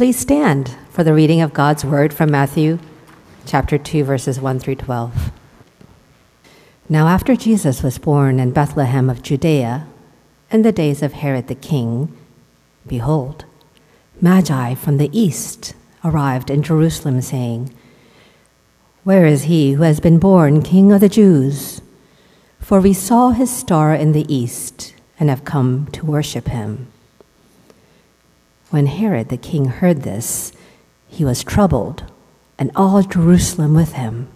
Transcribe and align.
Please 0.00 0.18
stand 0.18 0.74
for 0.88 1.04
the 1.04 1.12
reading 1.12 1.42
of 1.42 1.52
God's 1.52 1.84
word 1.84 2.14
from 2.14 2.30
Matthew 2.30 2.78
chapter 3.44 3.76
2, 3.76 4.02
verses 4.02 4.40
1 4.40 4.58
through 4.58 4.76
12. 4.76 5.30
Now, 6.88 7.06
after 7.06 7.36
Jesus 7.36 7.82
was 7.82 7.98
born 7.98 8.40
in 8.40 8.52
Bethlehem 8.52 9.10
of 9.10 9.22
Judea, 9.22 9.86
in 10.50 10.62
the 10.62 10.72
days 10.72 11.02
of 11.02 11.12
Herod 11.12 11.48
the 11.48 11.54
king, 11.54 12.16
behold, 12.86 13.44
Magi 14.22 14.74
from 14.74 14.96
the 14.96 15.10
east 15.12 15.74
arrived 16.02 16.48
in 16.48 16.62
Jerusalem, 16.62 17.20
saying, 17.20 17.70
Where 19.04 19.26
is 19.26 19.42
he 19.42 19.72
who 19.72 19.82
has 19.82 20.00
been 20.00 20.18
born 20.18 20.62
King 20.62 20.92
of 20.92 21.02
the 21.02 21.10
Jews? 21.10 21.82
For 22.58 22.80
we 22.80 22.94
saw 22.94 23.32
his 23.32 23.54
star 23.54 23.94
in 23.94 24.12
the 24.12 24.34
east 24.34 24.94
and 25.18 25.28
have 25.28 25.44
come 25.44 25.88
to 25.88 26.06
worship 26.06 26.48
him. 26.48 26.90
When 28.70 28.86
Herod 28.86 29.30
the 29.30 29.36
king 29.36 29.66
heard 29.66 30.02
this, 30.02 30.52
he 31.08 31.24
was 31.24 31.42
troubled, 31.42 32.04
and 32.56 32.70
all 32.76 33.02
Jerusalem 33.02 33.74
with 33.74 33.94
him. 33.94 34.28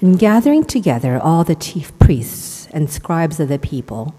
And 0.00 0.18
gathering 0.18 0.64
together 0.64 1.18
all 1.18 1.42
the 1.42 1.56
chief 1.56 1.96
priests 1.98 2.68
and 2.72 2.88
scribes 2.88 3.40
of 3.40 3.48
the 3.48 3.58
people, 3.58 4.14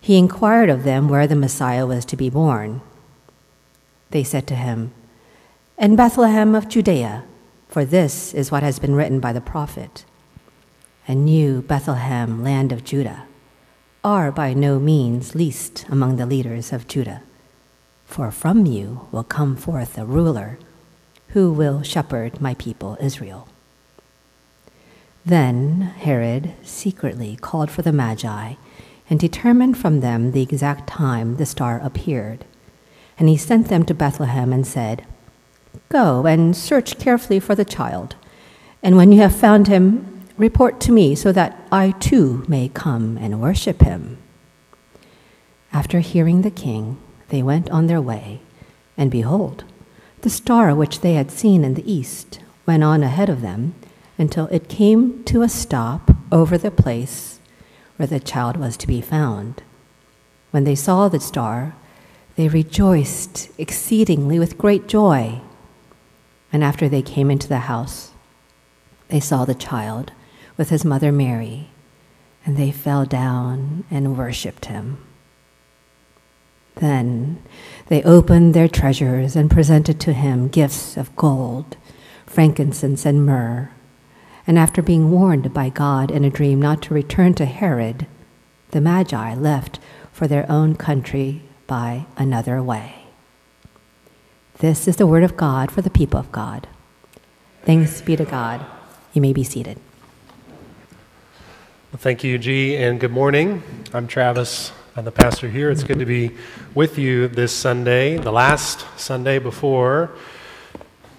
he 0.00 0.16
inquired 0.16 0.70
of 0.70 0.84
them 0.84 1.08
where 1.08 1.26
the 1.26 1.36
Messiah 1.36 1.86
was 1.86 2.06
to 2.06 2.16
be 2.16 2.30
born. 2.30 2.80
They 4.10 4.24
said 4.24 4.46
to 4.46 4.54
him, 4.54 4.92
In 5.76 5.94
Bethlehem 5.94 6.54
of 6.54 6.68
Judea, 6.68 7.24
for 7.68 7.84
this 7.84 8.32
is 8.32 8.50
what 8.50 8.62
has 8.62 8.78
been 8.78 8.94
written 8.94 9.20
by 9.20 9.34
the 9.34 9.40
prophet. 9.42 10.06
And 11.06 11.28
you, 11.28 11.60
Bethlehem, 11.60 12.42
land 12.42 12.72
of 12.72 12.84
Judah, 12.84 13.24
are 14.02 14.32
by 14.32 14.54
no 14.54 14.78
means 14.78 15.34
least 15.34 15.84
among 15.90 16.16
the 16.16 16.26
leaders 16.26 16.72
of 16.72 16.88
Judah 16.88 17.22
for 18.06 18.30
from 18.30 18.64
you 18.64 19.08
will 19.12 19.24
come 19.24 19.56
forth 19.56 19.98
a 19.98 20.06
ruler 20.06 20.58
who 21.28 21.52
will 21.52 21.82
shepherd 21.82 22.40
my 22.40 22.54
people 22.54 22.96
Israel. 23.00 23.46
Then 25.24 25.92
Herod 25.98 26.54
secretly 26.62 27.36
called 27.40 27.70
for 27.70 27.82
the 27.82 27.92
Magi 27.92 28.54
and 29.10 29.20
determined 29.20 29.76
from 29.76 30.00
them 30.00 30.32
the 30.32 30.42
exact 30.42 30.88
time 30.88 31.36
the 31.36 31.46
star 31.46 31.80
appeared. 31.82 32.44
And 33.18 33.28
he 33.28 33.36
sent 33.36 33.68
them 33.68 33.84
to 33.84 33.94
Bethlehem 33.94 34.52
and 34.52 34.66
said, 34.66 35.04
Go 35.88 36.26
and 36.26 36.56
search 36.56 36.98
carefully 36.98 37.40
for 37.40 37.54
the 37.54 37.64
child, 37.64 38.14
and 38.82 38.96
when 38.96 39.12
you 39.12 39.20
have 39.20 39.34
found 39.34 39.68
him, 39.68 40.22
report 40.36 40.80
to 40.80 40.92
me 40.92 41.14
so 41.14 41.32
that 41.32 41.66
I 41.72 41.92
too 41.92 42.44
may 42.46 42.68
come 42.68 43.18
and 43.18 43.40
worship 43.40 43.82
him. 43.82 44.18
After 45.72 46.00
hearing 46.00 46.42
the 46.42 46.50
king, 46.50 46.98
they 47.28 47.42
went 47.42 47.70
on 47.70 47.86
their 47.86 48.00
way, 48.00 48.40
and 48.96 49.10
behold, 49.10 49.64
the 50.22 50.30
star 50.30 50.74
which 50.74 51.00
they 51.00 51.14
had 51.14 51.30
seen 51.30 51.64
in 51.64 51.74
the 51.74 51.90
east 51.90 52.40
went 52.66 52.82
on 52.82 53.02
ahead 53.02 53.28
of 53.28 53.42
them 53.42 53.74
until 54.18 54.46
it 54.46 54.68
came 54.68 55.22
to 55.24 55.42
a 55.42 55.48
stop 55.48 56.10
over 56.32 56.56
the 56.56 56.70
place 56.70 57.38
where 57.96 58.06
the 58.06 58.20
child 58.20 58.56
was 58.56 58.76
to 58.76 58.86
be 58.86 59.00
found. 59.00 59.62
When 60.50 60.64
they 60.64 60.74
saw 60.74 61.08
the 61.08 61.20
star, 61.20 61.74
they 62.36 62.48
rejoiced 62.48 63.50
exceedingly 63.58 64.38
with 64.38 64.58
great 64.58 64.86
joy. 64.86 65.40
And 66.52 66.62
after 66.62 66.88
they 66.88 67.02
came 67.02 67.30
into 67.30 67.48
the 67.48 67.60
house, 67.60 68.12
they 69.08 69.20
saw 69.20 69.44
the 69.44 69.54
child 69.54 70.12
with 70.56 70.70
his 70.70 70.84
mother 70.84 71.12
Mary, 71.12 71.70
and 72.44 72.56
they 72.56 72.70
fell 72.70 73.04
down 73.04 73.84
and 73.90 74.16
worshipped 74.16 74.66
him. 74.66 74.98
Then 76.76 77.42
they 77.88 78.02
opened 78.02 78.54
their 78.54 78.68
treasures 78.68 79.34
and 79.34 79.50
presented 79.50 79.98
to 80.00 80.12
him 80.12 80.48
gifts 80.48 80.96
of 80.96 81.14
gold, 81.16 81.76
frankincense, 82.26 83.06
and 83.06 83.24
myrrh. 83.24 83.70
And 84.46 84.58
after 84.58 84.82
being 84.82 85.10
warned 85.10 85.52
by 85.52 85.70
God 85.70 86.10
in 86.10 86.24
a 86.24 86.30
dream 86.30 86.60
not 86.60 86.82
to 86.82 86.94
return 86.94 87.34
to 87.34 87.46
Herod, 87.46 88.06
the 88.70 88.80
Magi 88.80 89.34
left 89.34 89.80
for 90.12 90.28
their 90.28 90.50
own 90.50 90.76
country 90.76 91.42
by 91.66 92.06
another 92.16 92.62
way. 92.62 93.06
This 94.58 94.86
is 94.86 94.96
the 94.96 95.06
word 95.06 95.22
of 95.22 95.36
God 95.36 95.70
for 95.70 95.82
the 95.82 95.90
people 95.90 96.20
of 96.20 96.30
God. 96.32 96.68
Thanks 97.64 98.00
be 98.00 98.16
to 98.16 98.24
God. 98.24 98.64
You 99.12 99.20
may 99.20 99.32
be 99.32 99.44
seated. 99.44 99.78
Well, 101.92 101.98
thank 101.98 102.22
you, 102.22 102.38
G, 102.38 102.76
and 102.76 103.00
good 103.00 103.12
morning. 103.12 103.62
I'm 103.92 104.06
Travis. 104.06 104.72
I'm 104.98 105.04
the 105.04 105.12
pastor 105.12 105.50
here. 105.50 105.70
It's 105.70 105.82
good 105.82 105.98
to 105.98 106.06
be 106.06 106.30
with 106.74 106.96
you 106.96 107.28
this 107.28 107.52
Sunday, 107.52 108.16
the 108.16 108.32
last 108.32 108.86
Sunday 108.98 109.38
before 109.38 110.10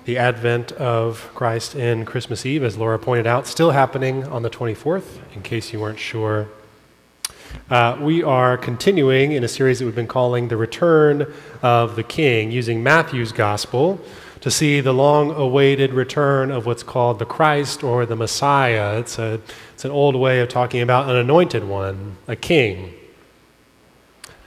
the 0.05 0.17
advent 0.17 0.71
of 0.71 1.29
Christ 1.35 1.75
in 1.75 2.03
Christmas 2.03 2.43
Eve, 2.43 2.63
as 2.63 2.75
Laura 2.75 2.97
pointed 2.97 3.27
out, 3.27 3.45
still 3.45 3.69
happening 3.69 4.23
on 4.23 4.41
the 4.41 4.49
24th, 4.49 5.19
in 5.35 5.43
case 5.43 5.73
you 5.73 5.79
weren't 5.79 5.99
sure. 5.99 6.47
Uh, 7.69 7.99
we 8.01 8.23
are 8.23 8.57
continuing 8.57 9.33
in 9.33 9.43
a 9.43 9.47
series 9.47 9.77
that 9.77 9.85
we've 9.85 9.94
been 9.94 10.07
calling 10.07 10.47
The 10.47 10.57
Return 10.57 11.31
of 11.61 11.95
the 11.95 12.03
King, 12.03 12.49
using 12.49 12.81
Matthew's 12.81 13.31
Gospel 13.31 13.99
to 14.41 14.49
see 14.49 14.81
the 14.81 14.91
long 14.94 15.29
awaited 15.29 15.94
return 15.94 16.49
of 16.49 16.65
what's 16.65 16.81
called 16.81 17.19
the 17.19 17.25
Christ 17.27 17.83
or 17.83 18.07
the 18.07 18.15
Messiah. 18.15 18.97
It's, 18.97 19.19
a, 19.19 19.39
it's 19.75 19.85
an 19.85 19.91
old 19.91 20.15
way 20.15 20.39
of 20.39 20.49
talking 20.49 20.81
about 20.81 21.11
an 21.11 21.15
anointed 21.15 21.63
one, 21.63 22.17
a 22.27 22.35
king. 22.35 22.95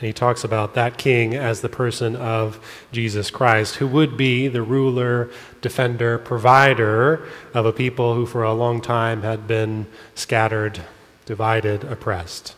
And 0.00 0.06
he 0.06 0.14
talks 0.14 0.44
about 0.44 0.72
that 0.74 0.96
king 0.96 1.34
as 1.34 1.60
the 1.60 1.68
person 1.68 2.16
of 2.16 2.58
Jesus 2.90 3.30
Christ, 3.30 3.76
who 3.76 3.86
would 3.88 4.16
be 4.16 4.48
the 4.48 4.62
ruler, 4.62 5.28
defender, 5.60 6.16
provider 6.16 7.26
of 7.52 7.66
a 7.66 7.72
people 7.72 8.14
who 8.14 8.24
for 8.24 8.42
a 8.42 8.54
long 8.54 8.80
time 8.80 9.20
had 9.20 9.46
been 9.46 9.86
scattered, 10.14 10.80
divided, 11.26 11.84
oppressed. 11.84 12.54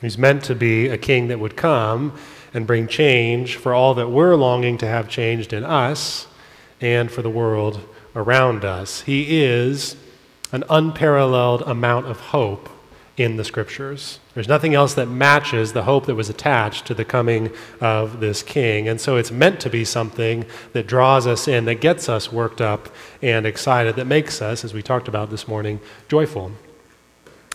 He's 0.00 0.18
meant 0.18 0.42
to 0.44 0.56
be 0.56 0.88
a 0.88 0.98
king 0.98 1.28
that 1.28 1.38
would 1.38 1.56
come 1.56 2.18
and 2.52 2.66
bring 2.66 2.88
change 2.88 3.54
for 3.54 3.72
all 3.72 3.94
that 3.94 4.08
we're 4.08 4.34
longing 4.34 4.78
to 4.78 4.86
have 4.86 5.08
changed 5.08 5.52
in 5.52 5.62
us 5.62 6.26
and 6.80 7.08
for 7.08 7.22
the 7.22 7.30
world 7.30 7.80
around 8.16 8.64
us. 8.64 9.02
He 9.02 9.44
is 9.44 9.94
an 10.50 10.64
unparalleled 10.68 11.62
amount 11.62 12.06
of 12.06 12.18
hope 12.18 12.68
in 13.16 13.36
the 13.36 13.44
scriptures. 13.44 14.18
There's 14.34 14.48
nothing 14.48 14.74
else 14.74 14.92
that 14.94 15.06
matches 15.06 15.72
the 15.72 15.84
hope 15.84 16.04
that 16.06 16.14
was 16.14 16.28
attached 16.28 16.86
to 16.86 16.94
the 16.94 17.04
coming 17.04 17.50
of 17.80 18.20
this 18.20 18.42
king. 18.42 18.88
And 18.88 19.00
so 19.00 19.16
it's 19.16 19.30
meant 19.30 19.58
to 19.60 19.70
be 19.70 19.84
something 19.84 20.44
that 20.74 20.86
draws 20.86 21.26
us 21.26 21.48
in, 21.48 21.64
that 21.64 21.80
gets 21.80 22.08
us 22.08 22.30
worked 22.30 22.60
up 22.60 22.90
and 23.22 23.46
excited, 23.46 23.96
that 23.96 24.06
makes 24.06 24.42
us, 24.42 24.64
as 24.64 24.74
we 24.74 24.82
talked 24.82 25.08
about 25.08 25.30
this 25.30 25.48
morning, 25.48 25.80
joyful. 26.08 26.52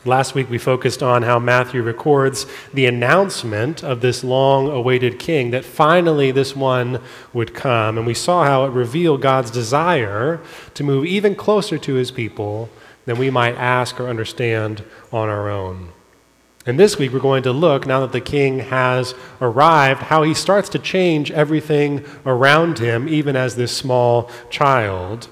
Last 0.03 0.33
week 0.33 0.49
we 0.49 0.57
focused 0.57 1.03
on 1.03 1.21
how 1.21 1.37
Matthew 1.37 1.83
records 1.83 2.47
the 2.73 2.87
announcement 2.87 3.83
of 3.83 4.01
this 4.01 4.23
long 4.23 4.67
awaited 4.67 5.19
king, 5.19 5.51
that 5.51 5.63
finally 5.63 6.31
this 6.31 6.55
one 6.55 6.99
would 7.33 7.53
come. 7.53 7.99
And 7.99 8.07
we 8.07 8.15
saw 8.15 8.45
how 8.45 8.65
it 8.65 8.69
revealed 8.69 9.21
God's 9.21 9.51
desire 9.51 10.41
to 10.73 10.83
move 10.83 11.05
even 11.05 11.35
closer 11.35 11.77
to 11.77 11.93
his 11.93 12.09
people 12.09 12.67
than 13.05 13.17
we 13.17 13.29
might 13.29 13.55
ask 13.55 13.99
or 13.99 14.07
understand 14.07 14.83
on 15.11 15.29
our 15.29 15.49
own. 15.49 15.89
And 16.65 16.79
this 16.79 16.97
week, 16.99 17.11
we're 17.11 17.19
going 17.19 17.43
to 17.43 17.51
look, 17.51 17.87
now 17.87 18.01
that 18.01 18.11
the 18.11 18.21
king 18.21 18.59
has 18.59 19.15
arrived, 19.39 20.03
how 20.03 20.21
he 20.21 20.35
starts 20.35 20.69
to 20.69 20.79
change 20.79 21.31
everything 21.31 22.05
around 22.25 22.77
him, 22.77 23.09
even 23.09 23.35
as 23.35 23.55
this 23.55 23.75
small 23.75 24.29
child. 24.51 25.27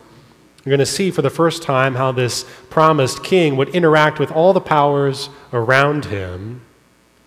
We're 0.66 0.72
going 0.72 0.80
to 0.80 0.88
see 0.88 1.12
for 1.12 1.22
the 1.22 1.30
first 1.30 1.62
time 1.62 1.96
how 1.96 2.12
this 2.12 2.46
promised 2.72 3.24
king 3.24 3.58
would 3.58 3.70
interact 3.70 4.18
with 4.18 4.32
all 4.32 4.54
the 4.54 4.62
powers 4.62 5.30
around 5.54 6.06
him, 6.06 6.62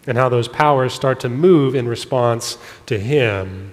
and 0.05 0.19
how 0.19 0.29
those 0.29 0.49
powers 0.49 0.93
start 0.93 1.21
to 1.21 1.29
move 1.29 1.77
in 1.77 1.87
response 1.87 2.59
to 2.87 2.99
him 2.99 3.73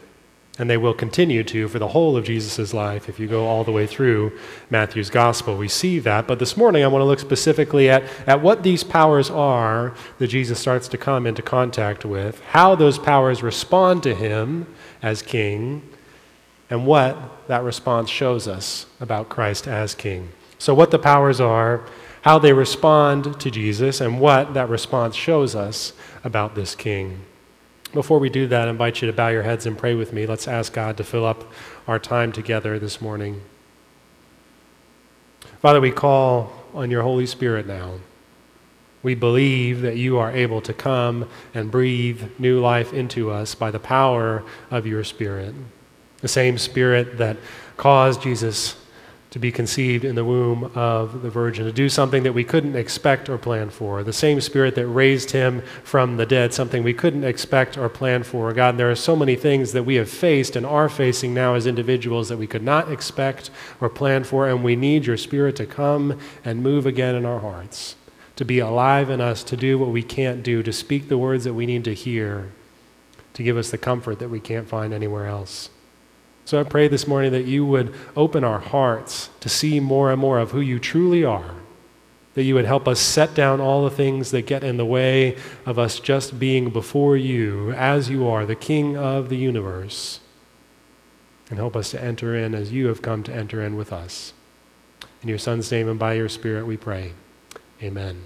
and 0.59 0.69
they 0.69 0.77
will 0.77 0.93
continue 0.93 1.41
to 1.45 1.69
for 1.69 1.79
the 1.79 1.87
whole 1.87 2.17
of 2.17 2.25
Jesus' 2.25 2.73
life 2.73 3.07
if 3.07 3.17
you 3.17 3.27
go 3.27 3.47
all 3.47 3.63
the 3.63 3.71
way 3.71 3.87
through 3.87 4.37
Matthew's 4.69 5.09
gospel. 5.09 5.55
We 5.55 5.69
see 5.69 5.99
that. 5.99 6.27
But 6.27 6.37
this 6.37 6.57
morning, 6.57 6.83
I 6.83 6.87
want 6.87 7.01
to 7.01 7.05
look 7.05 7.19
specifically 7.19 7.89
at, 7.89 8.03
at 8.27 8.41
what 8.41 8.61
these 8.61 8.83
powers 8.83 9.29
are 9.29 9.95
that 10.17 10.27
Jesus 10.27 10.59
starts 10.59 10.89
to 10.89 10.97
come 10.97 11.25
into 11.25 11.41
contact 11.41 12.03
with, 12.03 12.41
how 12.41 12.75
those 12.75 12.99
powers 12.99 13.41
respond 13.41 14.03
to 14.03 14.13
him 14.13 14.67
as 15.01 15.21
king, 15.21 15.81
and 16.69 16.85
what 16.85 17.47
that 17.47 17.63
response 17.63 18.09
shows 18.09 18.47
us 18.47 18.85
about 18.99 19.29
Christ 19.29 19.65
as 19.65 19.95
king. 19.95 20.29
So, 20.59 20.73
what 20.73 20.91
the 20.91 20.99
powers 20.99 21.39
are, 21.39 21.85
how 22.23 22.37
they 22.37 22.51
respond 22.51 23.39
to 23.39 23.49
Jesus, 23.49 24.01
and 24.01 24.19
what 24.19 24.53
that 24.55 24.67
response 24.67 25.15
shows 25.15 25.55
us 25.55 25.93
about 26.25 26.53
this 26.53 26.75
king. 26.75 27.21
Before 27.93 28.19
we 28.19 28.29
do 28.29 28.45
that, 28.47 28.67
I 28.67 28.71
invite 28.71 29.01
you 29.01 29.07
to 29.07 29.13
bow 29.13 29.29
your 29.29 29.43
heads 29.43 29.65
and 29.65 29.77
pray 29.77 29.95
with 29.95 30.13
me. 30.13 30.27
Let's 30.27 30.47
ask 30.47 30.73
God 30.73 30.95
to 30.97 31.03
fill 31.03 31.25
up 31.25 31.51
our 31.87 31.97
time 31.97 32.31
together 32.31 32.77
this 32.77 33.01
morning. 33.01 33.41
Father, 35.61 35.81
we 35.81 35.91
call 35.91 36.53
on 36.73 36.91
your 36.91 37.01
Holy 37.01 37.25
Spirit 37.25 37.65
now. 37.65 37.95
We 39.01 39.15
believe 39.15 39.81
that 39.81 39.97
you 39.97 40.19
are 40.19 40.31
able 40.31 40.61
to 40.61 40.73
come 40.73 41.27
and 41.53 41.71
breathe 41.71 42.29
new 42.37 42.59
life 42.59 42.93
into 42.93 43.31
us 43.31 43.55
by 43.55 43.71
the 43.71 43.79
power 43.79 44.43
of 44.69 44.85
your 44.85 45.03
Spirit. 45.03 45.55
The 46.21 46.27
same 46.27 46.57
Spirit 46.57 47.17
that 47.17 47.37
caused 47.75 48.21
Jesus 48.21 48.75
to 49.31 49.37
be 49.37 49.51
conceived 49.51 50.03
in 50.03 50.15
the 50.15 50.25
womb 50.25 50.71
of 50.73 51.21
the 51.21 51.29
Virgin, 51.29 51.65
to 51.65 51.71
do 51.71 51.87
something 51.87 52.23
that 52.23 52.33
we 52.33 52.43
couldn't 52.43 52.75
expect 52.75 53.29
or 53.29 53.37
plan 53.37 53.69
for. 53.69 54.03
The 54.03 54.11
same 54.11 54.41
Spirit 54.41 54.73
that 54.73 54.87
raised 54.87 55.31
him 55.31 55.61
from 55.83 56.17
the 56.17 56.25
dead, 56.25 56.51
something 56.51 56.81
we 56.81 56.95
couldn't 56.95 57.23
expect 57.23 57.77
or 57.77 57.89
plan 57.89 58.23
for. 58.23 58.51
God, 58.53 58.77
there 58.77 58.89
are 58.89 58.95
so 58.95 59.15
many 59.15 59.35
things 59.35 59.71
that 59.73 59.83
we 59.83 59.95
have 59.95 60.09
faced 60.09 60.55
and 60.55 60.65
are 60.65 60.89
facing 60.89 61.33
now 61.33 61.53
as 61.53 61.67
individuals 61.67 62.29
that 62.29 62.37
we 62.37 62.47
could 62.47 62.63
not 62.63 62.91
expect 62.91 63.51
or 63.79 63.87
plan 63.87 64.23
for, 64.23 64.47
and 64.47 64.63
we 64.63 64.75
need 64.75 65.05
your 65.05 65.17
Spirit 65.17 65.55
to 65.57 65.67
come 65.67 66.19
and 66.43 66.63
move 66.63 66.87
again 66.87 67.13
in 67.13 67.23
our 67.23 67.39
hearts, 67.39 67.95
to 68.35 68.43
be 68.43 68.57
alive 68.57 69.11
in 69.11 69.21
us, 69.21 69.43
to 69.43 69.55
do 69.55 69.77
what 69.77 69.89
we 69.89 70.01
can't 70.01 70.41
do, 70.41 70.63
to 70.63 70.73
speak 70.73 71.07
the 71.07 71.19
words 71.19 71.43
that 71.43 71.53
we 71.53 71.67
need 71.67 71.83
to 71.83 71.93
hear, 71.93 72.51
to 73.35 73.43
give 73.43 73.57
us 73.57 73.69
the 73.69 73.77
comfort 73.77 74.17
that 74.17 74.29
we 74.29 74.39
can't 74.39 74.67
find 74.67 74.91
anywhere 74.91 75.27
else. 75.27 75.69
So 76.49 76.59
I 76.59 76.63
pray 76.63 76.87
this 76.87 77.05
morning 77.05 77.31
that 77.33 77.45
you 77.45 77.63
would 77.63 77.93
open 78.17 78.43
our 78.43 78.57
hearts 78.57 79.29
to 79.41 79.47
see 79.47 79.79
more 79.79 80.11
and 80.11 80.19
more 80.19 80.39
of 80.39 80.49
who 80.49 80.61
you 80.61 80.79
truly 80.79 81.23
are, 81.23 81.53
that 82.33 82.41
you 82.41 82.55
would 82.55 82.65
help 82.65 82.87
us 82.87 82.99
set 82.99 83.35
down 83.35 83.61
all 83.61 83.83
the 83.83 83.95
things 83.95 84.31
that 84.31 84.47
get 84.47 84.63
in 84.63 84.77
the 84.77 84.83
way 84.83 85.37
of 85.67 85.77
us 85.77 85.99
just 85.99 86.39
being 86.39 86.71
before 86.71 87.15
you 87.15 87.71
as 87.73 88.09
you 88.09 88.27
are, 88.27 88.47
the 88.47 88.55
King 88.55 88.97
of 88.97 89.29
the 89.29 89.37
universe, 89.37 90.21
and 91.51 91.59
help 91.59 91.75
us 91.75 91.91
to 91.91 92.03
enter 92.03 92.35
in 92.35 92.55
as 92.55 92.71
you 92.71 92.87
have 92.87 93.03
come 93.03 93.21
to 93.21 93.31
enter 93.31 93.61
in 93.61 93.75
with 93.75 93.93
us. 93.93 94.33
In 95.21 95.29
your 95.29 95.37
Son's 95.37 95.71
name 95.71 95.87
and 95.87 95.99
by 95.99 96.13
your 96.13 96.29
Spirit 96.29 96.65
we 96.65 96.77
pray. 96.77 97.13
Amen. 97.83 98.23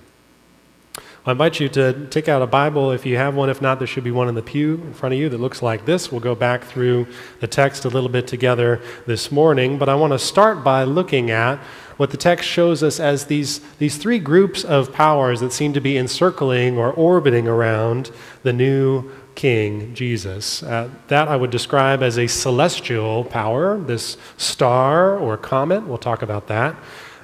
I 1.26 1.32
invite 1.32 1.62
you 1.62 1.70
to 1.70 2.08
take 2.08 2.28
out 2.28 2.42
a 2.42 2.48
Bible 2.48 2.92
if 2.92 3.06
you 3.06 3.16
have 3.16 3.34
one. 3.34 3.50
If 3.50 3.62
not, 3.62 3.78
there 3.80 3.88
should 3.88 4.04
be 4.04 4.12
one 4.12 4.28
in 4.28 4.36
the 4.36 4.42
pew 4.42 4.74
in 4.74 4.94
front 4.94 5.14
of 5.14 5.20
you 5.22 5.30
that 5.30 5.40
looks 5.40 5.62
like 5.62 5.86
this. 5.86 6.12
We'll 6.12 6.20
go 6.20 6.36
back 6.36 6.66
through 6.66 7.08
the 7.40 7.48
text 7.48 7.86
a 7.86 7.88
little 7.88 8.10
bit 8.10 8.28
together 8.28 8.82
this 9.06 9.32
morning, 9.32 9.78
but 9.78 9.88
I 9.88 9.96
want 9.96 10.12
to 10.12 10.20
start 10.20 10.66
by 10.66 10.84
looking 10.84 11.32
at 11.32 11.60
what 11.96 12.12
the 12.12 12.18
text 12.18 12.50
shows 12.50 12.84
us 12.84 13.00
as 13.00 13.28
these, 13.28 13.62
these 13.78 13.96
three 13.96 14.20
groups 14.20 14.66
of 14.66 14.92
powers 14.92 15.40
that 15.40 15.54
seem 15.54 15.72
to 15.72 15.80
be 15.80 15.98
encircling 15.98 16.78
or 16.78 16.92
orbiting 16.92 17.48
around 17.48 18.12
the 18.42 18.52
new 18.52 19.10
King, 19.36 19.96
Jesus. 19.96 20.62
Uh, 20.62 20.90
that 21.08 21.30
I 21.30 21.38
would 21.38 21.52
describe 21.52 22.04
as 22.04 22.18
a 22.20 22.28
celestial 22.28 23.24
power, 23.24 23.80
this 23.80 24.18
star 24.36 25.18
or 25.18 25.38
comet. 25.38 25.88
We'll 25.88 25.98
talk 25.98 26.22
about 26.22 26.48
that. 26.48 26.76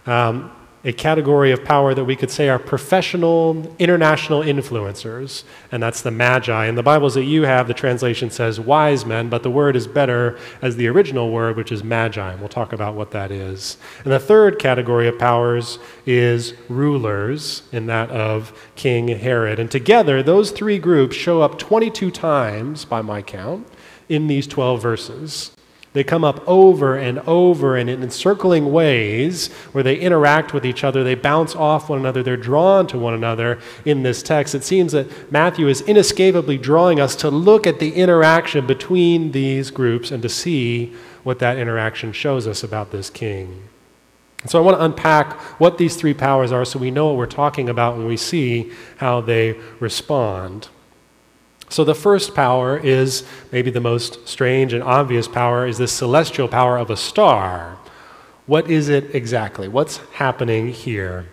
Um, 0.05 0.51
a 0.83 0.93
category 0.93 1.51
of 1.51 1.65
power 1.65 1.93
that 1.93 2.05
we 2.05 2.15
could 2.15 2.31
say 2.31 2.47
are 2.47 2.57
professional 2.57 3.75
international 3.79 4.41
influencers, 4.41 5.43
and 5.71 5.83
that's 5.83 6.01
the 6.01 6.11
magi. 6.11 6.67
In 6.67 6.75
the 6.75 6.83
Bibles 6.83 7.15
that 7.15 7.25
you 7.25 7.43
have, 7.43 7.67
the 7.67 7.73
translation 7.73 8.29
says 8.29 8.59
wise 8.59 9.05
men, 9.05 9.27
but 9.27 9.43
the 9.43 9.51
word 9.51 9.75
is 9.75 9.87
better 9.87 10.39
as 10.61 10.77
the 10.77 10.87
original 10.87 11.31
word, 11.31 11.57
which 11.57 11.71
is 11.71 11.83
magi. 11.83 12.31
And 12.31 12.39
we'll 12.39 12.47
talk 12.47 12.71
about 12.71 12.95
what 12.95 13.11
that 13.11 13.29
is. 13.29 13.77
And 14.03 14.13
the 14.13 14.19
third 14.19 14.57
category 14.57 15.07
of 15.07 15.19
powers 15.19 15.79
is 16.05 16.53
rulers, 16.69 17.63
in 17.73 17.87
that 17.87 18.09
of 18.09 18.53
King 18.75 19.09
Herod. 19.09 19.59
And 19.59 19.69
together, 19.69 20.23
those 20.23 20.51
three 20.51 20.79
groups 20.79 21.15
show 21.15 21.41
up 21.41 21.59
22 21.59 22.09
times, 22.09 22.85
by 22.85 23.01
my 23.01 23.21
count, 23.21 23.67
in 24.07 24.27
these 24.27 24.47
12 24.47 24.81
verses. 24.81 25.51
They 25.93 26.03
come 26.03 26.23
up 26.23 26.47
over 26.47 26.95
and 26.95 27.19
over 27.19 27.75
and 27.75 27.89
in 27.89 28.03
encircling 28.03 28.71
ways 28.71 29.47
where 29.71 29.83
they 29.83 29.97
interact 29.97 30.53
with 30.53 30.63
each 30.63 30.83
other. 30.83 31.03
They 31.03 31.15
bounce 31.15 31.55
off 31.55 31.89
one 31.89 31.99
another. 31.99 32.21
They're 32.21 32.37
drawn 32.37 32.85
to 32.87 32.99
one 32.99 33.15
another 33.15 33.59
in 33.85 34.03
this 34.03 34.21
text. 34.21 34.53
It 34.53 34.63
seems 34.63 34.91
that 34.91 35.31
Matthew 35.31 35.67
is 35.67 35.81
inescapably 35.81 36.59
drawing 36.59 36.99
us 36.99 37.15
to 37.17 37.31
look 37.31 37.65
at 37.65 37.79
the 37.79 37.93
interaction 37.93 38.67
between 38.67 39.31
these 39.31 39.71
groups 39.71 40.11
and 40.11 40.21
to 40.21 40.29
see 40.29 40.93
what 41.23 41.39
that 41.39 41.57
interaction 41.57 42.13
shows 42.13 42.45
us 42.45 42.63
about 42.63 42.91
this 42.91 43.09
king. 43.09 43.63
So 44.45 44.57
I 44.57 44.61
want 44.61 44.77
to 44.77 44.85
unpack 44.85 45.33
what 45.59 45.77
these 45.77 45.95
three 45.95 46.13
powers 46.13 46.51
are 46.51 46.63
so 46.65 46.79
we 46.79 46.91
know 46.91 47.07
what 47.07 47.17
we're 47.17 47.25
talking 47.25 47.67
about 47.67 47.97
when 47.97 48.05
we 48.05 48.15
see 48.15 48.71
how 48.97 49.21
they 49.21 49.59
respond. 49.79 50.69
So 51.69 51.83
the 51.83 51.95
first 51.95 52.33
power 52.33 52.77
is 52.77 53.23
maybe 53.51 53.69
the 53.69 53.79
most 53.79 54.27
strange 54.27 54.73
and 54.73 54.83
obvious 54.83 55.27
power 55.27 55.67
is 55.67 55.77
this 55.77 55.91
celestial 55.91 56.47
power 56.47 56.77
of 56.77 56.89
a 56.89 56.97
star. 56.97 57.77
What 58.47 58.69
is 58.69 58.89
it 58.89 59.13
exactly? 59.13 59.67
What's 59.67 59.97
happening 60.13 60.69
here? 60.69 61.27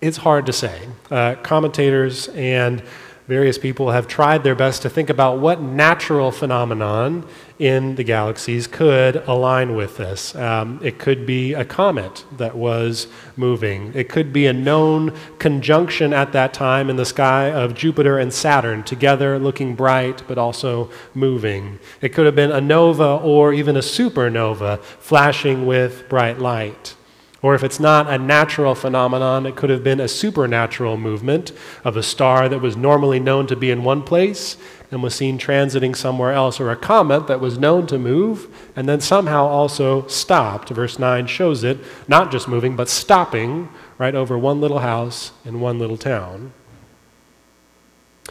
It's 0.00 0.16
hard 0.16 0.46
to 0.46 0.52
say. 0.52 0.88
Uh, 1.08 1.36
commentators 1.36 2.28
and 2.28 2.82
various 3.28 3.58
people 3.58 3.92
have 3.92 4.08
tried 4.08 4.42
their 4.42 4.56
best 4.56 4.82
to 4.82 4.90
think 4.90 5.08
about 5.08 5.38
what 5.38 5.60
natural 5.60 6.32
phenomenon 6.32 7.24
in 7.60 7.94
the 7.96 8.02
galaxies 8.02 8.66
could 8.66 9.16
align 9.28 9.76
with 9.76 9.98
this. 9.98 10.34
Um, 10.34 10.80
it 10.82 10.98
could 10.98 11.26
be 11.26 11.52
a 11.52 11.64
comet 11.64 12.24
that 12.38 12.56
was 12.56 13.06
moving, 13.36 13.92
it 13.94 14.08
could 14.08 14.32
be 14.32 14.46
a 14.46 14.52
known 14.52 15.14
conjunction 15.38 16.14
at 16.14 16.32
that 16.32 16.54
time 16.54 16.88
in 16.88 16.96
the 16.96 17.04
sky 17.04 17.50
of 17.50 17.74
Jupiter 17.74 18.18
and 18.18 18.32
Saturn, 18.32 18.82
together 18.82 19.38
looking 19.38 19.76
bright 19.76 20.22
but 20.26 20.38
also 20.38 20.90
moving. 21.14 21.78
It 22.00 22.08
could 22.14 22.24
have 22.24 22.34
been 22.34 22.50
a 22.50 22.62
nova 22.62 23.16
or 23.16 23.52
even 23.52 23.76
a 23.76 23.80
supernova 23.80 24.82
flashing 24.82 25.66
with 25.66 26.08
bright 26.08 26.38
light. 26.38 26.96
Or 27.42 27.54
if 27.54 27.64
it's 27.64 27.80
not 27.80 28.08
a 28.08 28.18
natural 28.18 28.74
phenomenon, 28.74 29.46
it 29.46 29.56
could 29.56 29.70
have 29.70 29.82
been 29.82 30.00
a 30.00 30.08
supernatural 30.08 30.98
movement 30.98 31.52
of 31.84 31.96
a 31.96 32.02
star 32.02 32.50
that 32.50 32.60
was 32.60 32.76
normally 32.76 33.18
known 33.18 33.46
to 33.46 33.56
be 33.56 33.70
in 33.70 33.82
one 33.82 34.02
place 34.02 34.58
and 34.90 35.02
was 35.02 35.14
seen 35.14 35.38
transiting 35.38 35.94
somewhere 35.94 36.32
else, 36.32 36.58
or 36.58 36.70
a 36.70 36.76
comet 36.76 37.26
that 37.28 37.40
was 37.40 37.58
known 37.58 37.86
to 37.86 37.98
move 37.98 38.48
and 38.74 38.88
then 38.88 39.00
somehow 39.00 39.46
also 39.46 40.06
stopped. 40.08 40.68
Verse 40.70 40.98
9 40.98 41.26
shows 41.26 41.62
it 41.62 41.78
not 42.08 42.32
just 42.32 42.48
moving, 42.48 42.76
but 42.76 42.88
stopping 42.88 43.68
right 43.98 44.14
over 44.14 44.36
one 44.36 44.60
little 44.60 44.80
house 44.80 45.32
in 45.44 45.60
one 45.60 45.78
little 45.78 45.96
town. 45.96 46.52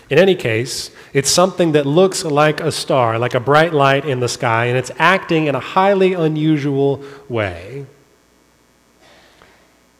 In 0.10 0.18
any 0.18 0.36
case, 0.36 0.92
it's 1.14 1.30
something 1.30 1.74
that 1.74 1.86
looks 1.86 2.24
like 2.26 2.60
a 2.60 2.72
star, 2.72 3.20
like 3.20 3.36
a 3.36 3.40
bright 3.40 3.74
light 3.74 4.06
in 4.06 4.20
the 4.20 4.28
sky, 4.28 4.66
and 4.66 4.78
it's 4.78 4.92
acting 4.98 5.46
in 5.46 5.56
a 5.56 5.60
highly 5.60 6.14
unusual 6.14 7.04
way. 7.28 7.86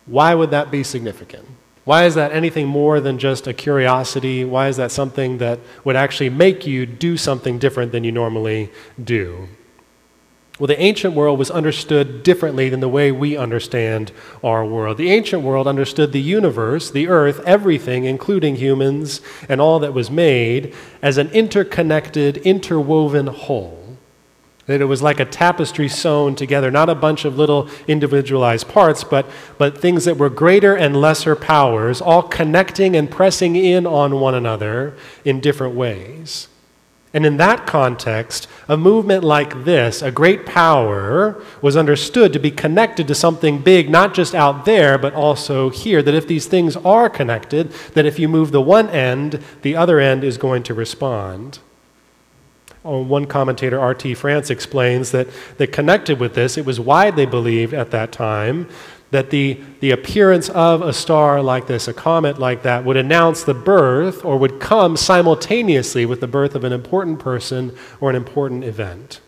Why 0.06 0.34
would 0.34 0.50
that 0.50 0.72
be 0.72 0.84
significant? 0.84 1.46
Why 1.90 2.06
is 2.06 2.14
that 2.14 2.32
anything 2.34 2.68
more 2.68 3.00
than 3.00 3.18
just 3.18 3.48
a 3.48 3.52
curiosity? 3.52 4.46
Why 4.46 4.68
is 4.68 4.78
that 4.78 4.92
something 4.92 5.40
that 5.40 5.60
would 5.84 5.96
actually 5.96 6.30
make 6.30 6.68
you 6.68 6.86
do 6.86 7.18
something 7.18 7.58
different 7.58 7.92
than 7.92 8.04
you 8.04 8.12
normally 8.12 8.72
do? 9.04 9.48
Well, 10.60 10.68
the 10.68 10.80
ancient 10.80 11.16
world 11.16 11.40
was 11.40 11.50
understood 11.50 12.22
differently 12.22 12.70
than 12.70 12.80
the 12.80 12.88
way 12.88 13.12
we 13.12 13.36
understand 13.36 14.12
our 14.44 14.64
world. 14.64 14.98
The 14.98 15.10
ancient 15.10 15.42
world 15.42 15.66
understood 15.68 16.12
the 16.12 16.22
universe, 16.22 16.92
the 16.92 17.08
earth, 17.08 17.40
everything, 17.44 18.06
including 18.06 18.58
humans 18.58 19.20
and 19.50 19.60
all 19.60 19.80
that 19.80 19.96
was 19.96 20.12
made, 20.12 20.76
as 21.02 21.18
an 21.18 21.32
interconnected, 21.32 22.38
interwoven 22.38 23.26
whole. 23.26 23.79
That 24.70 24.82
it 24.82 24.86
was 24.86 25.02
like 25.02 25.20
a 25.20 25.26
tapestry 25.26 25.90
sewn 25.90 26.36
together, 26.36 26.70
not 26.70 26.90
a 26.90 26.96
bunch 26.96 27.26
of 27.26 27.40
little 27.40 27.68
individualized 27.88 28.68
parts, 28.68 29.04
but, 29.04 29.26
but 29.58 29.76
things 29.76 30.06
that 30.06 30.18
were 30.18 30.30
greater 30.30 30.76
and 30.76 30.96
lesser 30.96 31.36
powers, 31.36 32.02
all 32.02 32.22
connecting 32.22 32.96
and 32.96 33.10
pressing 33.10 33.56
in 33.56 33.88
on 33.88 34.20
one 34.20 34.36
another 34.36 34.96
in 35.26 35.40
different 35.40 35.74
ways. 35.74 36.50
And 37.16 37.26
in 37.26 37.38
that 37.38 37.66
context, 37.66 38.48
a 38.68 38.78
movement 38.78 39.24
like 39.24 39.66
this, 39.66 40.04
a 40.04 40.12
great 40.12 40.46
power, 40.46 41.44
was 41.64 41.76
understood 41.76 42.32
to 42.34 42.40
be 42.40 42.52
connected 42.52 43.08
to 43.08 43.16
something 43.16 43.64
big, 43.64 43.90
not 43.90 44.14
just 44.14 44.36
out 44.36 44.66
there, 44.66 45.00
but 45.00 45.16
also 45.16 45.72
here. 45.72 46.04
That 46.04 46.14
if 46.14 46.28
these 46.28 46.46
things 46.46 46.76
are 46.76 47.10
connected, 47.10 47.72
that 47.96 48.06
if 48.06 48.20
you 48.20 48.30
move 48.30 48.52
the 48.52 48.62
one 48.62 48.88
end, 48.90 49.44
the 49.64 49.76
other 49.76 50.00
end 50.00 50.24
is 50.24 50.38
going 50.38 50.62
to 50.62 50.76
respond. 50.76 51.58
Oh, 52.86 53.02
one 53.02 53.26
commentator, 53.26 53.80
R.T. 53.80 54.14
France, 54.14 54.50
explains 54.50 55.12
that, 55.12 55.28
that 55.58 55.74
connected 55.74 56.20
with 56.20 56.34
this, 56.34 56.58
it 56.58 56.66
was 56.66 56.80
widely 56.80 57.26
believed 57.26 57.74
at 57.74 57.92
that 57.92 58.12
time 58.12 58.70
that 59.12 59.32
the, 59.32 59.60
the 59.80 59.92
appearance 59.92 60.50
of 60.50 60.82
a 60.82 60.94
star 60.94 61.42
like 61.42 61.68
this, 61.68 61.88
a 61.88 61.94
comet 61.94 62.38
like 62.38 62.64
that, 62.64 62.86
would 62.86 62.96
announce 62.96 63.44
the 63.44 63.54
birth 63.54 64.24
or 64.24 64.38
would 64.38 64.60
come 64.60 64.96
simultaneously 64.96 66.06
with 66.06 66.22
the 66.22 66.28
birth 66.28 66.56
of 66.56 66.64
an 66.64 66.72
important 66.72 67.20
person 67.20 67.76
or 68.00 68.10
an 68.10 68.16
important 68.16 68.64
event. 68.64 69.20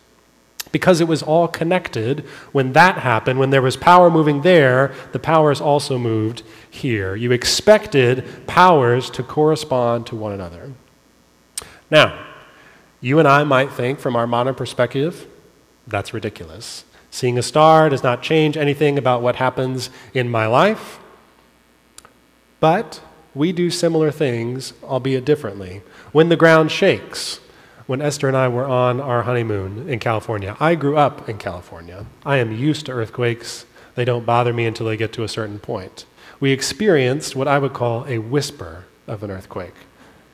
Because 0.70 1.00
it 1.02 1.08
was 1.08 1.22
all 1.22 1.48
connected, 1.48 2.20
when 2.52 2.72
that 2.72 2.98
happened, 2.98 3.38
when 3.38 3.50
there 3.50 3.60
was 3.60 3.76
power 3.76 4.08
moving 4.08 4.40
there, 4.40 4.94
the 5.12 5.18
powers 5.18 5.60
also 5.60 5.98
moved 5.98 6.42
here. 6.70 7.14
You 7.14 7.32
expected 7.32 8.46
powers 8.46 9.10
to 9.10 9.22
correspond 9.22 10.06
to 10.06 10.16
one 10.16 10.32
another. 10.32 10.72
Now, 11.90 12.31
you 13.02 13.18
and 13.18 13.28
I 13.28 13.44
might 13.44 13.70
think, 13.72 13.98
from 13.98 14.16
our 14.16 14.26
modern 14.26 14.54
perspective, 14.54 15.26
that's 15.86 16.14
ridiculous. 16.14 16.84
Seeing 17.10 17.36
a 17.36 17.42
star 17.42 17.90
does 17.90 18.02
not 18.02 18.22
change 18.22 18.56
anything 18.56 18.96
about 18.96 19.20
what 19.20 19.36
happens 19.36 19.90
in 20.14 20.30
my 20.30 20.46
life. 20.46 20.98
But 22.60 23.02
we 23.34 23.52
do 23.52 23.68
similar 23.70 24.10
things, 24.10 24.72
albeit 24.84 25.24
differently. 25.24 25.82
When 26.12 26.28
the 26.28 26.36
ground 26.36 26.70
shakes, 26.70 27.40
when 27.86 28.00
Esther 28.00 28.28
and 28.28 28.36
I 28.36 28.48
were 28.48 28.64
on 28.64 29.00
our 29.00 29.22
honeymoon 29.22 29.88
in 29.88 29.98
California. 29.98 30.56
I 30.60 30.76
grew 30.76 30.96
up 30.96 31.28
in 31.28 31.38
California. 31.38 32.06
I 32.24 32.36
am 32.36 32.52
used 32.52 32.86
to 32.86 32.92
earthquakes. 32.92 33.66
They 33.96 34.04
don't 34.04 34.24
bother 34.24 34.52
me 34.52 34.64
until 34.64 34.86
they 34.86 34.96
get 34.96 35.12
to 35.14 35.24
a 35.24 35.28
certain 35.28 35.58
point. 35.58 36.06
We 36.40 36.52
experienced 36.52 37.36
what 37.36 37.48
I 37.48 37.58
would 37.58 37.72
call 37.72 38.06
a 38.06 38.18
whisper 38.18 38.84
of 39.06 39.22
an 39.22 39.30
earthquake 39.30 39.74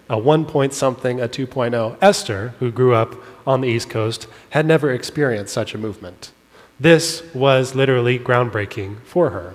a 0.08 0.18
1 0.18 0.46
point 0.46 0.72
something, 0.72 1.20
a 1.20 1.28
2.0. 1.28 1.98
Esther, 2.00 2.54
who 2.58 2.70
grew 2.70 2.94
up 2.94 3.14
on 3.46 3.60
the 3.60 3.68
East 3.68 3.90
Coast, 3.90 4.26
had 4.50 4.66
never 4.66 4.92
experienced 4.92 5.52
such 5.52 5.74
a 5.74 5.78
movement. 5.78 6.32
This 6.80 7.22
was 7.34 7.74
literally 7.74 8.18
groundbreaking 8.18 9.02
for 9.02 9.30
her. 9.30 9.54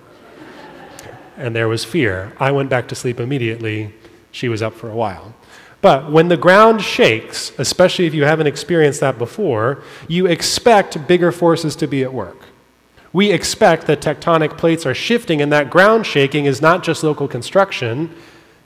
and 1.38 1.55
there 1.55 1.67
was 1.67 1.83
fear. 1.83 2.33
I 2.39 2.51
went 2.51 2.69
back 2.69 2.88
to 2.89 2.95
sleep 2.95 3.19
immediately. 3.19 3.93
She 4.31 4.48
was 4.48 4.62
up 4.62 4.74
for 4.74 4.89
a 4.89 4.95
while. 4.95 5.33
But 5.81 6.12
when 6.12 6.27
the 6.27 6.38
ground 6.38 6.81
shakes, 6.81 7.51
especially 7.57 8.05
if 8.05 8.13
you 8.13 8.24
haven't 8.24 8.48
experienced 8.48 9.00
that 9.00 9.17
before, 9.17 9.83
you 10.07 10.27
expect 10.27 11.07
bigger 11.07 11.31
forces 11.31 11.75
to 11.77 11.88
be 11.88 12.03
at 12.03 12.13
work. 12.13 12.38
We 13.12 13.31
expect 13.31 13.88
that 13.88 14.01
tectonic 14.01 14.57
plates 14.57 14.86
are 14.86 14.93
shifting, 14.93 15.41
and 15.41 15.51
that 15.51 15.69
ground 15.69 16.05
shaking 16.05 16.45
is 16.45 16.62
not 16.62 16.83
just 16.83 17.03
local 17.03 17.27
construction, 17.27 18.15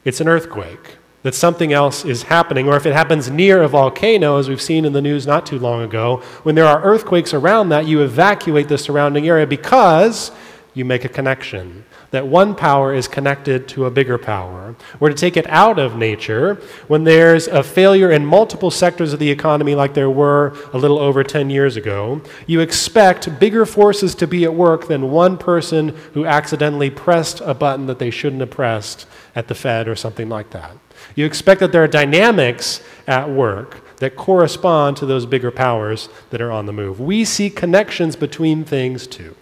it's 0.06 0.22
an 0.22 0.27
earthquake 0.27 0.97
that 1.24 1.36
something 1.36 1.74
else 1.74 2.06
is 2.06 2.24
happening, 2.24 2.68
or 2.68 2.76
if 2.76 2.86
it 2.86 2.94
happens 2.94 3.30
near 3.30 3.64
a 3.64 3.68
volcano, 3.68 4.38
as 4.38 4.48
we've 4.48 4.62
seen 4.62 4.86
in 4.86 4.94
the 4.94 5.02
news 5.02 5.26
not 5.26 5.46
too 5.46 5.60
long 5.60 5.82
ago, 5.82 6.18
when 6.44 6.56
there 6.56 6.66
are 6.66 6.82
earthquakes 6.84 7.34
around 7.34 7.70
that, 7.70 7.86
you 7.88 8.02
evacuate 8.02 8.68
the 8.68 8.78
surrounding 8.78 9.28
area 9.28 9.48
because 9.48 10.32
you 10.74 10.86
make 10.86 11.04
a 11.04 11.10
connection. 11.10 11.84
That 12.12 12.28
one 12.28 12.56
power 12.56 12.94
is 12.94 13.08
connected 13.08 13.68
to 13.70 13.86
a 13.86 13.92
bigger 13.92 14.18
power. 14.18 14.76
Or 15.00 15.10
to 15.10 15.16
take 15.16 15.36
it 15.36 15.46
out 15.50 15.78
of 15.80 15.98
nature, 15.98 16.56
when 16.88 17.04
there's 17.04 17.48
a 17.48 17.64
failure 17.64 18.12
in 18.12 18.26
multiple 18.26 18.72
sectors 18.72 19.12
of 19.12 19.20
the 19.20 19.30
economy, 19.30 19.76
like 19.76 19.94
there 19.94 20.10
were 20.10 20.56
a 20.72 20.78
little 20.78 21.00
over 21.00 21.24
10 21.24 21.50
years 21.50 21.76
ago, 21.76 22.22
you 22.46 22.62
expect 22.62 23.40
bigger 23.40 23.66
forces 23.66 24.16
to 24.16 24.28
be 24.28 24.46
at 24.46 24.54
work 24.54 24.88
than 24.88 25.12
one 25.12 25.38
person 25.38 25.90
who 26.14 26.26
accidentally 26.26 26.90
pressed 26.90 27.42
a 27.42 27.54
button 27.54 27.88
that 27.88 28.00
they 28.00 28.12
shouldn't 28.12 28.40
have 28.40 28.52
pressed 28.52 29.06
at 29.36 29.50
the 29.50 29.56
Fed 29.56 29.88
or 29.88 29.96
something 29.96 30.30
like 30.30 30.52
that. 30.52 30.78
You 31.18 31.26
expect 31.26 31.62
that 31.62 31.72
there 31.72 31.84
are 31.84 31.88
dynamics 31.88 32.80
at 33.08 33.28
work 33.28 33.98
that 33.98 34.16
correspond 34.16 34.98
to 34.98 35.06
those 35.08 35.26
bigger 35.26 35.50
powers 35.50 36.10
that 36.30 36.42
are 36.42 36.52
on 36.52 36.68
the 36.68 36.74
move. 36.74 37.00
We 37.00 37.26
see 37.26 37.50
connections 37.50 38.16
between 38.16 38.64
things 38.64 39.08
too. 39.08 39.36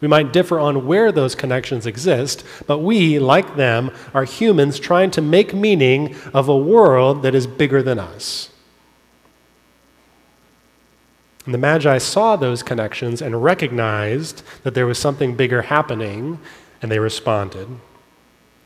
We 0.00 0.08
might 0.08 0.32
differ 0.32 0.58
on 0.58 0.84
where 0.84 1.12
those 1.12 1.36
connections 1.36 1.86
exist, 1.86 2.44
but 2.66 2.80
we, 2.80 3.20
like 3.20 3.54
them, 3.54 3.92
are 4.12 4.24
humans 4.24 4.80
trying 4.80 5.12
to 5.12 5.22
make 5.22 5.54
meaning 5.54 6.16
of 6.34 6.48
a 6.48 6.56
world 6.56 7.22
that 7.22 7.36
is 7.36 7.46
bigger 7.46 7.80
than 7.80 8.00
us. 8.00 8.50
And 11.44 11.54
the 11.54 11.58
Magi 11.58 11.98
saw 11.98 12.34
those 12.34 12.64
connections 12.64 13.22
and 13.22 13.40
recognized 13.40 14.42
that 14.64 14.74
there 14.74 14.86
was 14.86 14.98
something 14.98 15.36
bigger 15.36 15.62
happening, 15.62 16.40
and 16.82 16.90
they 16.90 16.98
responded. 16.98 17.68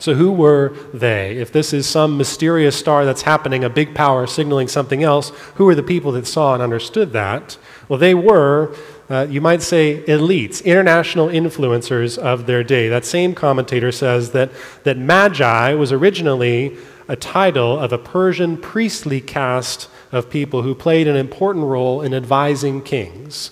So, 0.01 0.15
who 0.15 0.33
were 0.33 0.75
they? 0.95 1.37
If 1.37 1.53
this 1.53 1.75
is 1.75 1.87
some 1.87 2.17
mysterious 2.17 2.75
star 2.75 3.05
that's 3.05 3.21
happening, 3.21 3.63
a 3.63 3.69
big 3.69 3.95
power 3.95 4.27
signaling 4.27 4.67
something 4.67 5.03
else, 5.03 5.29
who 5.57 5.67
were 5.67 5.75
the 5.75 5.83
people 5.83 6.11
that 6.13 6.27
saw 6.27 6.55
and 6.55 6.63
understood 6.63 7.13
that? 7.13 7.59
Well, 7.87 7.99
they 7.99 8.15
were, 8.15 8.75
uh, 9.11 9.27
you 9.29 9.43
might 9.43 9.61
say, 9.61 10.03
elites, 10.09 10.65
international 10.65 11.29
influencers 11.29 12.17
of 12.17 12.47
their 12.47 12.65
day. 12.65 12.89
That 12.89 13.05
same 13.05 13.35
commentator 13.35 13.93
says 13.93 14.31
that, 14.31 14.51
that 14.85 14.97
Magi 14.97 15.75
was 15.75 15.93
originally 15.93 16.79
a 17.07 17.17
title 17.17 17.79
of 17.79 17.93
a 17.93 17.99
Persian 17.99 18.57
priestly 18.57 19.21
caste 19.21 19.91
of 20.13 20.31
people 20.31 20.63
who 20.63 20.75
played 20.75 21.09
an 21.09 21.17
important 21.17 21.67
role 21.67 22.01
in 22.01 22.15
advising 22.15 22.81
kings. 22.81 23.51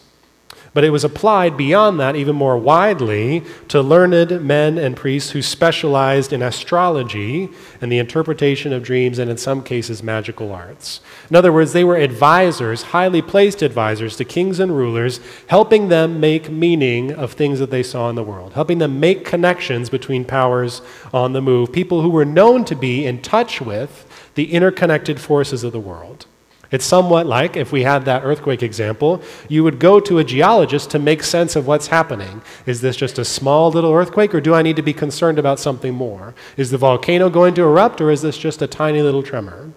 But 0.74 0.84
it 0.84 0.90
was 0.90 1.04
applied 1.04 1.56
beyond 1.56 1.98
that 1.98 2.14
even 2.14 2.36
more 2.36 2.58
widely 2.58 3.42
to 3.68 3.80
learned 3.80 4.44
men 4.44 4.78
and 4.78 4.96
priests 4.96 5.30
who 5.30 5.42
specialized 5.42 6.32
in 6.32 6.42
astrology 6.42 7.48
and 7.80 7.90
the 7.90 7.98
interpretation 7.98 8.72
of 8.72 8.82
dreams 8.82 9.18
and, 9.18 9.30
in 9.30 9.38
some 9.38 9.62
cases, 9.62 10.02
magical 10.02 10.52
arts. 10.52 11.00
In 11.30 11.36
other 11.36 11.52
words, 11.52 11.72
they 11.72 11.84
were 11.84 11.96
advisors, 11.96 12.82
highly 12.82 13.22
placed 13.22 13.62
advisors 13.62 14.16
to 14.16 14.24
kings 14.24 14.60
and 14.60 14.76
rulers, 14.76 15.20
helping 15.48 15.88
them 15.88 16.20
make 16.20 16.50
meaning 16.50 17.12
of 17.12 17.32
things 17.32 17.58
that 17.58 17.70
they 17.70 17.82
saw 17.82 18.08
in 18.08 18.14
the 18.14 18.22
world, 18.22 18.52
helping 18.52 18.78
them 18.78 19.00
make 19.00 19.24
connections 19.24 19.90
between 19.90 20.24
powers 20.24 20.82
on 21.12 21.32
the 21.32 21.42
move, 21.42 21.72
people 21.72 22.02
who 22.02 22.10
were 22.10 22.24
known 22.24 22.64
to 22.66 22.76
be 22.76 23.04
in 23.04 23.20
touch 23.20 23.60
with 23.60 24.04
the 24.34 24.52
interconnected 24.52 25.20
forces 25.20 25.64
of 25.64 25.72
the 25.72 25.80
world. 25.80 26.26
It's 26.70 26.84
somewhat 26.84 27.26
like, 27.26 27.56
if 27.56 27.72
we 27.72 27.82
had 27.82 28.04
that 28.04 28.24
earthquake 28.24 28.62
example, 28.62 29.22
you 29.48 29.64
would 29.64 29.78
go 29.78 30.00
to 30.00 30.18
a 30.18 30.24
geologist 30.24 30.90
to 30.90 30.98
make 30.98 31.22
sense 31.22 31.56
of 31.56 31.66
what's 31.66 31.86
happening. 31.86 32.42
Is 32.66 32.82
this 32.82 32.96
just 32.96 33.18
a 33.18 33.24
small 33.24 33.70
little 33.70 33.92
earthquake, 33.92 34.34
or 34.34 34.40
do 34.40 34.54
I 34.54 34.62
need 34.62 34.76
to 34.76 34.82
be 34.82 34.92
concerned 34.92 35.38
about 35.38 35.58
something 35.58 35.94
more? 35.94 36.34
Is 36.58 36.70
the 36.70 36.76
volcano 36.76 37.30
going 37.30 37.54
to 37.54 37.62
erupt, 37.62 38.02
or 38.02 38.10
is 38.10 38.20
this 38.20 38.36
just 38.36 38.60
a 38.60 38.66
tiny 38.66 39.00
little 39.00 39.22
tremor? 39.22 39.72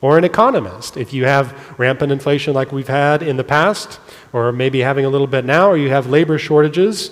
Or 0.00 0.18
an 0.18 0.24
economist. 0.24 0.96
If 0.96 1.12
you 1.12 1.24
have 1.24 1.78
rampant 1.78 2.12
inflation 2.12 2.54
like 2.54 2.72
we've 2.72 2.88
had 2.88 3.22
in 3.22 3.38
the 3.38 3.44
past, 3.44 3.98
or 4.32 4.52
maybe 4.52 4.80
having 4.80 5.06
a 5.06 5.08
little 5.08 5.26
bit 5.26 5.46
now, 5.46 5.70
or 5.70 5.78
you 5.78 5.88
have 5.88 6.06
labor 6.06 6.38
shortages, 6.38 7.10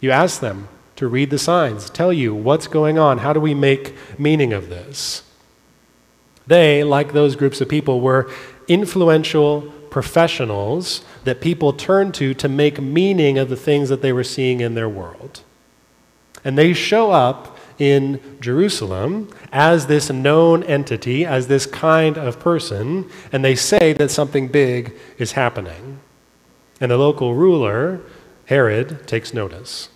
you 0.00 0.12
ask 0.12 0.40
them 0.40 0.68
to 0.96 1.08
read 1.08 1.30
the 1.30 1.38
signs, 1.38 1.90
tell 1.90 2.12
you 2.12 2.34
what's 2.34 2.68
going 2.68 2.98
on, 2.98 3.18
how 3.18 3.32
do 3.32 3.40
we 3.40 3.54
make 3.54 3.94
meaning 4.18 4.52
of 4.52 4.68
this? 4.68 5.24
They, 6.50 6.82
like 6.82 7.12
those 7.12 7.36
groups 7.36 7.60
of 7.60 7.68
people, 7.68 8.00
were 8.00 8.28
influential 8.66 9.72
professionals 9.88 11.04
that 11.22 11.40
people 11.40 11.72
turned 11.72 12.12
to 12.14 12.34
to 12.34 12.48
make 12.48 12.80
meaning 12.80 13.38
of 13.38 13.48
the 13.48 13.56
things 13.56 13.88
that 13.88 14.02
they 14.02 14.12
were 14.12 14.24
seeing 14.24 14.60
in 14.60 14.74
their 14.74 14.88
world. 14.88 15.42
And 16.44 16.58
they 16.58 16.72
show 16.72 17.12
up 17.12 17.56
in 17.78 18.20
Jerusalem 18.40 19.32
as 19.52 19.86
this 19.86 20.10
known 20.10 20.64
entity, 20.64 21.24
as 21.24 21.46
this 21.46 21.66
kind 21.66 22.18
of 22.18 22.40
person, 22.40 23.08
and 23.30 23.44
they 23.44 23.54
say 23.54 23.92
that 23.92 24.10
something 24.10 24.48
big 24.48 24.92
is 25.18 25.32
happening. 25.32 26.00
And 26.80 26.90
the 26.90 26.98
local 26.98 27.36
ruler, 27.36 28.00
Herod, 28.46 29.06
takes 29.06 29.32
notice. 29.32 29.88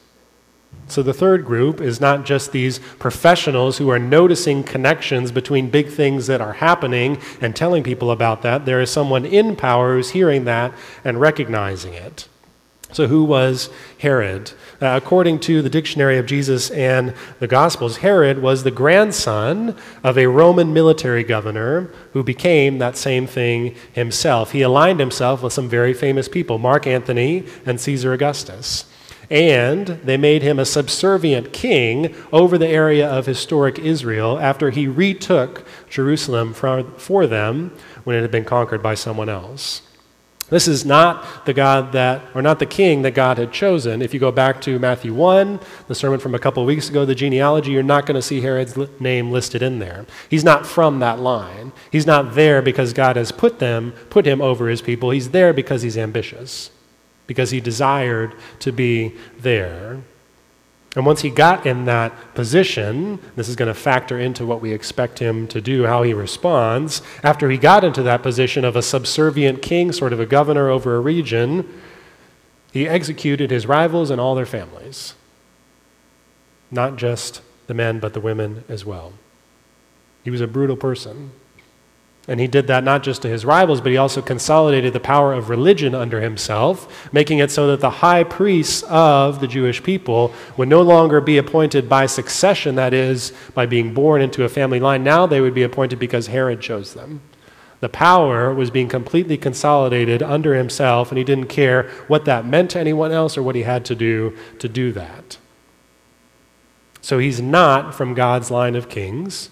So 0.86 1.02
the 1.02 1.14
third 1.14 1.44
group 1.44 1.80
is 1.80 2.00
not 2.00 2.24
just 2.24 2.52
these 2.52 2.78
professionals 2.98 3.78
who 3.78 3.88
are 3.90 3.98
noticing 3.98 4.62
connections 4.62 5.32
between 5.32 5.70
big 5.70 5.88
things 5.88 6.26
that 6.26 6.40
are 6.40 6.54
happening 6.54 7.18
and 7.40 7.56
telling 7.56 7.82
people 7.82 8.10
about 8.10 8.42
that. 8.42 8.66
There 8.66 8.80
is 8.80 8.90
someone 8.90 9.24
in 9.24 9.56
power 9.56 9.94
who's 9.94 10.10
hearing 10.10 10.44
that 10.44 10.72
and 11.04 11.20
recognizing 11.20 11.94
it. 11.94 12.28
So, 12.92 13.08
who 13.08 13.24
was 13.24 13.70
Herod? 13.98 14.52
Uh, 14.80 15.00
according 15.02 15.40
to 15.40 15.62
the 15.62 15.68
dictionary 15.68 16.16
of 16.16 16.26
Jesus 16.26 16.70
and 16.70 17.12
the 17.40 17.48
Gospels, 17.48 17.96
Herod 17.96 18.40
was 18.40 18.62
the 18.62 18.70
grandson 18.70 19.76
of 20.04 20.16
a 20.16 20.28
Roman 20.28 20.72
military 20.72 21.24
governor 21.24 21.90
who 22.12 22.22
became 22.22 22.78
that 22.78 22.96
same 22.96 23.26
thing 23.26 23.74
himself. 23.92 24.52
He 24.52 24.62
aligned 24.62 25.00
himself 25.00 25.42
with 25.42 25.52
some 25.52 25.68
very 25.68 25.92
famous 25.92 26.28
people, 26.28 26.58
Mark 26.58 26.86
Antony 26.86 27.46
and 27.66 27.80
Caesar 27.80 28.12
Augustus. 28.12 28.84
And 29.30 29.86
they 29.86 30.16
made 30.16 30.42
him 30.42 30.58
a 30.58 30.64
subservient 30.64 31.52
king 31.52 32.14
over 32.32 32.58
the 32.58 32.68
area 32.68 33.08
of 33.08 33.26
historic 33.26 33.78
Israel 33.78 34.38
after 34.38 34.70
he 34.70 34.86
retook 34.86 35.66
Jerusalem 35.88 36.54
for, 36.54 37.26
them 37.26 37.72
when 38.04 38.16
it 38.16 38.22
had 38.22 38.30
been 38.30 38.44
conquered 38.44 38.82
by 38.82 38.94
someone 38.94 39.28
else. 39.28 39.82
This 40.50 40.68
is 40.68 40.84
not 40.84 41.46
the 41.46 41.54
God 41.54 41.92
that, 41.92 42.22
or 42.34 42.42
not 42.42 42.58
the 42.58 42.66
king 42.66 43.00
that 43.02 43.14
God 43.14 43.38
had 43.38 43.50
chosen. 43.50 44.02
If 44.02 44.12
you 44.12 44.20
go 44.20 44.30
back 44.30 44.60
to 44.62 44.78
Matthew 44.78 45.14
1, 45.14 45.58
the 45.88 45.94
sermon 45.94 46.20
from 46.20 46.34
a 46.34 46.38
couple 46.38 46.62
of 46.62 46.66
weeks 46.66 46.90
ago, 46.90 47.06
the 47.06 47.14
genealogy, 47.14 47.72
you're 47.72 47.82
not 47.82 48.04
going 48.04 48.16
to 48.16 48.22
see 48.22 48.42
Herod's 48.42 48.76
name 49.00 49.30
listed 49.30 49.62
in 49.62 49.78
there. 49.78 50.04
He's 50.28 50.44
not 50.44 50.66
from 50.66 50.98
that 50.98 51.18
line. 51.18 51.72
He's 51.90 52.06
not 52.06 52.34
there 52.34 52.60
because 52.60 52.92
God 52.92 53.16
has 53.16 53.32
put 53.32 53.58
them, 53.58 53.92
put 54.10 54.26
him 54.26 54.42
over 54.42 54.68
his 54.68 54.82
people. 54.82 55.10
He's 55.10 55.30
there 55.30 55.54
because 55.54 55.80
he's 55.80 55.96
ambitious 55.96 56.70
because 57.26 57.50
he 57.50 57.60
desired 57.60 58.34
to 58.60 58.72
be 58.72 59.14
there. 59.38 60.02
And 60.96 61.04
once 61.04 61.22
he 61.22 61.30
got 61.30 61.66
in 61.66 61.86
that 61.86 62.34
position, 62.34 63.18
this 63.34 63.48
is 63.48 63.56
going 63.56 63.66
to 63.66 63.74
factor 63.74 64.18
into 64.18 64.46
what 64.46 64.60
we 64.60 64.72
expect 64.72 65.18
him 65.18 65.48
to 65.48 65.60
do, 65.60 65.86
how 65.86 66.04
he 66.04 66.14
responds. 66.14 67.02
After 67.22 67.50
he 67.50 67.58
got 67.58 67.82
into 67.82 68.02
that 68.04 68.22
position 68.22 68.64
of 68.64 68.76
a 68.76 68.82
subservient 68.82 69.60
king, 69.60 69.90
sort 69.90 70.12
of 70.12 70.20
a 70.20 70.26
governor 70.26 70.70
over 70.70 70.94
a 70.94 71.00
region, 71.00 71.68
he 72.72 72.86
executed 72.86 73.50
his 73.50 73.66
rivals 73.66 74.10
and 74.10 74.20
all 74.20 74.36
their 74.36 74.46
families. 74.46 75.14
Not 76.70 76.96
just 76.96 77.40
the 77.66 77.74
men, 77.74 77.98
but 77.98 78.14
the 78.14 78.20
women 78.20 78.62
as 78.68 78.84
well. 78.84 79.14
He 80.22 80.30
was 80.30 80.40
a 80.40 80.46
brutal 80.46 80.76
person. 80.76 81.32
And 82.26 82.40
he 82.40 82.46
did 82.46 82.68
that 82.68 82.84
not 82.84 83.02
just 83.02 83.20
to 83.22 83.28
his 83.28 83.44
rivals, 83.44 83.82
but 83.82 83.92
he 83.92 83.98
also 83.98 84.22
consolidated 84.22 84.94
the 84.94 85.00
power 85.00 85.34
of 85.34 85.50
religion 85.50 85.94
under 85.94 86.22
himself, 86.22 87.10
making 87.12 87.38
it 87.38 87.50
so 87.50 87.66
that 87.66 87.80
the 87.80 87.90
high 87.90 88.24
priests 88.24 88.82
of 88.84 89.40
the 89.40 89.46
Jewish 89.46 89.82
people 89.82 90.32
would 90.56 90.68
no 90.68 90.80
longer 90.80 91.20
be 91.20 91.36
appointed 91.36 91.86
by 91.86 92.06
succession, 92.06 92.76
that 92.76 92.94
is, 92.94 93.34
by 93.52 93.66
being 93.66 93.92
born 93.92 94.22
into 94.22 94.44
a 94.44 94.48
family 94.48 94.80
line. 94.80 95.04
Now 95.04 95.26
they 95.26 95.42
would 95.42 95.52
be 95.52 95.64
appointed 95.64 95.98
because 95.98 96.28
Herod 96.28 96.62
chose 96.62 96.94
them. 96.94 97.20
The 97.80 97.90
power 97.90 98.54
was 98.54 98.70
being 98.70 98.88
completely 98.88 99.36
consolidated 99.36 100.22
under 100.22 100.54
himself, 100.54 101.10
and 101.10 101.18
he 101.18 101.24
didn't 101.24 101.48
care 101.48 101.90
what 102.06 102.24
that 102.24 102.46
meant 102.46 102.70
to 102.70 102.80
anyone 102.80 103.12
else 103.12 103.36
or 103.36 103.42
what 103.42 103.56
he 103.56 103.64
had 103.64 103.84
to 103.84 103.94
do 103.94 104.34
to 104.60 104.68
do 104.70 104.92
that. 104.92 105.36
So 107.02 107.18
he's 107.18 107.42
not 107.42 107.94
from 107.94 108.14
God's 108.14 108.50
line 108.50 108.76
of 108.76 108.88
kings. 108.88 109.50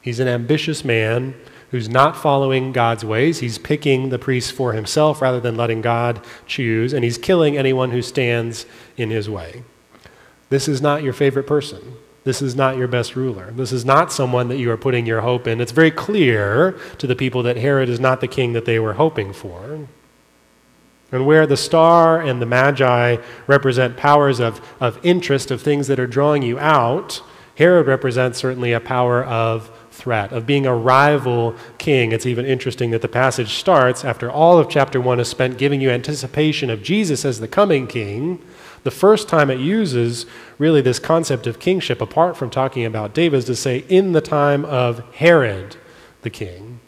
He's 0.00 0.20
an 0.20 0.28
ambitious 0.28 0.82
man 0.82 1.34
who's 1.74 1.88
not 1.88 2.16
following 2.16 2.70
God's 2.70 3.04
ways. 3.04 3.40
He's 3.40 3.58
picking 3.58 4.10
the 4.10 4.18
priests 4.18 4.52
for 4.52 4.74
himself 4.74 5.20
rather 5.20 5.40
than 5.40 5.56
letting 5.56 5.80
God 5.80 6.24
choose, 6.46 6.92
and 6.92 7.02
he's 7.02 7.18
killing 7.18 7.56
anyone 7.56 7.90
who 7.90 8.00
stands 8.00 8.64
in 8.96 9.10
his 9.10 9.28
way. 9.28 9.64
This 10.50 10.68
is 10.68 10.80
not 10.80 11.02
your 11.02 11.12
favorite 11.12 11.48
person. 11.48 11.96
This 12.22 12.40
is 12.40 12.54
not 12.54 12.76
your 12.76 12.86
best 12.86 13.16
ruler. 13.16 13.50
This 13.50 13.72
is 13.72 13.84
not 13.84 14.12
someone 14.12 14.46
that 14.50 14.58
you 14.58 14.70
are 14.70 14.76
putting 14.76 15.04
your 15.04 15.22
hope 15.22 15.48
in. 15.48 15.60
It's 15.60 15.72
very 15.72 15.90
clear 15.90 16.78
to 16.98 17.08
the 17.08 17.16
people 17.16 17.42
that 17.42 17.56
Herod 17.56 17.88
is 17.88 17.98
not 17.98 18.20
the 18.20 18.28
king 18.28 18.52
that 18.52 18.66
they 18.66 18.78
were 18.78 18.92
hoping 18.92 19.32
for. 19.32 19.88
And 21.10 21.26
where 21.26 21.44
the 21.44 21.56
star 21.56 22.20
and 22.20 22.40
the 22.40 22.46
magi 22.46 23.16
represent 23.48 23.96
powers 23.96 24.38
of, 24.38 24.60
of 24.78 25.04
interest, 25.04 25.50
of 25.50 25.60
things 25.60 25.88
that 25.88 25.98
are 25.98 26.06
drawing 26.06 26.42
you 26.42 26.56
out, 26.60 27.20
Herod 27.56 27.88
represents 27.88 28.38
certainly 28.38 28.72
a 28.72 28.78
power 28.78 29.24
of 29.24 29.72
threat, 29.94 30.32
of 30.32 30.46
being 30.46 30.66
a 30.66 30.74
rival 30.74 31.54
king. 31.78 32.12
It's 32.12 32.26
even 32.26 32.44
interesting 32.44 32.90
that 32.90 33.00
the 33.00 33.08
passage 33.08 33.54
starts 33.54 34.04
after 34.04 34.30
all 34.30 34.58
of 34.58 34.68
chapter 34.68 35.00
1 35.00 35.20
is 35.20 35.28
spent 35.28 35.56
giving 35.56 35.80
you 35.80 35.90
anticipation 35.90 36.68
of 36.68 36.82
Jesus 36.82 37.24
as 37.24 37.40
the 37.40 37.48
coming 37.48 37.86
king. 37.86 38.40
The 38.82 38.90
first 38.90 39.28
time 39.28 39.50
it 39.50 39.60
uses 39.60 40.26
really 40.58 40.82
this 40.82 40.98
concept 40.98 41.46
of 41.46 41.58
kingship, 41.58 42.00
apart 42.00 42.36
from 42.36 42.50
talking 42.50 42.84
about 42.84 43.14
David, 43.14 43.38
is 43.38 43.44
to 43.46 43.56
say, 43.56 43.84
in 43.88 44.12
the 44.12 44.20
time 44.20 44.64
of 44.64 44.98
Herod 45.14 45.76
the 46.22 46.30
king, 46.30 46.80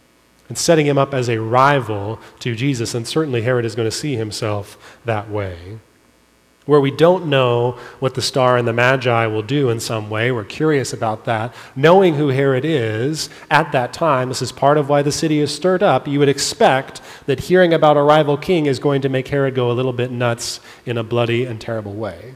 and 0.48 0.58
setting 0.58 0.86
him 0.86 0.98
up 0.98 1.14
as 1.14 1.28
a 1.28 1.40
rival 1.40 2.20
to 2.40 2.54
Jesus. 2.54 2.94
And 2.94 3.06
certainly 3.06 3.42
Herod 3.42 3.64
is 3.64 3.74
going 3.74 3.88
to 3.88 3.96
see 3.96 4.16
himself 4.16 4.98
that 5.04 5.30
way 5.30 5.78
where 6.66 6.80
we 6.80 6.90
don't 6.90 7.26
know 7.26 7.78
what 8.00 8.14
the 8.14 8.22
star 8.22 8.56
and 8.56 8.68
the 8.68 8.72
magi 8.72 9.26
will 9.26 9.42
do 9.42 9.70
in 9.70 9.80
some 9.80 10.10
way. 10.10 10.30
We're 10.30 10.44
curious 10.44 10.92
about 10.92 11.24
that. 11.24 11.54
Knowing 11.74 12.14
who 12.14 12.28
Herod 12.28 12.64
is 12.64 13.30
at 13.50 13.72
that 13.72 13.92
time, 13.92 14.28
this 14.28 14.42
is 14.42 14.52
part 14.52 14.76
of 14.76 14.88
why 14.88 15.02
the 15.02 15.12
city 15.12 15.38
is 15.38 15.54
stirred 15.54 15.82
up. 15.82 16.06
You 16.06 16.18
would 16.18 16.28
expect 16.28 17.00
that 17.26 17.40
hearing 17.40 17.72
about 17.72 17.96
a 17.96 18.02
rival 18.02 18.36
king 18.36 18.66
is 18.66 18.78
going 18.78 19.00
to 19.02 19.08
make 19.08 19.28
Herod 19.28 19.54
go 19.54 19.70
a 19.70 19.72
little 19.72 19.92
bit 19.92 20.10
nuts 20.10 20.60
in 20.84 20.98
a 20.98 21.04
bloody 21.04 21.44
and 21.44 21.60
terrible 21.60 21.94
way. 21.94 22.34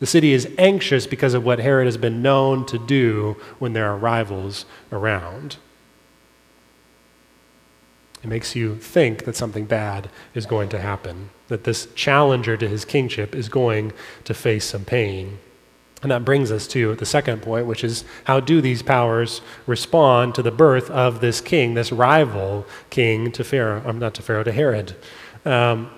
The 0.00 0.06
city 0.06 0.32
is 0.32 0.48
anxious 0.58 1.06
because 1.06 1.34
of 1.34 1.44
what 1.44 1.58
Herod 1.58 1.86
has 1.86 1.96
been 1.96 2.22
known 2.22 2.64
to 2.66 2.78
do 2.78 3.36
when 3.58 3.72
there 3.72 3.90
are 3.90 3.96
rivals 3.96 4.64
around. 4.92 5.56
It 8.22 8.28
makes 8.28 8.56
you 8.56 8.76
think 8.76 9.24
that 9.24 9.36
something 9.36 9.64
bad 9.64 10.10
is 10.34 10.46
going 10.46 10.68
to 10.70 10.78
happen, 10.78 11.30
that 11.48 11.64
this 11.64 11.86
challenger 11.94 12.56
to 12.56 12.68
his 12.68 12.84
kingship 12.84 13.34
is 13.34 13.48
going 13.48 13.92
to 14.24 14.34
face 14.34 14.64
some 14.64 14.84
pain. 14.84 15.38
And 16.02 16.10
that 16.12 16.24
brings 16.24 16.52
us 16.52 16.66
to 16.68 16.94
the 16.94 17.06
second 17.06 17.42
point, 17.42 17.66
which 17.66 17.82
is 17.82 18.04
how 18.24 18.38
do 18.38 18.60
these 18.60 18.82
powers 18.82 19.40
respond 19.66 20.34
to 20.36 20.42
the 20.42 20.52
birth 20.52 20.90
of 20.90 21.20
this 21.20 21.40
king, 21.40 21.74
this 21.74 21.90
rival 21.90 22.66
king 22.90 23.32
to 23.32 23.42
Pharaoh, 23.42 23.82
um, 23.84 23.98
not 23.98 24.14
to 24.14 24.22
Pharaoh, 24.22 24.44
to 24.44 24.52
Herod? 24.52 24.94
Um, 25.44 25.90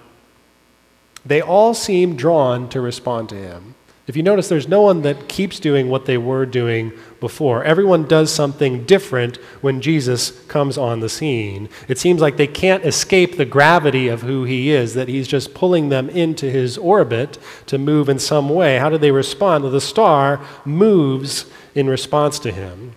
they 1.24 1.42
all 1.42 1.74
seem 1.74 2.16
drawn 2.16 2.68
to 2.70 2.80
respond 2.80 3.28
to 3.30 3.34
him. 3.34 3.74
If 4.06 4.16
you 4.16 4.22
notice, 4.24 4.48
there's 4.48 4.66
no 4.66 4.80
one 4.80 5.02
that 5.02 5.28
keeps 5.28 5.60
doing 5.60 5.88
what 5.88 6.06
they 6.06 6.18
were 6.18 6.44
doing 6.44 6.92
before. 7.20 7.62
Everyone 7.62 8.08
does 8.08 8.32
something 8.32 8.84
different 8.84 9.36
when 9.60 9.80
Jesus 9.80 10.30
comes 10.46 10.76
on 10.76 11.00
the 11.00 11.08
scene. 11.08 11.68
It 11.86 11.98
seems 11.98 12.20
like 12.20 12.36
they 12.36 12.46
can't 12.46 12.84
escape 12.84 13.36
the 13.36 13.44
gravity 13.44 14.08
of 14.08 14.22
who 14.22 14.44
he 14.44 14.70
is, 14.70 14.94
that 14.94 15.08
he's 15.08 15.28
just 15.28 15.54
pulling 15.54 15.90
them 15.90 16.08
into 16.08 16.50
his 16.50 16.76
orbit 16.78 17.38
to 17.66 17.78
move 17.78 18.08
in 18.08 18.18
some 18.18 18.48
way. 18.48 18.78
How 18.78 18.88
do 18.88 18.98
they 18.98 19.12
respond? 19.12 19.62
Well, 19.62 19.72
the 19.72 19.80
star 19.80 20.40
moves 20.64 21.44
in 21.74 21.88
response 21.88 22.38
to 22.40 22.50
him. 22.50 22.94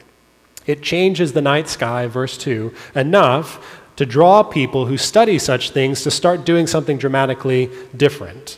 It 0.66 0.82
changes 0.82 1.34
the 1.34 1.42
night 1.42 1.68
sky, 1.68 2.08
verse 2.08 2.38
2, 2.38 2.74
enough 2.96 3.82
to 3.98 4.06
draw 4.06 4.42
people 4.42 4.88
who 4.88 4.98
study 4.98 5.38
such 5.38 5.70
things 5.72 6.02
to 6.04 6.10
start 6.10 6.46
doing 6.46 6.66
something 6.66 6.98
dramatically 6.98 7.70
different 7.96 8.58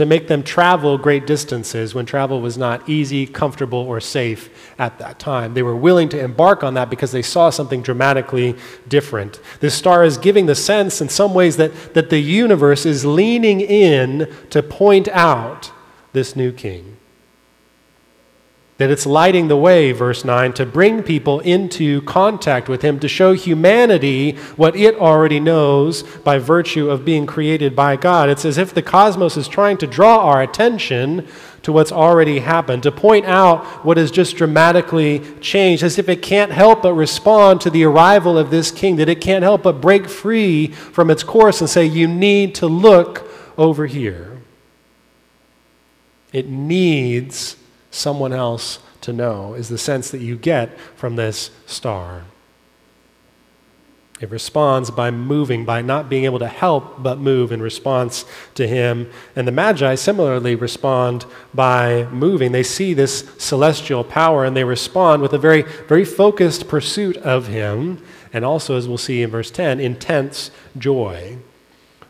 to 0.00 0.06
make 0.06 0.28
them 0.28 0.42
travel 0.42 0.96
great 0.96 1.26
distances 1.26 1.94
when 1.94 2.06
travel 2.06 2.40
was 2.40 2.56
not 2.56 2.88
easy, 2.88 3.26
comfortable, 3.26 3.80
or 3.80 4.00
safe 4.00 4.48
at 4.78 4.98
that 4.98 5.18
time. 5.18 5.52
They 5.52 5.62
were 5.62 5.76
willing 5.76 6.08
to 6.08 6.18
embark 6.18 6.64
on 6.64 6.72
that 6.72 6.88
because 6.88 7.12
they 7.12 7.20
saw 7.20 7.50
something 7.50 7.82
dramatically 7.82 8.56
different. 8.88 9.40
This 9.60 9.74
star 9.74 10.02
is 10.02 10.16
giving 10.16 10.46
the 10.46 10.54
sense, 10.54 11.02
in 11.02 11.10
some 11.10 11.34
ways, 11.34 11.58
that, 11.58 11.92
that 11.92 12.08
the 12.08 12.18
universe 12.18 12.86
is 12.86 13.04
leaning 13.04 13.60
in 13.60 14.34
to 14.48 14.62
point 14.62 15.06
out 15.08 15.70
this 16.14 16.34
new 16.34 16.50
king 16.50 16.96
that 18.80 18.90
it's 18.90 19.04
lighting 19.04 19.48
the 19.48 19.56
way, 19.58 19.92
verse 19.92 20.24
9, 20.24 20.54
to 20.54 20.64
bring 20.64 21.02
people 21.02 21.40
into 21.40 22.00
contact 22.00 22.66
with 22.66 22.80
Him, 22.80 22.98
to 23.00 23.08
show 23.08 23.34
humanity 23.34 24.36
what 24.56 24.74
it 24.74 24.94
already 24.94 25.38
knows 25.38 26.02
by 26.02 26.38
virtue 26.38 26.88
of 26.88 27.04
being 27.04 27.26
created 27.26 27.76
by 27.76 27.96
God. 27.96 28.30
It's 28.30 28.46
as 28.46 28.56
if 28.56 28.72
the 28.72 28.80
cosmos 28.80 29.36
is 29.36 29.48
trying 29.48 29.76
to 29.76 29.86
draw 29.86 30.20
our 30.20 30.40
attention 30.40 31.28
to 31.60 31.72
what's 31.72 31.92
already 31.92 32.38
happened, 32.38 32.82
to 32.84 32.90
point 32.90 33.26
out 33.26 33.66
what 33.84 33.98
has 33.98 34.10
just 34.10 34.36
dramatically 34.36 35.18
changed, 35.42 35.82
as 35.82 35.98
if 35.98 36.08
it 36.08 36.22
can't 36.22 36.50
help 36.50 36.80
but 36.80 36.94
respond 36.94 37.60
to 37.60 37.68
the 37.68 37.84
arrival 37.84 38.38
of 38.38 38.50
this 38.50 38.70
king, 38.70 38.96
that 38.96 39.10
it 39.10 39.20
can't 39.20 39.42
help 39.42 39.62
but 39.62 39.82
break 39.82 40.08
free 40.08 40.68
from 40.68 41.10
its 41.10 41.22
course 41.22 41.60
and 41.60 41.68
say, 41.68 41.84
You 41.84 42.08
need 42.08 42.54
to 42.54 42.66
look 42.66 43.30
over 43.58 43.84
here. 43.84 44.40
It 46.32 46.48
needs 46.48 47.56
someone 47.90 48.32
else 48.32 48.78
to 49.02 49.12
know, 49.12 49.54
is 49.54 49.68
the 49.68 49.78
sense 49.78 50.10
that 50.10 50.20
you 50.20 50.36
get 50.36 50.78
from 50.96 51.16
this 51.16 51.50
star. 51.66 52.24
It 54.20 54.30
responds 54.30 54.90
by 54.90 55.10
moving, 55.10 55.64
by 55.64 55.80
not 55.80 56.10
being 56.10 56.26
able 56.26 56.40
to 56.40 56.46
help 56.46 57.02
but 57.02 57.18
move 57.18 57.52
in 57.52 57.62
response 57.62 58.26
to 58.54 58.68
him. 58.68 59.10
And 59.34 59.48
the 59.48 59.52
Magi 59.52 59.94
similarly 59.94 60.54
respond 60.54 61.24
by 61.54 62.04
moving. 62.10 62.52
They 62.52 62.62
see 62.62 62.92
this 62.92 63.30
celestial 63.38 64.04
power 64.04 64.44
and 64.44 64.54
they 64.54 64.64
respond 64.64 65.22
with 65.22 65.32
a 65.32 65.38
very, 65.38 65.62
very 65.88 66.04
focused 66.04 66.68
pursuit 66.68 67.16
of 67.16 67.46
him. 67.46 68.04
And 68.30 68.44
also, 68.44 68.76
as 68.76 68.86
we'll 68.86 68.98
see 68.98 69.22
in 69.22 69.30
verse 69.30 69.50
10, 69.50 69.80
intense 69.80 70.50
joy 70.76 71.38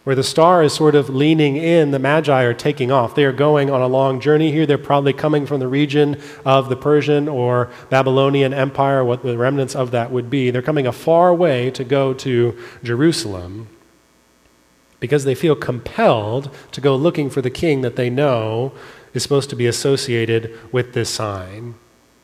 where 0.05 0.17
the 0.17 0.23
star 0.23 0.63
is 0.63 0.73
sort 0.73 0.95
of 0.95 1.11
leaning 1.11 1.57
in, 1.57 1.91
the 1.91 1.99
Magi 1.99 2.43
are 2.43 2.55
taking 2.55 2.91
off. 2.91 3.15
They 3.15 3.25
are 3.25 3.33
going 3.33 3.71
on 3.71 3.83
a 3.83 3.87
long 3.87 4.21
journey 4.21 4.51
here. 4.51 4.65
They're 4.65 4.79
probably 4.79 5.13
coming 5.13 5.45
from 5.45 5.61
the 5.61 5.69
region 5.69 6.21
of 6.45 6.69
the 6.69 6.77
Persian 6.77 7.29
or 7.29 7.71
Babylonian 7.91 8.55
Empire, 8.55 9.05
what 9.05 9.23
the 9.23 9.37
remnants 9.37 9.77
of 9.77 9.91
that 9.91 10.11
would 10.11 10.31
be. 10.31 10.51
They're 10.51 10.63
coming 10.63 10.87
a 10.87 10.93
far 10.93 11.35
way 11.35 11.71
to 11.73 11.85
go 11.85 12.15
to 12.15 12.59
Jerusalem 12.83 13.69
because 15.01 15.25
they 15.25 15.35
feel 15.35 15.57
compelled 15.57 16.55
to 16.73 16.81
go 16.81 16.97
looking 16.97 17.31
for 17.31 17.43
the 17.43 17.51
king 17.51 17.81
that 17.83 17.97
they 17.97 18.11
know 18.11 18.73
is 19.13 19.23
supposed 19.23 19.51
to 19.51 19.57
be 19.57 19.67
associated 19.67 20.57
with 20.73 20.95
this 20.95 21.11
sign. 21.11 21.75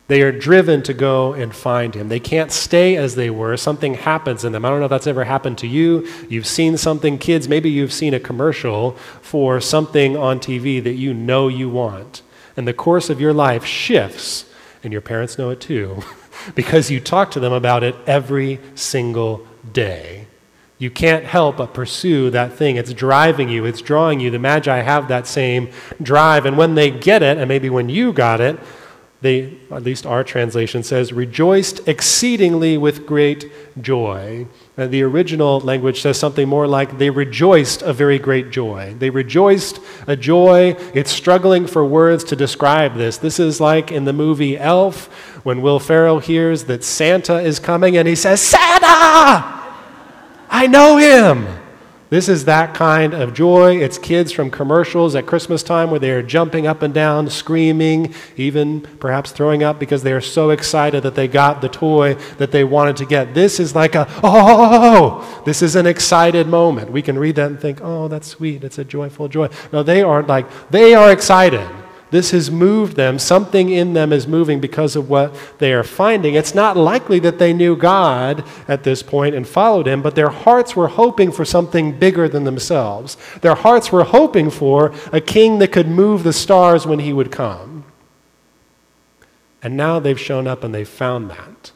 They 0.09 0.23
are 0.23 0.31
driven 0.31 0.83
to 0.85 0.95
go 0.95 1.33
and 1.33 1.55
find 1.55 1.95
him. 1.95 2.09
They 2.09 2.21
can't 2.21 2.53
stay 2.53 2.97
as 2.97 3.17
they 3.17 3.29
were. 3.29 3.57
Something 3.57 3.95
happens 3.95 4.45
in 4.45 4.53
them. 4.53 4.65
I 4.65 4.71
don't 4.71 4.79
know 4.79 4.85
if 4.85 4.91
that's 4.91 5.09
ever 5.09 5.25
happened 5.25 5.59
to 5.59 5.67
you. 5.67 6.07
You've 6.29 6.47
seen 6.47 6.77
something, 6.77 7.19
kids, 7.19 7.49
maybe 7.49 7.71
you've 7.71 7.93
seen 7.93 8.15
a 8.15 8.21
commercial 8.21 8.93
for 9.21 9.61
something 9.61 10.17
on 10.17 10.39
TV 10.39 10.83
that 10.85 10.95
you 10.95 11.13
know 11.13 11.49
you 11.49 11.69
want. 11.69 12.23
And 12.57 12.69
the 12.69 12.73
course 12.73 13.11
of 13.11 13.21
your 13.21 13.33
life 13.33 13.65
shifts, 13.65 14.45
and 14.85 14.93
your 14.93 15.03
parents 15.03 15.39
know 15.39 15.51
it 15.51 15.61
too, 15.61 16.03
because 16.55 16.89
you 16.91 17.01
talk 17.01 17.33
to 17.33 17.41
them 17.41 17.53
about 17.53 17.83
it 17.83 17.97
every 18.07 18.61
single 18.77 19.45
day. 19.73 20.29
You 20.79 20.91
can't 20.91 21.25
help 21.25 21.57
but 21.57 21.75
pursue 21.75 22.31
that 22.31 22.53
thing. 22.53 22.77
It's 22.77 22.93
driving 22.93 23.49
you, 23.49 23.65
it's 23.65 23.81
drawing 23.81 24.21
you. 24.21 24.31
The 24.31 24.39
Magi 24.39 24.83
have 24.83 25.09
that 25.09 25.27
same 25.27 25.71
drive. 26.01 26.47
And 26.47 26.57
when 26.57 26.77
they 26.77 26.91
get 26.91 27.23
it, 27.23 27.39
and 27.39 27.49
maybe 27.49 27.71
when 27.71 27.89
you 27.89 28.13
got 28.13 28.41
it, 28.41 28.61
they, 29.27 29.59
at 29.73 29.83
least 29.83 30.07
our 30.07 30.23
translation 30.23 30.85
says, 30.85 31.13
rejoiced 31.13 31.89
exceedingly 31.89 32.79
with 32.79 33.07
great 33.07 33.51
joy. 33.83 34.47
Uh, 34.79 34.87
the 34.87 35.03
original 35.03 35.59
language 35.59 36.01
says 36.01 36.17
something 36.17 36.49
more 36.49 36.69
like 36.69 36.99
they 36.99 37.11
rejoiced 37.11 37.83
a 37.83 37.93
very 37.93 38.21
great 38.21 38.51
joy. 38.51 38.95
They 38.97 39.11
rejoiced 39.11 39.81
a 40.07 40.15
joy. 40.15 40.77
It's 40.95 41.11
struggling 41.11 41.67
for 41.67 41.85
words 41.85 42.23
to 42.25 42.37
describe 42.37 42.95
this. 42.95 43.19
This 43.19 43.41
is 43.41 43.61
like 43.61 43.91
in 43.91 44.05
the 44.05 44.13
movie 44.13 44.57
Elf 44.57 45.07
when 45.45 45.61
Will 45.61 45.81
Ferrell 45.81 46.21
hears 46.21 46.65
that 46.65 46.85
Santa 46.85 47.41
is 47.41 47.59
coming 47.59 47.97
and 47.97 48.07
he 48.07 48.15
says, 48.15 48.41
Santa! 48.41 48.87
I 50.49 50.69
know 50.69 50.99
him! 50.99 51.66
This 52.09 52.29
is 52.29 52.45
that 52.45 52.73
kind 52.73 53.15
of 53.15 53.35
joy. 53.35 53.79
It's 53.79 53.99
kids 53.99 54.31
from 54.31 54.51
commercials 54.51 55.17
at 55.17 55.27
Christmas 55.27 55.65
time 55.65 55.91
where 55.91 55.99
they 55.99 56.13
are 56.13 56.23
jumping 56.23 56.65
up 56.67 56.83
and 56.83 56.95
down, 56.95 57.29
screaming, 57.29 58.15
even 58.37 58.83
perhaps 59.01 59.33
throwing 59.33 59.65
up 59.65 59.81
because 59.81 60.05
they 60.05 60.13
are 60.13 60.21
so 60.21 60.51
excited 60.51 61.03
that 61.03 61.17
they 61.17 61.27
got 61.27 61.61
the 61.61 61.69
toy 61.69 62.15
that 62.39 62.53
they 62.53 62.63
wanted 62.63 62.97
to 62.99 63.07
get. 63.07 63.35
This 63.35 63.59
is 63.59 63.75
like 63.75 63.97
a, 63.97 64.07
oh, 64.23 65.43
this 65.45 65.63
is 65.63 65.75
an 65.75 65.87
excited 65.87 66.47
moment. 66.47 66.93
We 66.93 67.03
can 67.03 67.19
read 67.19 67.35
that 67.37 67.51
and 67.51 67.61
think, 67.61 67.81
oh, 67.83 68.07
that's 68.07 68.29
sweet. 68.29 68.63
It's 68.63 68.79
a 68.79 68.85
joyful 68.85 69.27
joy. 69.27 69.49
No, 69.73 69.83
they 69.83 70.03
aren't 70.03 70.29
like, 70.29 70.47
they 70.71 70.95
are 70.95 71.11
excited. 71.11 71.69
This 72.11 72.31
has 72.31 72.51
moved 72.51 72.97
them. 72.97 73.19
Something 73.19 73.71
in 73.71 73.93
them 73.93 74.13
is 74.13 74.29
moving 74.29 74.61
because 74.61 74.95
of 74.95 75.11
what 75.11 75.35
they 75.59 75.73
are 75.73 75.83
finding. 75.83 76.35
It's 76.35 76.55
not 76.55 76.77
likely 76.77 77.19
that 77.21 77.39
they 77.39 77.53
knew 77.53 77.77
God 77.77 78.45
at 78.69 78.85
this 78.85 79.03
point 79.03 79.35
and 79.35 79.47
followed 79.47 79.89
Him, 79.89 80.03
but 80.03 80.15
their 80.15 80.29
hearts 80.29 80.77
were 80.77 80.89
hoping 80.89 81.33
for 81.33 81.45
something 81.45 81.99
bigger 81.99 82.29
than 82.29 82.45
themselves. 82.45 83.17
Their 83.41 83.57
hearts 83.57 83.91
were 83.91 84.05
hoping 84.05 84.51
for 84.51 84.95
a 85.13 85.21
king 85.21 85.59
that 85.59 85.73
could 85.73 85.89
move 85.89 86.23
the 86.23 86.33
stars 86.33 86.87
when 86.87 87.01
He 87.01 87.13
would 87.13 87.33
come. 87.33 87.85
And 89.61 89.77
now 89.77 89.99
they've 89.99 90.21
shown 90.21 90.47
up 90.47 90.63
and 90.63 90.73
they've 90.73 90.89
found 90.89 91.29
that. 91.31 91.73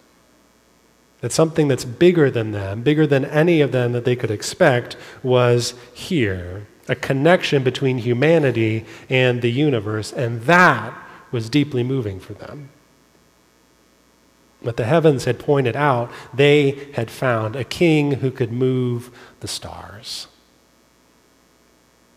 That 1.23 1.33
something 1.33 1.66
that's 1.66 1.85
bigger 1.85 2.31
than 2.31 2.53
them, 2.53 2.83
bigger 2.83 3.07
than 3.07 3.25
any 3.25 3.61
of 3.61 3.73
them 3.73 3.93
that 3.93 4.05
they 4.05 4.14
could 4.14 4.31
expect, 4.31 4.97
was 5.25 5.75
here 5.93 6.66
a 6.90 6.96
connection 6.96 7.62
between 7.62 7.98
humanity 7.98 8.85
and 9.09 9.42
the 9.42 9.50
universe, 9.50 10.12
and 10.12 10.42
that 10.42 10.92
was 11.31 11.48
deeply 11.48 11.85
moving 11.85 12.18
for 12.18 12.35
them. 12.35 12.68
But 14.61 14.76
the 14.76 14.85
heavens 14.85 15.24
had 15.24 15.38
pointed 15.38 15.76
out 15.76 16.11
they 16.35 16.88
had 16.94 17.09
found 17.09 17.55
a 17.55 17.62
king 17.62 18.14
who 18.14 18.33
could 18.33 18.53
move 18.53 19.16
the 19.38 19.46
stars. 19.46 20.26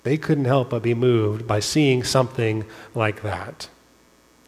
They 0.02 0.18
couldn't 0.18 0.46
help 0.46 0.72
but 0.72 0.82
be 0.82 0.96
moved 0.96 1.46
by 1.46 1.60
seeing 1.60 2.04
something 2.04 2.66
like 2.96 3.22
that. 3.22 3.70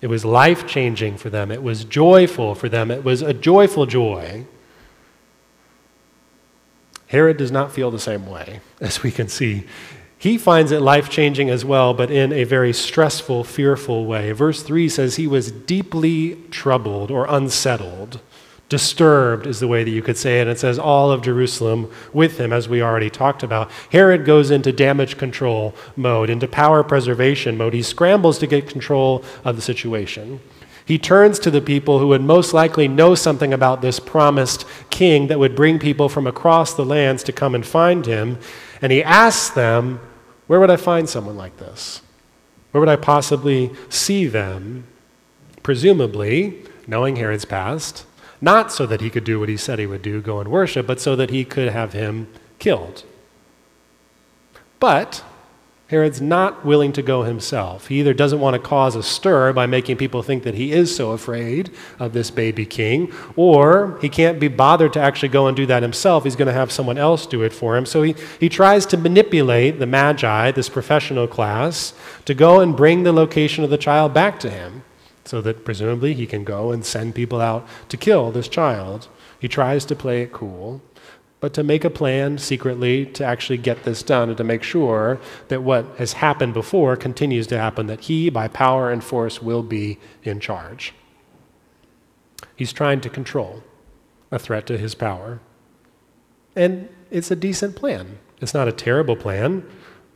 It 0.01 0.07
was 0.07 0.25
life 0.25 0.65
changing 0.65 1.17
for 1.17 1.29
them. 1.29 1.51
It 1.51 1.61
was 1.61 1.85
joyful 1.85 2.55
for 2.55 2.67
them. 2.67 2.89
It 2.89 3.03
was 3.03 3.21
a 3.21 3.33
joyful 3.33 3.85
joy. 3.85 4.47
Herod 7.07 7.37
does 7.37 7.51
not 7.51 7.71
feel 7.71 7.91
the 7.91 7.99
same 7.99 8.25
way, 8.25 8.59
as 8.81 9.03
we 9.03 9.11
can 9.11 9.27
see 9.27 9.65
he 10.25 10.39
finds 10.39 10.71
it 10.71 10.81
life 10.81 11.07
changing 11.07 11.51
as 11.51 11.63
well, 11.63 11.93
but 11.93 12.09
in 12.09 12.33
a 12.33 12.45
very 12.45 12.73
stressful, 12.73 13.43
fearful 13.43 14.07
way. 14.07 14.31
Verse 14.31 14.63
3 14.63 14.89
says 14.89 15.17
he 15.17 15.27
was 15.27 15.51
deeply 15.51 16.35
troubled 16.49 17.11
or 17.11 17.27
unsettled. 17.29 18.19
Disturbed 18.67 19.45
is 19.45 19.59
the 19.59 19.67
way 19.67 19.83
that 19.83 19.91
you 19.91 20.01
could 20.01 20.17
say 20.17 20.39
it. 20.39 20.47
And 20.47 20.49
It 20.49 20.57
says 20.57 20.79
all 20.79 21.11
of 21.11 21.21
Jerusalem 21.21 21.91
with 22.11 22.39
him, 22.39 22.51
as 22.51 22.67
we 22.67 22.81
already 22.81 23.11
talked 23.11 23.43
about. 23.43 23.69
Herod 23.91 24.25
goes 24.25 24.49
into 24.49 24.71
damage 24.71 25.15
control 25.15 25.75
mode, 25.95 26.31
into 26.31 26.47
power 26.47 26.83
preservation 26.83 27.55
mode. 27.55 27.75
He 27.75 27.83
scrambles 27.83 28.39
to 28.39 28.47
get 28.47 28.67
control 28.67 29.23
of 29.43 29.55
the 29.55 29.61
situation. 29.61 30.39
He 30.83 30.97
turns 30.97 31.37
to 31.37 31.51
the 31.51 31.61
people 31.61 31.99
who 31.99 32.07
would 32.07 32.23
most 32.23 32.51
likely 32.51 32.87
know 32.87 33.13
something 33.13 33.53
about 33.53 33.83
this 33.83 33.99
promised 33.99 34.65
king 34.89 35.27
that 35.27 35.37
would 35.37 35.55
bring 35.55 35.77
people 35.77 36.09
from 36.09 36.25
across 36.25 36.73
the 36.73 36.83
lands 36.83 37.21
to 37.25 37.31
come 37.31 37.53
and 37.53 37.63
find 37.63 38.07
him. 38.07 38.39
And 38.81 38.91
he 38.91 39.03
asks 39.03 39.53
them, 39.53 39.99
where 40.47 40.59
would 40.59 40.71
I 40.71 40.77
find 40.77 41.09
someone 41.09 41.37
like 41.37 41.57
this? 41.57 42.01
Where 42.71 42.79
would 42.79 42.89
I 42.89 42.95
possibly 42.95 43.71
see 43.89 44.27
them? 44.27 44.85
Presumably, 45.63 46.63
knowing 46.87 47.15
Herod's 47.15 47.45
past, 47.45 48.05
not 48.41 48.71
so 48.71 48.85
that 48.85 49.01
he 49.01 49.09
could 49.09 49.23
do 49.23 49.39
what 49.39 49.49
he 49.49 49.57
said 49.57 49.79
he 49.79 49.87
would 49.87 50.01
do, 50.01 50.21
go 50.21 50.39
and 50.39 50.51
worship, 50.51 50.85
but 50.85 50.99
so 50.99 51.15
that 51.15 51.29
he 51.29 51.45
could 51.45 51.69
have 51.69 51.93
him 51.93 52.27
killed. 52.59 53.03
But 54.79 55.23
Herod's 55.87 56.19
not 56.19 56.65
willing 56.65 56.93
to 56.93 57.03
go 57.03 57.23
himself. 57.23 57.87
He 57.87 57.99
either 57.99 58.13
doesn't 58.13 58.39
want 58.39 58.55
to 58.55 58.59
cause 58.59 58.95
a 58.95 59.03
stir 59.03 59.53
by 59.53 59.67
making 59.67 59.97
people 59.97 60.23
think 60.23 60.41
that 60.43 60.55
he 60.55 60.71
is 60.71 60.95
so 60.95 61.11
afraid 61.11 61.69
of 61.99 62.11
this 62.11 62.31
baby 62.31 62.65
king, 62.65 63.13
or 63.35 63.99
he 64.01 64.09
can't 64.09 64.39
be 64.39 64.47
bothered 64.47 64.93
to 64.93 64.99
actually 64.99 65.29
go 65.29 65.45
and 65.45 65.55
do 65.55 65.67
that 65.67 65.83
himself. 65.83 66.23
He's 66.23 66.35
going 66.35 66.47
to 66.47 66.53
have 66.53 66.71
someone 66.71 66.97
else 66.97 67.27
do 67.27 67.43
it 67.43 67.53
for 67.53 67.77
him. 67.77 67.85
So 67.85 68.01
he, 68.01 68.15
he 68.39 68.49
tries 68.49 68.87
to 68.87 68.97
manipulate 68.97 69.77
the 69.77 69.85
Magi, 69.85 70.49
this 70.51 70.69
professional 70.69 71.27
class, 71.27 71.93
to 72.25 72.33
go 72.33 72.61
and 72.61 72.75
bring 72.75 73.03
the 73.03 73.13
location 73.13 73.63
of 73.63 73.69
the 73.69 73.77
child 73.77 74.11
back 74.11 74.39
to 74.39 74.49
him 74.49 74.83
so 75.23 75.39
that 75.41 75.65
presumably 75.65 76.15
he 76.15 76.25
can 76.25 76.43
go 76.43 76.71
and 76.71 76.83
send 76.83 77.13
people 77.13 77.39
out 77.39 77.67
to 77.89 77.97
kill 77.97 78.31
this 78.31 78.47
child. 78.47 79.07
He 79.39 79.47
tries 79.47 79.85
to 79.85 79.95
play 79.95 80.23
it 80.23 80.31
cool 80.31 80.81
but 81.45 81.53
to 81.53 81.63
make 81.63 81.85
a 81.85 81.91
plan 81.91 82.39
secretly 82.39 83.05
to 83.05 83.23
actually 83.23 83.59
get 83.59 83.83
this 83.83 84.01
done 84.01 84.29
and 84.29 84.37
to 84.39 84.43
make 84.43 84.63
sure 84.63 85.19
that 85.49 85.61
what 85.61 85.85
has 85.99 86.13
happened 86.13 86.55
before 86.55 86.95
continues 86.95 87.45
to 87.45 87.55
happen, 87.55 87.85
that 87.85 87.99
he, 88.05 88.31
by 88.31 88.47
power 88.47 88.89
and 88.89 89.03
force, 89.03 89.43
will 89.43 89.61
be 89.61 89.99
in 90.23 90.39
charge. 90.39 90.91
He's 92.55 92.73
trying 92.73 92.99
to 93.01 93.11
control 93.11 93.61
a 94.31 94.39
threat 94.39 94.65
to 94.65 94.77
his 94.79 94.95
power. 94.95 95.39
And 96.55 96.89
it's 97.11 97.29
a 97.29 97.35
decent 97.35 97.75
plan. 97.75 98.17
It's 98.41 98.55
not 98.55 98.67
a 98.67 98.71
terrible 98.71 99.15
plan, 99.15 99.69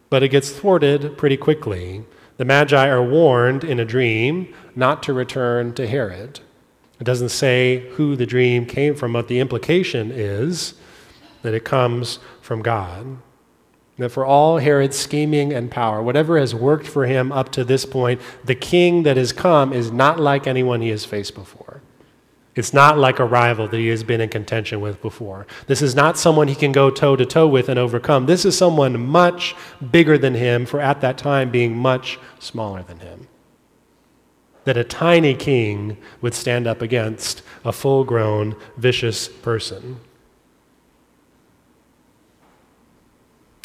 but 0.10 0.24
it 0.24 0.30
gets 0.30 0.50
thwarted 0.50 1.16
pretty 1.16 1.38
quickly. 1.38 2.06
The 2.38 2.46
Magi 2.46 2.90
are 2.90 3.04
warned 3.04 3.64
in 3.64 3.80
a 3.80 3.86
dream 3.86 4.52
not 4.76 5.04
to 5.04 5.14
return 5.14 5.76
to 5.76 5.86
Herod. 5.86 6.40
It 7.00 7.04
doesn't 7.04 7.30
say 7.30 7.88
who 7.92 8.16
the 8.16 8.26
dream 8.26 8.66
came 8.66 8.96
from, 8.96 9.14
but 9.14 9.28
the 9.28 9.40
implication 9.40 10.10
is 10.12 10.74
that 11.42 11.54
it 11.54 11.66
comes 11.66 12.20
from 12.42 12.62
God. 12.62 13.18
That 13.98 14.10
for 14.10 14.26
all 14.26 14.60
Herod's 14.60 14.98
scheming 14.98 15.52
and 15.52 15.70
power, 15.70 16.02
whatever 16.02 16.40
has 16.40 16.56
worked 16.56 16.88
for 16.88 17.06
him 17.06 17.32
up 17.32 17.52
to 17.52 17.66
this 17.66 17.86
point, 17.86 18.22
the 18.46 18.56
king 18.56 19.04
that 19.04 19.18
has 19.18 19.34
come 19.34 19.74
is 19.74 19.92
not 19.92 20.20
like 20.20 20.48
anyone 20.48 20.82
he 20.82 20.90
has 20.90 21.04
faced 21.04 21.36
before. 21.36 21.82
It's 22.56 22.74
not 22.74 22.98
like 22.98 23.20
a 23.20 23.26
rival 23.26 23.68
that 23.68 23.78
he 23.78 23.88
has 23.88 24.04
been 24.04 24.22
in 24.22 24.30
contention 24.30 24.82
with 24.82 25.02
before. 25.02 25.48
This 25.68 25.82
is 25.82 25.96
not 25.96 26.18
someone 26.18 26.48
he 26.48 26.56
can 26.56 26.72
go 26.72 26.90
toe 26.90 27.16
to 27.16 27.26
toe 27.26 27.48
with 27.48 27.70
and 27.70 27.80
overcome. 27.80 28.26
This 28.26 28.44
is 28.44 28.58
someone 28.58 29.00
much 29.06 29.56
bigger 29.92 30.18
than 30.18 30.34
him, 30.34 30.66
for 30.66 30.80
at 30.80 31.00
that 31.02 31.18
time 31.18 31.52
being 31.52 31.78
much 31.78 32.20
smaller 32.40 32.84
than 32.84 33.00
him. 33.00 33.28
That 34.66 34.78
a 34.78 34.84
tiny 34.84 35.36
king 35.36 35.98
would 36.22 36.34
stand 36.34 36.68
up 36.68 36.82
against 36.82 37.44
a 37.64 37.72
full 37.72 38.04
grown, 38.04 38.56
vicious 38.78 39.28
person. 39.30 40.02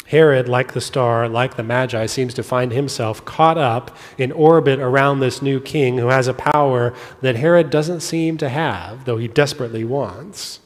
Herod, 0.07 0.47
like 0.47 0.73
the 0.73 0.81
star, 0.81 1.27
like 1.27 1.55
the 1.55 1.63
Magi, 1.63 2.05
seems 2.05 2.33
to 2.35 2.43
find 2.43 2.71
himself 2.71 3.25
caught 3.25 3.57
up 3.57 3.95
in 4.17 4.31
orbit 4.31 4.79
around 4.79 5.19
this 5.19 5.41
new 5.41 5.59
king 5.59 5.97
who 5.97 6.07
has 6.07 6.27
a 6.27 6.33
power 6.33 6.93
that 7.21 7.37
Herod 7.37 7.71
doesn't 7.71 8.01
seem 8.01 8.37
to 8.37 8.49
have, 8.49 9.05
though 9.05 9.17
he 9.17 9.27
desperately 9.27 9.83
wants. 9.83 10.59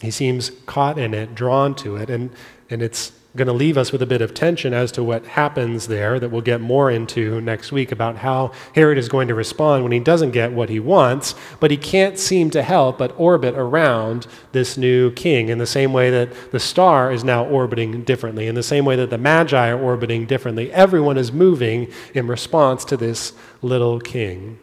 He 0.00 0.10
seems 0.10 0.50
caught 0.66 0.98
in 0.98 1.14
it, 1.14 1.34
drawn 1.34 1.74
to 1.76 1.96
it, 1.96 2.10
and, 2.10 2.30
and 2.68 2.82
it's 2.82 3.12
going 3.36 3.46
to 3.46 3.52
leave 3.52 3.78
us 3.78 3.92
with 3.92 4.02
a 4.02 4.06
bit 4.06 4.20
of 4.20 4.34
tension 4.34 4.74
as 4.74 4.90
to 4.90 5.04
what 5.04 5.24
happens 5.24 5.86
there 5.86 6.18
that 6.18 6.30
we'll 6.30 6.40
get 6.40 6.60
more 6.60 6.90
into 6.90 7.40
next 7.40 7.70
week 7.70 7.92
about 7.92 8.16
how 8.16 8.50
Herod 8.74 8.98
is 8.98 9.08
going 9.08 9.28
to 9.28 9.36
respond 9.36 9.84
when 9.84 9.92
he 9.92 10.00
doesn't 10.00 10.32
get 10.32 10.52
what 10.52 10.68
he 10.68 10.80
wants, 10.80 11.36
but 11.60 11.70
he 11.70 11.76
can't 11.76 12.18
seem 12.18 12.50
to 12.50 12.62
help 12.62 12.98
but 12.98 13.14
orbit 13.16 13.54
around 13.54 14.26
this 14.50 14.76
new 14.76 15.12
king 15.12 15.48
in 15.48 15.58
the 15.58 15.66
same 15.66 15.92
way 15.92 16.10
that 16.10 16.50
the 16.50 16.58
star 16.58 17.12
is 17.12 17.22
now 17.22 17.44
orbiting 17.46 18.02
differently, 18.02 18.48
in 18.48 18.56
the 18.56 18.64
same 18.64 18.84
way 18.84 18.96
that 18.96 19.10
the 19.10 19.18
Magi 19.18 19.70
are 19.70 19.80
orbiting 19.80 20.26
differently. 20.26 20.72
Everyone 20.72 21.16
is 21.16 21.30
moving 21.30 21.88
in 22.14 22.26
response 22.26 22.84
to 22.86 22.96
this 22.96 23.32
little 23.62 24.00
king. 24.00 24.58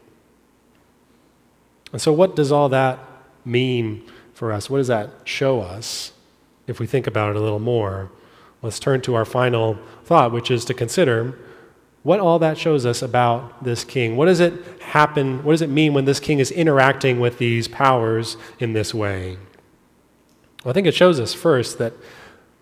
And 1.94 2.02
so, 2.02 2.12
what 2.12 2.36
does 2.36 2.52
all 2.52 2.68
that 2.70 3.00
mean 3.46 4.04
for 4.34 4.52
us? 4.52 4.70
What 4.70 4.80
does 4.80 4.88
that 4.88 5.10
show 5.24 5.62
us 5.62 6.12
if 6.68 6.82
we 6.82 6.86
think 6.86 7.08
about 7.08 7.30
it 7.30 7.38
a 7.38 7.40
little 7.40 7.60
more? 7.60 8.12
Let's 8.62 8.80
turn 8.80 9.02
to 9.02 9.16
our 9.16 9.26
final 9.26 9.78
thought, 10.04 10.32
which 10.32 10.52
is 10.52 10.66
to 10.66 10.74
consider 10.74 11.38
what 12.04 12.20
all 12.20 12.40
that 12.40 12.58
shows 12.58 12.86
us 12.86 13.02
about 13.02 13.64
this 13.64 13.84
king. 13.84 14.16
What 14.16 14.28
does 14.28 14.40
it 14.40 14.54
happen? 14.82 15.44
What 15.44 15.52
does 15.52 15.62
it 15.62 15.70
mean 15.70 15.94
when 15.94 16.06
this 16.06 16.20
king 16.20 16.40
is 16.40 16.52
interacting 16.52 17.20
with 17.20 17.38
these 17.38 17.68
powers 17.68 18.38
in 18.60 18.74
this 18.74 18.94
way? 18.94 19.38
Well, 20.64 20.72
I 20.72 20.74
think 20.74 20.88
it 20.88 20.96
shows 20.96 21.20
us 21.20 21.34
first 21.34 21.78
that, 21.80 21.94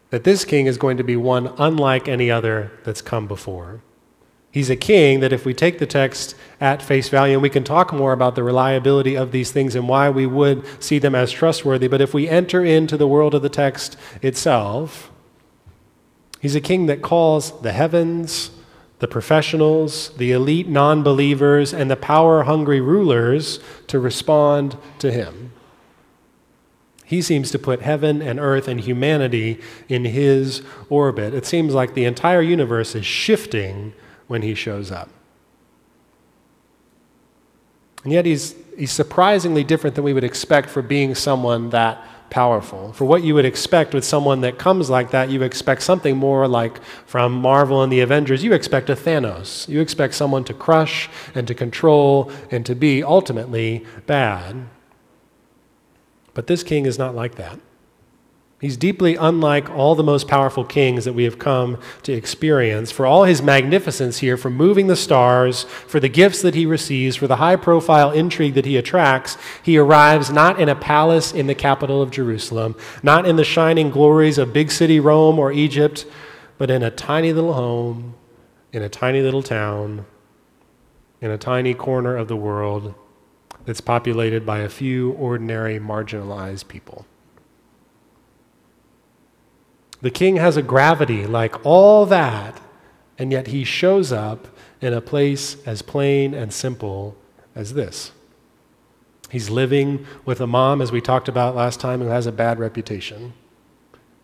that 0.09 0.23
this 0.23 0.45
king 0.45 0.65
is 0.65 0.77
going 0.77 0.97
to 0.97 1.03
be 1.03 1.15
one 1.15 1.53
unlike 1.57 2.07
any 2.07 2.31
other 2.31 2.71
that's 2.83 3.01
come 3.01 3.27
before. 3.27 3.81
He's 4.51 4.69
a 4.69 4.75
king 4.75 5.19
that, 5.19 5.33
if 5.33 5.45
we 5.45 5.53
take 5.53 5.79
the 5.79 5.85
text 5.85 6.33
at 6.61 6.81
face 6.81 7.09
value, 7.09 7.33
and 7.33 7.41
we 7.41 7.49
can 7.49 7.65
talk 7.65 7.91
more 7.91 8.13
about 8.13 8.35
the 8.35 8.43
reliability 8.43 9.15
of 9.17 9.33
these 9.33 9.51
things 9.51 9.75
and 9.75 9.89
why 9.89 10.09
we 10.09 10.25
would 10.25 10.65
see 10.81 10.97
them 10.97 11.13
as 11.13 11.29
trustworthy, 11.31 11.89
but 11.89 11.99
if 11.99 12.13
we 12.13 12.29
enter 12.29 12.63
into 12.63 12.95
the 12.95 13.07
world 13.07 13.35
of 13.35 13.41
the 13.41 13.49
text 13.49 13.97
itself, 14.21 15.11
He's 16.45 16.53
a 16.53 16.61
king 16.61 16.85
that 16.85 17.01
calls 17.01 17.59
the 17.61 17.71
heavens, 17.71 18.51
the 18.99 19.07
professionals, 19.07 20.09
the 20.17 20.31
elite 20.31 20.67
non 20.67 21.01
believers, 21.01 21.73
and 21.73 21.89
the 21.89 21.95
power 21.95 22.43
hungry 22.43 22.79
rulers 22.79 23.59
to 23.87 23.97
respond 23.97 24.77
to 24.99 25.11
him. 25.11 25.53
He 27.03 27.23
seems 27.23 27.49
to 27.49 27.57
put 27.57 27.81
heaven 27.81 28.21
and 28.21 28.39
earth 28.39 28.67
and 28.67 28.79
humanity 28.79 29.59
in 29.89 30.05
his 30.05 30.61
orbit. 30.87 31.33
It 31.33 31.47
seems 31.47 31.73
like 31.73 31.95
the 31.95 32.05
entire 32.05 32.43
universe 32.43 32.93
is 32.93 33.07
shifting 33.07 33.95
when 34.27 34.43
he 34.43 34.53
shows 34.53 34.91
up. 34.91 35.09
And 38.03 38.13
yet 38.13 38.27
he's, 38.27 38.53
he's 38.77 38.91
surprisingly 38.91 39.63
different 39.63 39.95
than 39.95 40.05
we 40.05 40.13
would 40.13 40.23
expect 40.23 40.69
for 40.69 40.83
being 40.83 41.15
someone 41.15 41.71
that 41.71 42.05
powerful. 42.29 42.93
For 42.93 43.05
what 43.05 43.23
you 43.23 43.35
would 43.35 43.45
expect 43.45 43.93
with 43.93 44.03
someone 44.03 44.41
that 44.41 44.57
comes 44.57 44.89
like 44.89 45.11
that, 45.11 45.29
you 45.29 45.41
expect 45.43 45.83
something 45.83 46.17
more 46.17 46.47
like 46.47 46.81
from 47.05 47.33
Marvel 47.33 47.81
and 47.81 47.91
the 47.91 48.01
Avengers. 48.01 48.43
You 48.43 48.53
expect 48.53 48.89
a 48.89 48.95
Thanos. 48.95 49.67
You 49.67 49.81
expect 49.81 50.13
someone 50.15 50.43
to 50.45 50.53
crush 50.53 51.09
and 51.33 51.47
to 51.47 51.53
control 51.53 52.31
and 52.51 52.65
to 52.65 52.75
be 52.75 53.03
ultimately 53.03 53.85
bad. 54.05 54.67
But 56.33 56.47
this 56.47 56.63
king 56.63 56.85
is 56.85 56.99
not 56.99 57.15
like 57.15 57.35
that. 57.35 57.59
He's 58.61 58.77
deeply 58.77 59.17
unlike 59.17 59.69
all 59.69 59.95
the 59.95 60.03
most 60.03 60.29
powerful 60.29 60.63
kings 60.63 61.03
that 61.03 61.13
we 61.13 61.25
have 61.25 61.37
come 61.37 61.77
to 62.03 62.13
experience. 62.13 62.89
For 62.89 63.05
all 63.05 63.25
his 63.25 63.41
magnificence 63.41 64.19
here, 64.19 64.37
for 64.37 64.49
moving 64.49 64.87
the 64.87 64.95
stars, 64.95 65.63
for 65.63 65.99
the 65.99 66.07
gifts 66.07 66.41
that 66.41 66.55
he 66.55 66.65
receives, 66.65 67.17
for 67.17 67.27
the 67.27 67.35
high 67.35 67.57
profile 67.57 68.11
intrigue 68.11 68.53
that 68.53 68.65
he 68.65 68.77
attracts, 68.77 69.37
he 69.61 69.77
arrives 69.77 70.31
not 70.31 70.59
in 70.59 70.69
a 70.69 70.75
palace 70.75 71.33
in 71.33 71.47
the 71.47 71.55
capital 71.55 72.01
of 72.01 72.11
Jerusalem, 72.11 72.77
not 73.03 73.27
in 73.27 73.35
the 73.35 73.43
shining 73.43 73.89
glories 73.89 74.37
of 74.37 74.53
big 74.53 74.71
city 74.71 75.01
Rome 75.01 75.37
or 75.37 75.51
Egypt, 75.51 76.05
but 76.57 76.71
in 76.71 76.81
a 76.81 76.91
tiny 76.91 77.33
little 77.33 77.53
home, 77.53 78.15
in 78.71 78.81
a 78.81 78.89
tiny 78.89 79.21
little 79.21 79.43
town, 79.43 80.05
in 81.19 81.29
a 81.29 81.37
tiny 81.37 81.73
corner 81.73 82.15
of 82.15 82.29
the 82.29 82.37
world 82.37 82.95
that's 83.65 83.81
populated 83.81 84.45
by 84.45 84.59
a 84.59 84.69
few 84.69 85.11
ordinary, 85.11 85.77
marginalized 85.77 86.69
people. 86.69 87.05
The 90.05 90.11
king 90.11 90.35
has 90.35 90.55
a 90.55 90.61
gravity 90.61 91.25
like 91.25 91.65
all 91.65 92.05
that, 92.05 92.61
and 93.17 93.31
yet 93.31 93.47
he 93.47 93.63
shows 93.63 94.11
up 94.11 94.47
in 94.79 94.93
a 94.93 95.01
place 95.01 95.57
as 95.65 95.81
plain 95.81 96.35
and 96.35 96.53
simple 96.53 97.17
as 97.55 97.73
this. 97.73 98.11
He's 99.31 99.49
living 99.49 100.05
with 100.23 100.39
a 100.41 100.45
mom, 100.45 100.79
as 100.79 100.91
we 100.91 101.01
talked 101.01 101.27
about 101.27 101.55
last 101.55 101.79
time, 101.79 102.01
who 102.01 102.09
has 102.09 102.27
a 102.27 102.31
bad 102.31 102.59
reputation. 102.59 103.33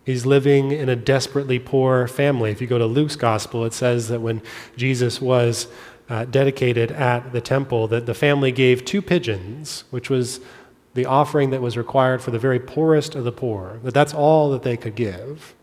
He's 0.06 0.24
living 0.24 0.70
in 0.70 0.88
a 0.88 0.94
desperately 0.94 1.58
poor 1.58 2.06
family. 2.06 2.52
If 2.52 2.60
you 2.60 2.68
go 2.68 2.78
to 2.78 2.86
Luke's 2.86 3.16
gospel, 3.16 3.64
it 3.64 3.72
says 3.72 4.06
that 4.06 4.20
when 4.20 4.40
Jesus 4.76 5.20
was 5.20 5.66
uh, 6.08 6.26
dedicated 6.26 6.92
at 6.92 7.32
the 7.32 7.40
temple 7.40 7.88
that 7.88 8.06
the 8.06 8.14
family 8.14 8.52
gave 8.52 8.84
two 8.84 9.02
pigeons, 9.02 9.82
which 9.90 10.08
was 10.08 10.38
the 10.94 11.06
offering 11.06 11.50
that 11.50 11.60
was 11.60 11.76
required 11.76 12.22
for 12.22 12.30
the 12.30 12.38
very 12.38 12.60
poorest 12.60 13.16
of 13.16 13.24
the 13.24 13.32
poor, 13.32 13.80
that 13.82 13.94
that's 13.94 14.14
all 14.14 14.48
that 14.52 14.62
they 14.62 14.76
could 14.76 14.94
give. 14.94 15.56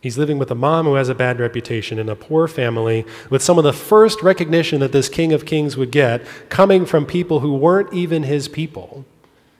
He's 0.00 0.18
living 0.18 0.38
with 0.38 0.50
a 0.50 0.54
mom 0.54 0.86
who 0.86 0.94
has 0.94 1.08
a 1.08 1.14
bad 1.14 1.40
reputation 1.40 1.98
in 1.98 2.08
a 2.08 2.14
poor 2.14 2.46
family 2.46 3.04
with 3.30 3.42
some 3.42 3.58
of 3.58 3.64
the 3.64 3.72
first 3.72 4.22
recognition 4.22 4.78
that 4.80 4.92
this 4.92 5.08
King 5.08 5.32
of 5.32 5.44
Kings 5.44 5.76
would 5.76 5.90
get 5.90 6.24
coming 6.48 6.86
from 6.86 7.04
people 7.04 7.40
who 7.40 7.56
weren't 7.56 7.92
even 7.92 8.22
his 8.22 8.46
people. 8.46 9.04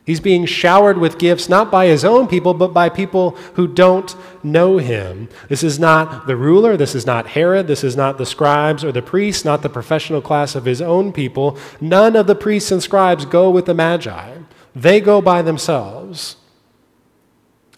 He's 0.09 0.21
being 0.21 0.47
showered 0.47 0.97
with 0.97 1.19
gifts 1.19 1.51
not 1.51 1.71
by 1.71 1.87
his 1.87 2.03
own 2.03 2.29
people, 2.29 2.55
but 2.55 2.73
by 2.73 2.89
people 2.89 3.33
who 3.57 3.67
don't 3.67 4.17
know 4.43 4.79
him. 4.79 5.29
This 5.49 5.63
is 5.63 5.79
not 5.79 6.27
the 6.27 6.35
ruler, 6.35 6.79
this 6.79 6.95
is 6.95 7.05
not 7.05 7.27
Herod, 7.27 7.67
this 7.67 7.85
is 7.85 7.95
not 7.95 8.17
the 8.17 8.25
scribes 8.25 8.83
or 8.83 8.91
the 8.91 9.03
priests, 9.03 9.45
not 9.45 9.61
the 9.61 9.69
professional 9.69 10.23
class 10.23 10.55
of 10.55 10.65
his 10.65 10.81
own 10.81 11.13
people. 11.13 11.59
None 11.79 12.17
of 12.17 12.27
the 12.27 12.35
priests 12.35 12.71
and 12.71 12.83
scribes 12.83 13.27
go 13.27 13.51
with 13.51 13.67
the 13.67 13.75
Magi, 13.75 14.39
they 14.75 14.99
go 14.99 15.21
by 15.21 15.43
themselves. 15.43 16.37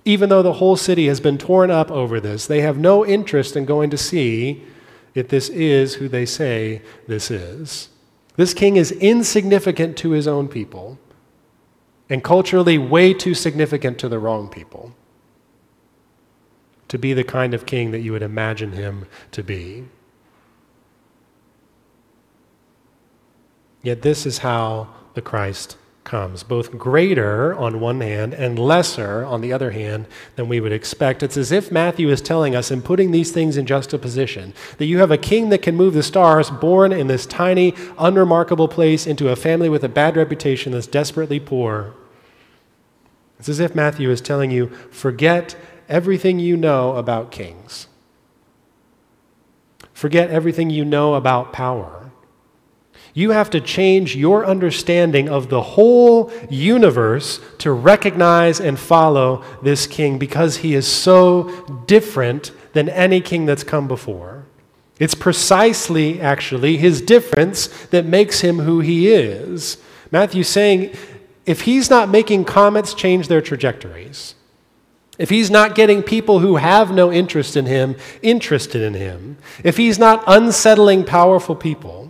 Even 0.05 0.29
though 0.29 0.43
the 0.43 0.55
whole 0.55 0.77
city 0.77 1.07
has 1.07 1.21
been 1.21 1.39
torn 1.39 1.71
up 1.71 1.91
over 1.91 2.21
this, 2.21 2.47
they 2.47 2.63
have 2.63 2.79
no 2.79 3.05
interest 3.05 3.57
in 3.57 3.65
going 3.65 3.91
to 3.91 3.99
see 3.99 4.65
if 5.15 5.29
this 5.29 5.49
is 5.49 5.95
who 5.95 6.09
they 6.09 6.25
say 6.25 6.83
this 7.07 7.31
is. 7.31 7.89
This 8.37 8.55
king 8.55 8.77
is 8.77 8.93
insignificant 8.93 9.97
to 9.99 10.11
his 10.11 10.27
own 10.27 10.49
people 10.49 10.99
and 12.09 12.25
culturally 12.25 12.79
way 12.79 13.13
too 13.13 13.35
significant 13.35 13.99
to 13.99 14.09
the 14.09 14.19
wrong 14.19 14.49
people 14.49 14.95
to 16.89 16.99
be 16.99 17.13
the 17.13 17.23
kind 17.23 17.55
of 17.55 17.67
king 17.67 17.93
that 17.93 18.01
you 18.01 18.11
would 18.11 18.23
imagine 18.23 18.73
him 18.73 19.07
to 19.31 19.45
be. 19.45 19.85
Yet, 23.83 24.03
this 24.03 24.27
is 24.27 24.39
how 24.39 24.89
the 25.15 25.23
Christ 25.23 25.77
comes, 26.05 26.43
both 26.43 26.77
greater 26.77 27.55
on 27.55 27.81
one 27.81 28.01
hand 28.01 28.35
and 28.35 28.59
lesser 28.59 29.25
on 29.25 29.41
the 29.41 29.53
other 29.53 29.71
hand 29.71 30.07
than 30.37 30.49
we 30.49 30.61
would 30.61 30.73
expect. 30.73 31.23
It's 31.23 31.37
as 31.37 31.53
if 31.53 31.71
Matthew 31.71 32.09
is 32.09 32.21
telling 32.21 32.57
us 32.57 32.71
in 32.71 32.83
putting 32.83 33.11
these 33.11 33.33
things 33.33 33.57
in 33.57 33.67
juxtaposition 33.67 34.55
that 34.79 34.87
you 34.87 34.99
have 34.99 35.11
a 35.11 35.19
king 35.19 35.51
that 35.51 35.63
can 35.63 35.77
move 35.77 35.95
the 35.95 36.03
stars, 36.03 36.51
born 36.51 36.93
in 36.93 37.07
this 37.07 37.27
tiny, 37.27 37.75
unremarkable 37.99 38.69
place, 38.69 39.07
into 39.07 39.29
a 39.29 39.37
family 39.37 39.69
with 39.69 39.85
a 39.85 39.89
bad 39.89 40.17
reputation 40.17 40.73
that's 40.73 40.87
desperately 40.87 41.39
poor. 41.39 41.95
It's 43.39 43.49
as 43.49 43.61
if 43.61 43.75
Matthew 43.75 44.11
is 44.11 44.21
telling 44.21 44.51
you 44.51 44.69
forget 44.91 45.57
everything 45.89 46.39
you 46.39 46.57
know 46.57 46.97
about 46.97 47.31
kings, 47.31 47.89
forget 49.93 50.31
everything 50.31 50.71
you 50.71 50.85
know 50.85 51.15
about 51.15 51.53
power. 51.53 52.10
You 53.21 53.33
have 53.33 53.51
to 53.51 53.61
change 53.61 54.17
your 54.17 54.47
understanding 54.47 55.29
of 55.29 55.51
the 55.51 55.61
whole 55.61 56.33
universe 56.49 57.39
to 57.59 57.71
recognize 57.71 58.61
and 58.61 58.79
follow 58.79 59.45
this 59.63 59.87
king 59.87 60.19
because 60.19 60.57
he 60.57 60.75
is 60.75 60.89
so 60.89 61.51
different 61.87 62.51
than 62.73 62.89
any 62.89 63.21
king 63.21 63.45
that's 63.45 63.63
come 63.63 63.87
before. 63.87 64.47
It's 64.99 65.15
precisely, 65.15 66.19
actually, 66.19 66.79
his 66.79 67.03
difference 67.03 67.67
that 67.89 68.07
makes 68.07 68.41
him 68.41 68.61
who 68.61 68.81
he 68.81 69.13
is. 69.13 69.77
Matthew's 70.11 70.49
saying 70.49 70.95
if 71.45 71.61
he's 71.61 71.91
not 71.91 72.09
making 72.09 72.47
comets 72.47 72.95
change 72.95 73.29
their 73.29 73.43
trajectories, 73.43 74.35
if 75.19 75.29
he's 75.29 75.51
not 75.51 75.75
getting 75.75 76.03
people 76.03 76.39
who 76.39 76.57
have 76.57 76.91
no 76.91 77.13
interest 77.13 77.55
in 77.55 77.67
him 77.67 77.97
interested 78.23 78.81
in 78.81 78.95
him, 78.95 79.37
if 79.63 79.77
he's 79.77 79.99
not 79.99 80.25
unsettling 80.27 81.05
powerful 81.05 81.55
people, 81.55 82.10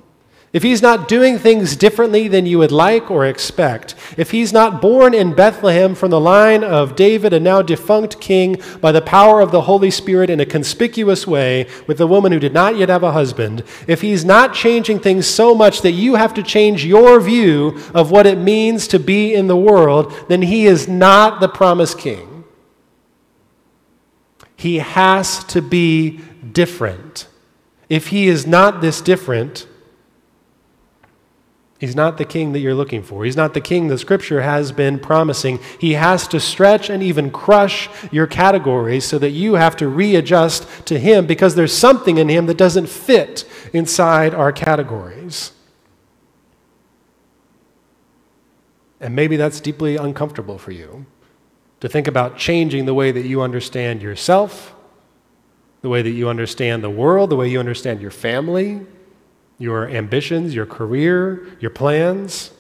if 0.53 0.65
he's 0.65 0.83
not 0.83 1.07
doing 1.07 1.39
things 1.39 1.77
differently 1.77 2.27
than 2.27 2.45
you 2.45 2.59
would 2.59 2.73
like 2.73 3.09
or 3.09 3.25
expect, 3.25 3.95
if 4.17 4.33
he's 4.33 4.53
not 4.53 4.83
born 4.83 5.15
in 5.15 5.33
Bethlehem 5.33 5.95
from 5.95 6.11
the 6.11 6.19
line 6.19 6.65
of 6.65 6.97
David, 6.97 7.33
a 7.33 7.39
now 7.39 7.63
defunct 7.63 8.21
king, 8.21 8.61
by 8.81 8.91
the 8.91 9.01
power 9.01 9.41
of 9.41 9.53
the 9.53 9.63
Holy 9.63 9.93
Spirit 9.93 10.29
in 10.29 10.41
a 10.41 10.47
conspicuous 10.47 11.25
way 11.25 11.69
with 11.87 12.01
a 12.01 12.07
woman 12.07 12.33
who 12.33 12.41
did 12.41 12.53
not 12.53 12.77
yet 12.77 12.89
have 12.89 13.05
a 13.05 13.13
husband, 13.13 13.63
if 13.87 14.01
he's 14.01 14.25
not 14.25 14.53
changing 14.53 14.99
things 14.99 15.25
so 15.25 15.55
much 15.55 15.83
that 15.83 15.93
you 15.93 16.17
have 16.17 16.35
to 16.35 16.43
change 16.43 16.85
your 16.85 17.21
view 17.21 17.79
of 17.95 18.11
what 18.11 18.27
it 18.27 18.39
means 18.39 18.89
to 18.89 18.99
be 18.99 19.33
in 19.33 19.47
the 19.47 19.57
world, 19.57 20.13
then 20.29 20.43
he 20.43 20.67
is 20.67 20.89
not 20.89 21.41
the 21.41 21.49
promised 21.49 21.97
king. 22.01 22.43
He 24.57 24.79
has 24.79 25.45
to 25.45 25.63
be 25.63 26.21
different. 26.53 27.29
If 27.89 28.09
he 28.09 28.27
is 28.27 28.49
not 28.49 28.81
this 28.81 29.01
different, 29.01 29.69
He's 31.81 31.97
not 31.97 32.19
the 32.19 32.27
king 32.27 32.53
that 32.53 32.59
you're 32.59 32.75
looking 32.75 33.03
for. 33.03 33.25
He's 33.25 33.39
not 33.39 33.55
the 33.55 33.61
king 33.63 33.89
the 33.89 33.97
scripture 33.97 34.43
has 34.43 34.71
been 34.71 34.99
promising. 34.99 35.59
He 35.79 35.95
has 35.95 36.29
to 36.29 36.39
stretch 36.39 36.91
and 36.91 37.03
even 37.03 37.31
crush 37.31 37.89
your 38.13 38.27
categories 38.27 39.07
so 39.07 39.19
that 39.19 39.31
you 39.31 39.55
have 39.55 39.77
to 39.79 39.89
readjust 39.89 40.69
to 40.85 40.99
him 40.99 41.27
because 41.27 41.55
there's 41.55 41.73
something 41.73 42.19
in 42.19 42.29
him 42.29 42.45
that 42.47 42.59
doesn't 42.59 42.91
fit 42.91 43.49
inside 43.73 44.35
our 44.35 44.53
categories. 44.53 45.53
And 49.01 49.17
maybe 49.17 49.39
that's 49.39 49.59
deeply 49.59 49.97
uncomfortable 49.97 50.59
for 50.59 50.73
you 50.73 51.07
to 51.81 51.89
think 51.89 52.07
about 52.07 52.37
changing 52.37 52.85
the 52.85 52.93
way 52.93 53.11
that 53.11 53.25
you 53.25 53.41
understand 53.41 54.03
yourself, 54.03 54.75
the 55.81 55.89
way 55.89 56.03
that 56.03 56.11
you 56.11 56.29
understand 56.29 56.85
the 56.85 56.91
world, 56.91 57.31
the 57.31 57.37
way 57.37 57.49
you 57.49 57.59
understand 57.59 58.03
your 58.03 58.11
family 58.11 58.87
your 59.61 59.87
ambitions, 59.87 60.55
your 60.55 60.65
career, 60.65 61.47
your 61.61 61.71
plans. 61.71 62.51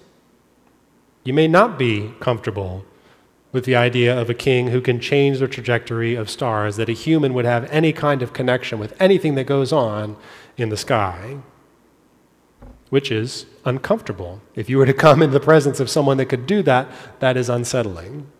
You 1.24 1.32
may 1.32 1.48
not 1.48 1.78
be 1.78 2.12
comfortable 2.20 2.84
with 3.52 3.64
the 3.64 3.74
idea 3.74 4.16
of 4.16 4.28
a 4.28 4.34
king 4.34 4.68
who 4.68 4.82
can 4.82 5.00
change 5.00 5.38
the 5.38 5.48
trajectory 5.48 6.14
of 6.14 6.30
stars, 6.30 6.76
that 6.76 6.90
a 6.90 6.92
human 6.92 7.32
would 7.34 7.46
have 7.46 7.64
any 7.70 7.92
kind 7.92 8.22
of 8.22 8.34
connection 8.34 8.78
with 8.78 8.94
anything 9.00 9.34
that 9.34 9.44
goes 9.44 9.72
on 9.72 10.16
in 10.58 10.68
the 10.68 10.76
sky, 10.76 11.38
which 12.90 13.10
is 13.10 13.46
uncomfortable. 13.64 14.40
If 14.54 14.68
you 14.68 14.76
were 14.76 14.86
to 14.86 14.92
come 14.92 15.22
in 15.22 15.30
the 15.30 15.40
presence 15.40 15.80
of 15.80 15.88
someone 15.88 16.18
that 16.18 16.26
could 16.26 16.46
do 16.46 16.62
that, 16.64 16.86
that 17.20 17.36
is 17.38 17.48
unsettling. 17.48 18.30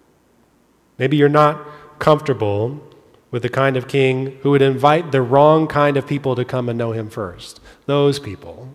Maybe 0.99 1.17
you're 1.17 1.31
not 1.31 1.67
comfortable 1.99 2.87
with 3.31 3.43
the 3.43 3.49
kind 3.49 3.77
of 3.77 3.89
king 3.89 4.39
who 4.43 4.51
would 4.51 4.63
invite 4.63 5.13
the 5.13 5.23
wrong 5.23 5.67
kind 5.67 5.97
of 5.97 6.07
people 6.07 6.35
to 6.35 6.45
come 6.45 6.69
and 6.69 6.79
know 6.79 6.93
him 6.93 7.09
first. 7.09 7.61
Those 7.87 8.19
people. 8.19 8.75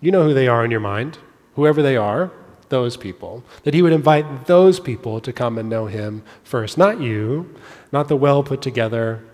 You 0.00 0.12
know 0.12 0.24
who 0.24 0.34
they 0.34 0.46
are 0.46 0.64
in 0.64 0.70
your 0.70 0.80
mind, 0.80 1.18
whoever 1.54 1.82
they 1.82 1.96
are. 1.96 2.30
those 2.68 2.96
people, 2.96 3.44
that 3.64 3.74
he 3.74 3.82
would 3.82 3.92
invite 3.92 4.46
those 4.46 4.80
people 4.80 5.20
to 5.20 5.32
come 5.32 5.58
and 5.58 5.68
know 5.68 5.86
him 5.86 6.22
first. 6.44 6.78
Not 6.78 7.00
you, 7.00 7.54
not 7.92 8.08
the 8.08 8.16
well 8.16 8.42
put 8.42 8.62
together, 8.62 9.24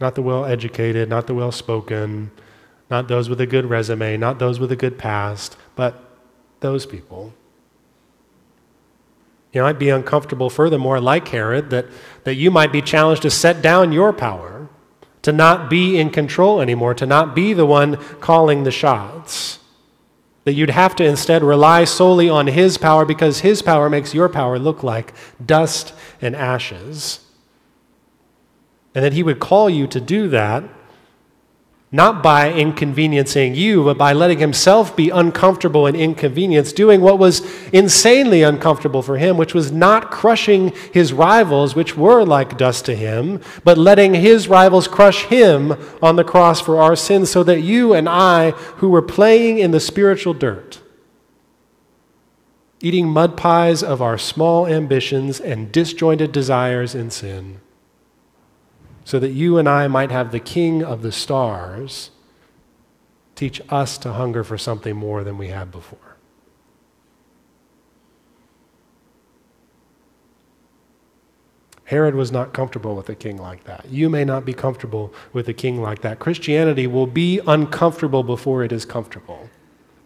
not 0.00 0.14
the 0.14 0.22
well 0.22 0.44
educated, 0.44 1.08
not 1.08 1.26
the 1.26 1.34
well 1.34 1.52
spoken, 1.52 2.30
not 2.90 3.08
those 3.08 3.28
with 3.28 3.40
a 3.40 3.46
good 3.46 3.66
resume, 3.66 4.16
not 4.16 4.38
those 4.38 4.60
with 4.60 4.70
a 4.70 4.76
good 4.76 4.98
past, 4.98 5.56
but 5.74 6.18
those 6.60 6.86
people. 6.86 7.34
You 9.56 9.64
I'd 9.64 9.78
be 9.78 9.88
uncomfortable, 9.88 10.50
furthermore, 10.50 11.00
like 11.00 11.28
Herod, 11.28 11.70
that, 11.70 11.86
that 12.24 12.34
you 12.34 12.50
might 12.50 12.72
be 12.72 12.82
challenged 12.82 13.22
to 13.22 13.30
set 13.30 13.62
down 13.62 13.90
your 13.90 14.12
power, 14.12 14.68
to 15.22 15.32
not 15.32 15.70
be 15.70 15.98
in 15.98 16.10
control 16.10 16.60
anymore, 16.60 16.92
to 16.92 17.06
not 17.06 17.34
be 17.34 17.54
the 17.54 17.64
one 17.64 17.96
calling 18.20 18.64
the 18.64 18.70
shots. 18.70 19.58
That 20.44 20.52
you'd 20.52 20.68
have 20.68 20.94
to 20.96 21.06
instead 21.06 21.42
rely 21.42 21.84
solely 21.84 22.28
on 22.28 22.48
His 22.48 22.76
power 22.76 23.06
because 23.06 23.40
His 23.40 23.62
power 23.62 23.88
makes 23.88 24.12
your 24.12 24.28
power 24.28 24.58
look 24.58 24.82
like 24.82 25.14
dust 25.42 25.94
and 26.20 26.36
ashes. 26.36 27.20
And 28.94 29.02
that 29.06 29.14
He 29.14 29.22
would 29.22 29.40
call 29.40 29.70
you 29.70 29.86
to 29.86 30.02
do 30.02 30.28
that 30.28 30.64
not 31.92 32.20
by 32.20 32.52
inconveniencing 32.52 33.54
you, 33.54 33.84
but 33.84 33.96
by 33.96 34.12
letting 34.12 34.38
himself 34.38 34.96
be 34.96 35.08
uncomfortable 35.08 35.86
and 35.86 35.96
inconvenienced, 35.96 36.74
doing 36.74 37.00
what 37.00 37.18
was 37.18 37.42
insanely 37.70 38.42
uncomfortable 38.42 39.02
for 39.02 39.18
him, 39.18 39.36
which 39.36 39.54
was 39.54 39.70
not 39.70 40.10
crushing 40.10 40.72
his 40.92 41.12
rivals, 41.12 41.76
which 41.76 41.96
were 41.96 42.24
like 42.24 42.58
dust 42.58 42.84
to 42.84 42.94
him, 42.94 43.40
but 43.62 43.78
letting 43.78 44.14
his 44.14 44.48
rivals 44.48 44.88
crush 44.88 45.24
him 45.26 45.74
on 46.02 46.16
the 46.16 46.24
cross 46.24 46.60
for 46.60 46.80
our 46.80 46.96
sins, 46.96 47.30
so 47.30 47.44
that 47.44 47.60
you 47.60 47.94
and 47.94 48.08
I, 48.08 48.50
who 48.50 48.88
were 48.88 49.02
playing 49.02 49.58
in 49.58 49.70
the 49.70 49.80
spiritual 49.80 50.34
dirt, 50.34 50.80
eating 52.80 53.08
mud 53.08 53.36
pies 53.36 53.82
of 53.84 54.02
our 54.02 54.18
small 54.18 54.66
ambitions 54.66 55.40
and 55.40 55.70
disjointed 55.70 56.32
desires 56.32 56.96
in 56.96 57.10
sin, 57.10 57.60
so 59.06 59.20
that 59.20 59.30
you 59.30 59.56
and 59.56 59.68
I 59.68 59.86
might 59.86 60.10
have 60.10 60.32
the 60.32 60.40
King 60.40 60.82
of 60.82 61.02
the 61.02 61.12
stars 61.12 62.10
teach 63.36 63.62
us 63.68 63.96
to 63.98 64.14
hunger 64.14 64.42
for 64.42 64.58
something 64.58 64.96
more 64.96 65.22
than 65.22 65.38
we 65.38 65.46
had 65.46 65.70
before. 65.70 66.16
Herod 71.84 72.16
was 72.16 72.32
not 72.32 72.52
comfortable 72.52 72.96
with 72.96 73.08
a 73.08 73.14
king 73.14 73.36
like 73.36 73.62
that. 73.62 73.88
You 73.88 74.10
may 74.10 74.24
not 74.24 74.44
be 74.44 74.52
comfortable 74.52 75.14
with 75.32 75.46
a 75.48 75.54
king 75.54 75.80
like 75.80 76.00
that. 76.00 76.18
Christianity 76.18 76.88
will 76.88 77.06
be 77.06 77.40
uncomfortable 77.46 78.24
before 78.24 78.64
it 78.64 78.72
is 78.72 78.84
comfortable. 78.84 79.48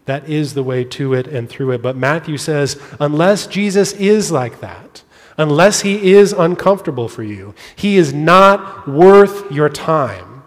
That 0.05 0.29
is 0.29 0.53
the 0.53 0.61
way 0.61 0.83
to 0.83 1.15
it 1.15 1.25
and 1.25 1.49
through 1.49 1.71
it. 1.71 1.81
But 1.81 1.95
Matthew 1.95 2.37
says, 2.37 2.79
unless 2.99 3.47
Jesus 3.47 3.93
is 3.93 4.31
like 4.31 4.59
that, 4.59 5.01
unless 5.37 5.81
he 5.81 6.13
is 6.13 6.33
uncomfortable 6.33 7.07
for 7.07 7.23
you. 7.23 7.53
He 7.75 7.97
is 7.97 8.13
not 8.13 8.87
worth 8.87 9.51
your 9.51 9.69
time. 9.69 10.43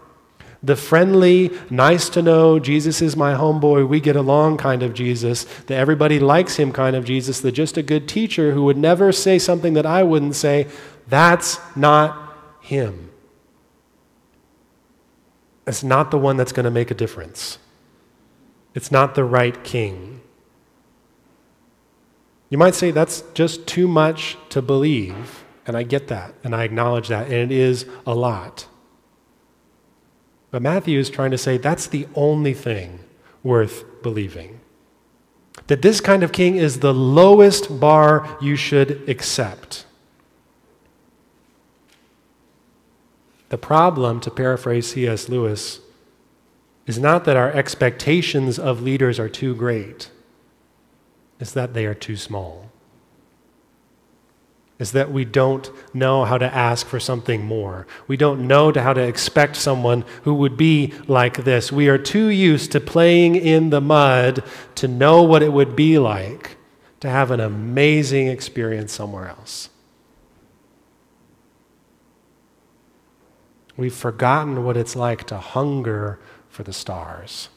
The 0.63 0.77
friendly, 0.77 1.51
nice 1.69 2.09
to 2.11 2.23
know, 2.23 2.59
Jesus 2.59 3.03
is 3.03 3.17
my 3.17 3.35
homeboy, 3.35 3.87
we 3.87 4.01
get 4.01 4.17
along 4.17 4.57
kind 4.57 4.83
of 4.83 4.95
Jesus, 4.95 5.45
the 5.67 5.75
everybody 5.75 6.19
likes 6.19 6.57
him 6.57 6.73
kind 6.73 6.97
of 6.97 7.05
Jesus, 7.05 7.41
the 7.41 7.53
just 7.53 7.77
a 7.77 7.83
good 7.83 8.09
teacher 8.09 8.53
who 8.53 8.65
would 8.65 8.79
never 8.79 9.13
say 9.13 9.39
something 9.39 9.75
that 9.75 9.85
I 9.85 10.03
wouldn't 10.03 10.37
say, 10.37 10.67
that's 11.07 11.59
not 11.77 12.35
him. 12.63 13.11
It's 15.67 15.85
not 15.85 16.11
the 16.11 16.19
one 16.19 16.39
that's 16.39 16.53
going 16.53 16.65
to 16.65 16.71
make 16.71 16.91
a 16.91 16.95
difference. 16.95 17.59
It's 18.75 18.91
not 18.91 19.15
the 19.15 19.25
right 19.25 19.63
king. 19.65 20.14
You 22.55 22.59
might 22.59 22.77
say 22.77 22.93
that's 22.93 23.25
just 23.35 23.67
too 23.67 23.89
much 23.89 24.39
to 24.51 24.63
believe, 24.63 25.45
and 25.67 25.77
I 25.77 25.83
get 25.83 26.07
that, 26.07 26.35
and 26.45 26.55
I 26.55 26.63
acknowledge 26.63 27.09
that, 27.09 27.27
and 27.27 27.35
it 27.35 27.51
is 27.51 27.85
a 28.07 28.15
lot. 28.15 28.69
But 30.53 30.63
Matthew 30.63 31.01
is 31.01 31.11
trying 31.11 31.33
to 31.33 31.37
say 31.37 31.59
that's 31.59 31.89
the 31.89 32.07
only 32.15 32.55
thing 32.55 33.01
worth 33.43 33.83
believing. 34.05 34.61
That 35.67 35.83
this 35.83 36.01
kind 36.01 36.23
of 36.23 36.31
king 36.31 36.55
is 36.55 36.79
the 36.79 36.95
lowest 36.95 37.81
bar 37.81 38.39
you 38.41 38.55
should 38.55 39.03
accept. 39.09 39.85
The 43.49 43.59
problem, 43.59 44.21
to 44.21 44.31
paraphrase 44.31 44.93
C.S. 44.93 45.29
Lewis, 45.29 45.81
is 46.87 47.01
not 47.01 47.25
that 47.25 47.37
our 47.37 47.51
expectations 47.51 48.61
of 48.61 48.81
leaders 48.81 49.19
are 49.19 49.29
too 49.29 49.57
great 49.57 50.13
is 51.41 51.53
that 51.53 51.75
they 51.75 51.87
are 51.87 51.95
too 51.95 52.17
small. 52.17 52.71
Is 54.79 54.93
that 54.93 55.13
we 55.13 55.25
don't 55.25 55.71
know 55.95 56.25
how 56.25 56.37
to 56.37 56.53
ask 56.53 56.87
for 56.87 56.99
something 56.99 57.45
more. 57.45 57.87
We 58.09 58.17
don't 58.17 58.47
know 58.47 58.73
how 58.73 58.93
to 58.93 59.01
expect 59.01 59.57
someone 59.57 60.05
who 60.25 60.35
would 60.35 60.57
be 60.57 60.93
like 61.07 61.45
this. 61.45 61.71
We 61.71 61.89
are 61.89 61.99
too 61.99 62.27
used 62.27 62.73
to 62.73 62.81
playing 62.81 63.37
in 63.37 63.71
the 63.71 63.81
mud 63.81 64.43
to 64.77 64.89
know 64.89 65.23
what 65.23 65.43
it 65.43 65.53
would 65.53 65.77
be 65.77 65.99
like 65.99 66.57
to 67.01 67.09
have 67.09 67.31
an 67.31 67.41
amazing 67.41 68.29
experience 68.29 68.93
somewhere 68.93 69.29
else. 69.29 69.69
We've 73.77 73.95
forgotten 73.95 74.65
what 74.65 74.77
it's 74.77 74.97
like 74.97 75.25
to 75.25 75.39
hunger 75.39 76.19
for 76.49 76.63
the 76.63 76.73
stars 76.73 77.49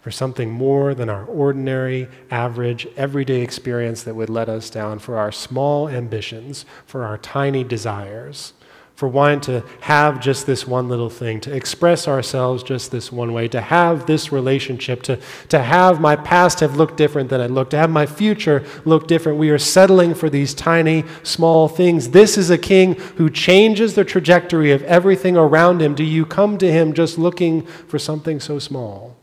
for 0.00 0.10
something 0.10 0.50
more 0.50 0.94
than 0.94 1.08
our 1.08 1.24
ordinary, 1.24 2.08
average, 2.30 2.86
everyday 2.96 3.42
experience 3.42 4.02
that 4.02 4.14
would 4.14 4.30
let 4.30 4.48
us 4.48 4.70
down, 4.70 4.98
for 4.98 5.18
our 5.18 5.30
small 5.30 5.88
ambitions, 5.88 6.64
for 6.86 7.04
our 7.04 7.18
tiny 7.18 7.62
desires, 7.62 8.54
for 8.94 9.08
wanting 9.08 9.40
to 9.40 9.64
have 9.80 10.20
just 10.20 10.46
this 10.46 10.66
one 10.66 10.88
little 10.88 11.08
thing, 11.08 11.40
to 11.40 11.54
express 11.54 12.06
ourselves 12.06 12.62
just 12.62 12.90
this 12.90 13.10
one 13.10 13.32
way, 13.32 13.48
to 13.48 13.60
have 13.60 14.06
this 14.06 14.30
relationship, 14.32 15.02
to, 15.02 15.18
to 15.48 15.58
have 15.58 16.00
my 16.00 16.16
past 16.16 16.60
have 16.60 16.76
looked 16.76 16.96
different 16.96 17.30
than 17.30 17.40
it 17.40 17.50
looked, 17.50 17.70
to 17.70 17.78
have 17.78 17.90
my 17.90 18.04
future 18.06 18.64
look 18.84 19.06
different. 19.06 19.38
We 19.38 19.50
are 19.50 19.58
settling 19.58 20.14
for 20.14 20.28
these 20.28 20.54
tiny, 20.54 21.04
small 21.22 21.68
things. 21.68 22.10
This 22.10 22.36
is 22.38 22.50
a 22.50 22.58
king 22.58 22.94
who 23.16 23.28
changes 23.30 23.94
the 23.94 24.04
trajectory 24.04 24.70
of 24.72 24.82
everything 24.84 25.36
around 25.36 25.80
him. 25.80 25.94
Do 25.94 26.04
you 26.04 26.26
come 26.26 26.58
to 26.58 26.70
him 26.70 26.92
just 26.94 27.18
looking 27.18 27.66
for 27.66 27.98
something 27.98 28.40
so 28.40 28.58
small? 28.58 29.19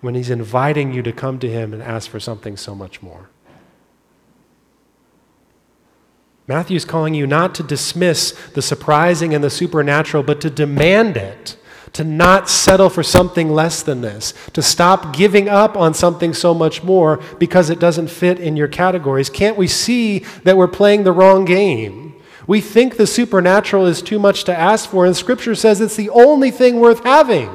When 0.00 0.14
He's 0.14 0.30
inviting 0.30 0.92
you 0.92 1.02
to 1.02 1.12
come 1.12 1.38
to 1.40 1.48
Him 1.48 1.72
and 1.72 1.82
ask 1.82 2.10
for 2.10 2.20
something 2.20 2.56
so 2.56 2.74
much 2.74 3.02
more. 3.02 3.30
Matthew's 6.48 6.86
calling 6.86 7.12
you 7.12 7.26
not 7.26 7.54
to 7.56 7.62
dismiss 7.62 8.32
the 8.54 8.62
surprising 8.62 9.34
and 9.34 9.44
the 9.44 9.50
supernatural, 9.50 10.22
but 10.22 10.40
to 10.40 10.48
demand 10.48 11.18
it, 11.18 11.58
to 11.92 12.02
not 12.02 12.48
settle 12.48 12.88
for 12.88 13.02
something 13.02 13.50
less 13.50 13.82
than 13.82 14.00
this, 14.00 14.32
to 14.54 14.62
stop 14.62 15.14
giving 15.14 15.46
up 15.46 15.76
on 15.76 15.92
something 15.92 16.32
so 16.32 16.54
much 16.54 16.82
more 16.82 17.20
because 17.38 17.68
it 17.68 17.78
doesn't 17.78 18.08
fit 18.08 18.40
in 18.40 18.56
your 18.56 18.66
categories. 18.66 19.28
Can't 19.28 19.58
we 19.58 19.66
see 19.66 20.20
that 20.44 20.56
we're 20.56 20.68
playing 20.68 21.04
the 21.04 21.12
wrong 21.12 21.44
game? 21.44 22.16
We 22.46 22.62
think 22.62 22.96
the 22.96 23.06
supernatural 23.06 23.84
is 23.84 24.00
too 24.00 24.18
much 24.18 24.44
to 24.44 24.56
ask 24.56 24.88
for, 24.88 25.04
and 25.04 25.14
Scripture 25.14 25.54
says 25.54 25.82
it's 25.82 25.96
the 25.96 26.08
only 26.08 26.50
thing 26.50 26.80
worth 26.80 27.04
having 27.04 27.50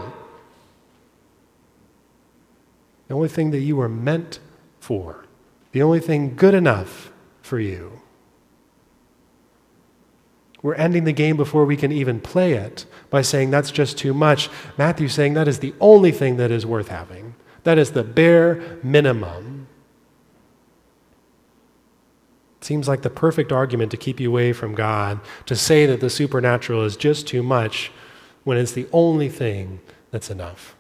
the 3.14 3.18
only 3.18 3.30
thing 3.30 3.52
that 3.52 3.60
you 3.60 3.76
were 3.76 3.88
meant 3.88 4.40
for, 4.80 5.26
the 5.72 5.84
only 5.84 6.00
thing 6.00 6.36
good 6.36 6.56
enough 6.56 7.12
for 7.44 7.60
you. 7.60 8.02
We're 10.64 10.74
ending 10.74 11.04
the 11.04 11.14
game 11.14 11.38
before 11.38 11.64
we 11.64 11.78
can 11.78 11.92
even 11.92 12.20
play 12.20 12.54
it 12.54 12.88
by 13.12 13.22
saying 13.22 13.52
that's 13.52 13.70
just 13.70 14.00
too 14.00 14.16
much. 14.16 14.50
Matthew's 14.80 15.14
saying 15.14 15.36
that 15.36 15.48
is 15.48 15.60
the 15.60 15.76
only 15.80 16.12
thing 16.12 16.38
that 16.38 16.50
is 16.50 16.66
worth 16.66 16.88
having. 16.88 17.36
That 17.66 17.78
is 17.78 17.92
the 17.92 18.04
bare 18.04 18.80
minimum. 18.82 19.68
It 22.62 22.66
seems 22.66 22.88
like 22.88 23.04
the 23.04 23.12
perfect 23.12 23.52
argument 23.52 23.92
to 23.92 23.98
keep 23.98 24.20
you 24.20 24.32
away 24.32 24.54
from 24.54 24.74
God 24.74 25.20
to 25.46 25.56
say 25.56 25.86
that 25.86 26.00
the 26.00 26.10
supernatural 26.10 26.84
is 26.84 26.98
just 26.98 27.28
too 27.28 27.44
much 27.44 27.92
when 28.44 28.58
it's 28.58 28.72
the 28.72 28.88
only 28.92 29.30
thing 29.30 29.82
that's 30.10 30.32
enough. 30.32 30.76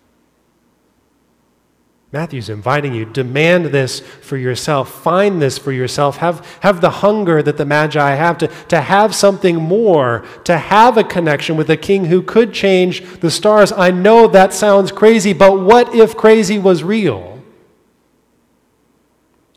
Matthew's 2.13 2.47
inviting 2.47 2.93
you. 2.93 3.05
Demand 3.05 3.65
this 3.65 3.99
for 3.99 4.37
yourself. 4.37 5.01
Find 5.01 5.41
this 5.41 5.57
for 5.57 5.71
yourself. 5.71 6.17
Have, 6.17 6.45
have 6.59 6.79
the 6.79 6.91
hunger 6.91 7.41
that 7.41 7.57
the 7.57 7.65
Magi 7.65 8.13
have 8.13 8.37
to, 8.37 8.47
to 8.67 8.81
have 8.81 9.15
something 9.15 9.55
more, 9.55 10.23
to 10.43 10.55
have 10.55 10.95
a 10.95 11.03
connection 11.03 11.57
with 11.57 11.71
a 11.71 11.75
king 11.75 12.05
who 12.05 12.21
could 12.21 12.53
change 12.53 13.03
the 13.19 13.31
stars. 13.31 13.71
I 13.71 13.89
know 13.89 14.27
that 14.27 14.53
sounds 14.53 14.91
crazy, 14.91 15.33
but 15.33 15.59
what 15.59 15.95
if 15.95 16.15
crazy 16.15 16.59
was 16.59 16.83
real? 16.83 17.41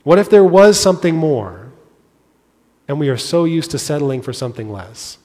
What 0.02 0.18
if 0.18 0.30
there 0.30 0.44
was 0.44 0.80
something 0.80 1.14
more? 1.14 1.72
And 2.88 2.98
we 2.98 3.10
are 3.10 3.18
so 3.18 3.44
used 3.44 3.72
to 3.72 3.78
settling 3.78 4.22
for 4.22 4.32
something 4.32 4.72
less. 4.72 5.18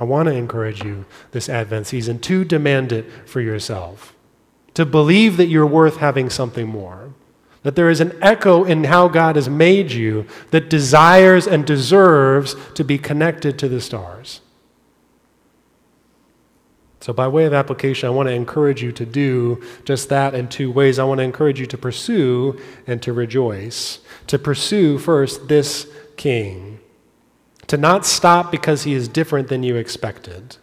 I 0.00 0.04
want 0.04 0.28
to 0.28 0.34
encourage 0.34 0.84
you 0.84 1.06
this 1.32 1.48
Advent 1.48 1.86
season 1.86 2.20
to 2.20 2.44
demand 2.44 2.92
it 2.92 3.06
for 3.26 3.40
yourself, 3.40 4.14
to 4.74 4.86
believe 4.86 5.36
that 5.36 5.46
you're 5.46 5.66
worth 5.66 5.96
having 5.96 6.30
something 6.30 6.68
more, 6.68 7.14
that 7.64 7.74
there 7.74 7.90
is 7.90 8.00
an 8.00 8.16
echo 8.22 8.64
in 8.64 8.84
how 8.84 9.08
God 9.08 9.36
has 9.36 9.48
made 9.48 9.90
you 9.90 10.26
that 10.52 10.70
desires 10.70 11.46
and 11.46 11.66
deserves 11.66 12.54
to 12.74 12.84
be 12.84 12.98
connected 12.98 13.58
to 13.58 13.68
the 13.68 13.80
stars. 13.80 14.40
So, 17.00 17.12
by 17.12 17.28
way 17.28 17.44
of 17.44 17.54
application, 17.54 18.08
I 18.08 18.10
want 18.10 18.28
to 18.28 18.34
encourage 18.34 18.82
you 18.82 18.92
to 18.92 19.06
do 19.06 19.62
just 19.84 20.08
that 20.08 20.34
in 20.34 20.48
two 20.48 20.70
ways. 20.70 20.98
I 20.98 21.04
want 21.04 21.18
to 21.18 21.24
encourage 21.24 21.60
you 21.60 21.66
to 21.66 21.78
pursue 21.78 22.60
and 22.86 23.00
to 23.02 23.12
rejoice. 23.12 24.00
To 24.26 24.38
pursue 24.38 24.98
first 24.98 25.48
this 25.48 25.88
king, 26.16 26.77
to 27.68 27.76
not 27.76 28.04
stop 28.04 28.50
because 28.50 28.82
he 28.82 28.92
is 28.92 29.08
different 29.08 29.48
than 29.48 29.62
you 29.62 29.76
expected, 29.76 30.56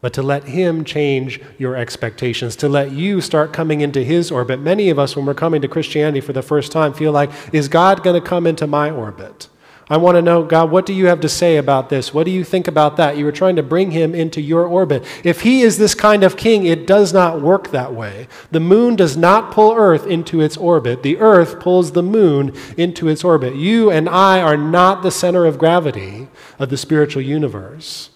but 0.00 0.12
to 0.12 0.22
let 0.22 0.44
him 0.44 0.84
change 0.84 1.40
your 1.58 1.76
expectations, 1.76 2.56
to 2.56 2.68
let 2.68 2.92
you 2.92 3.20
start 3.20 3.52
coming 3.52 3.80
into 3.80 4.02
his 4.02 4.30
orbit. 4.30 4.60
Many 4.60 4.90
of 4.90 4.98
us, 4.98 5.16
when 5.16 5.26
we're 5.26 5.34
coming 5.34 5.60
to 5.60 5.68
Christianity 5.68 6.20
for 6.20 6.32
the 6.32 6.42
first 6.42 6.72
time, 6.72 6.92
feel 6.92 7.12
like, 7.12 7.30
is 7.52 7.68
God 7.68 8.02
going 8.02 8.20
to 8.20 8.26
come 8.26 8.46
into 8.46 8.66
my 8.66 8.90
orbit? 8.90 9.48
I 9.90 9.96
want 9.96 10.16
to 10.16 10.22
know, 10.22 10.42
God, 10.42 10.70
what 10.70 10.84
do 10.84 10.92
you 10.92 11.06
have 11.06 11.20
to 11.20 11.28
say 11.30 11.56
about 11.56 11.88
this? 11.88 12.12
What 12.12 12.24
do 12.24 12.30
you 12.30 12.44
think 12.44 12.68
about 12.68 12.98
that? 12.98 13.16
You 13.16 13.24
were 13.24 13.32
trying 13.32 13.56
to 13.56 13.62
bring 13.62 13.90
him 13.90 14.14
into 14.14 14.40
your 14.40 14.66
orbit. 14.66 15.02
If 15.24 15.40
he 15.40 15.62
is 15.62 15.78
this 15.78 15.94
kind 15.94 16.22
of 16.22 16.36
king, 16.36 16.66
it 16.66 16.86
does 16.86 17.14
not 17.14 17.40
work 17.40 17.70
that 17.70 17.94
way. 17.94 18.28
The 18.50 18.60
moon 18.60 18.96
does 18.96 19.16
not 19.16 19.50
pull 19.50 19.72
Earth 19.74 20.06
into 20.06 20.42
its 20.42 20.58
orbit, 20.58 21.02
the 21.02 21.16
Earth 21.18 21.58
pulls 21.58 21.92
the 21.92 22.02
moon 22.02 22.54
into 22.76 23.08
its 23.08 23.24
orbit. 23.24 23.54
You 23.54 23.90
and 23.90 24.08
I 24.08 24.42
are 24.42 24.58
not 24.58 25.02
the 25.02 25.10
center 25.10 25.46
of 25.46 25.58
gravity 25.58 26.28
of 26.58 26.68
the 26.68 26.76
spiritual 26.76 27.22
universe. 27.22 28.10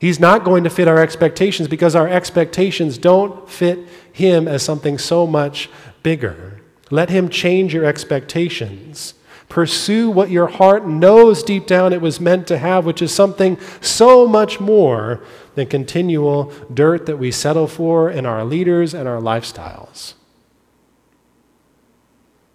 He's 0.00 0.18
not 0.18 0.44
going 0.44 0.64
to 0.64 0.70
fit 0.70 0.88
our 0.88 0.98
expectations 0.98 1.68
because 1.68 1.94
our 1.94 2.08
expectations 2.08 2.98
don't 2.98 3.48
fit 3.48 3.78
him 4.10 4.48
as 4.48 4.62
something 4.62 4.98
so 4.98 5.26
much 5.26 5.68
bigger. 6.02 6.62
Let 6.90 7.10
him 7.10 7.28
change 7.28 7.74
your 7.74 7.84
expectations. 7.84 9.14
Pursue 9.50 10.08
what 10.08 10.30
your 10.30 10.46
heart 10.46 10.86
knows 10.86 11.42
deep 11.42 11.66
down 11.66 11.92
it 11.92 12.00
was 12.00 12.20
meant 12.20 12.46
to 12.46 12.56
have, 12.56 12.86
which 12.86 13.02
is 13.02 13.12
something 13.12 13.58
so 13.80 14.26
much 14.26 14.60
more 14.60 15.20
than 15.56 15.66
continual 15.66 16.52
dirt 16.72 17.06
that 17.06 17.16
we 17.16 17.32
settle 17.32 17.66
for 17.66 18.08
in 18.08 18.24
our 18.24 18.44
leaders 18.44 18.94
and 18.94 19.08
our 19.08 19.20
lifestyles. 19.20 20.14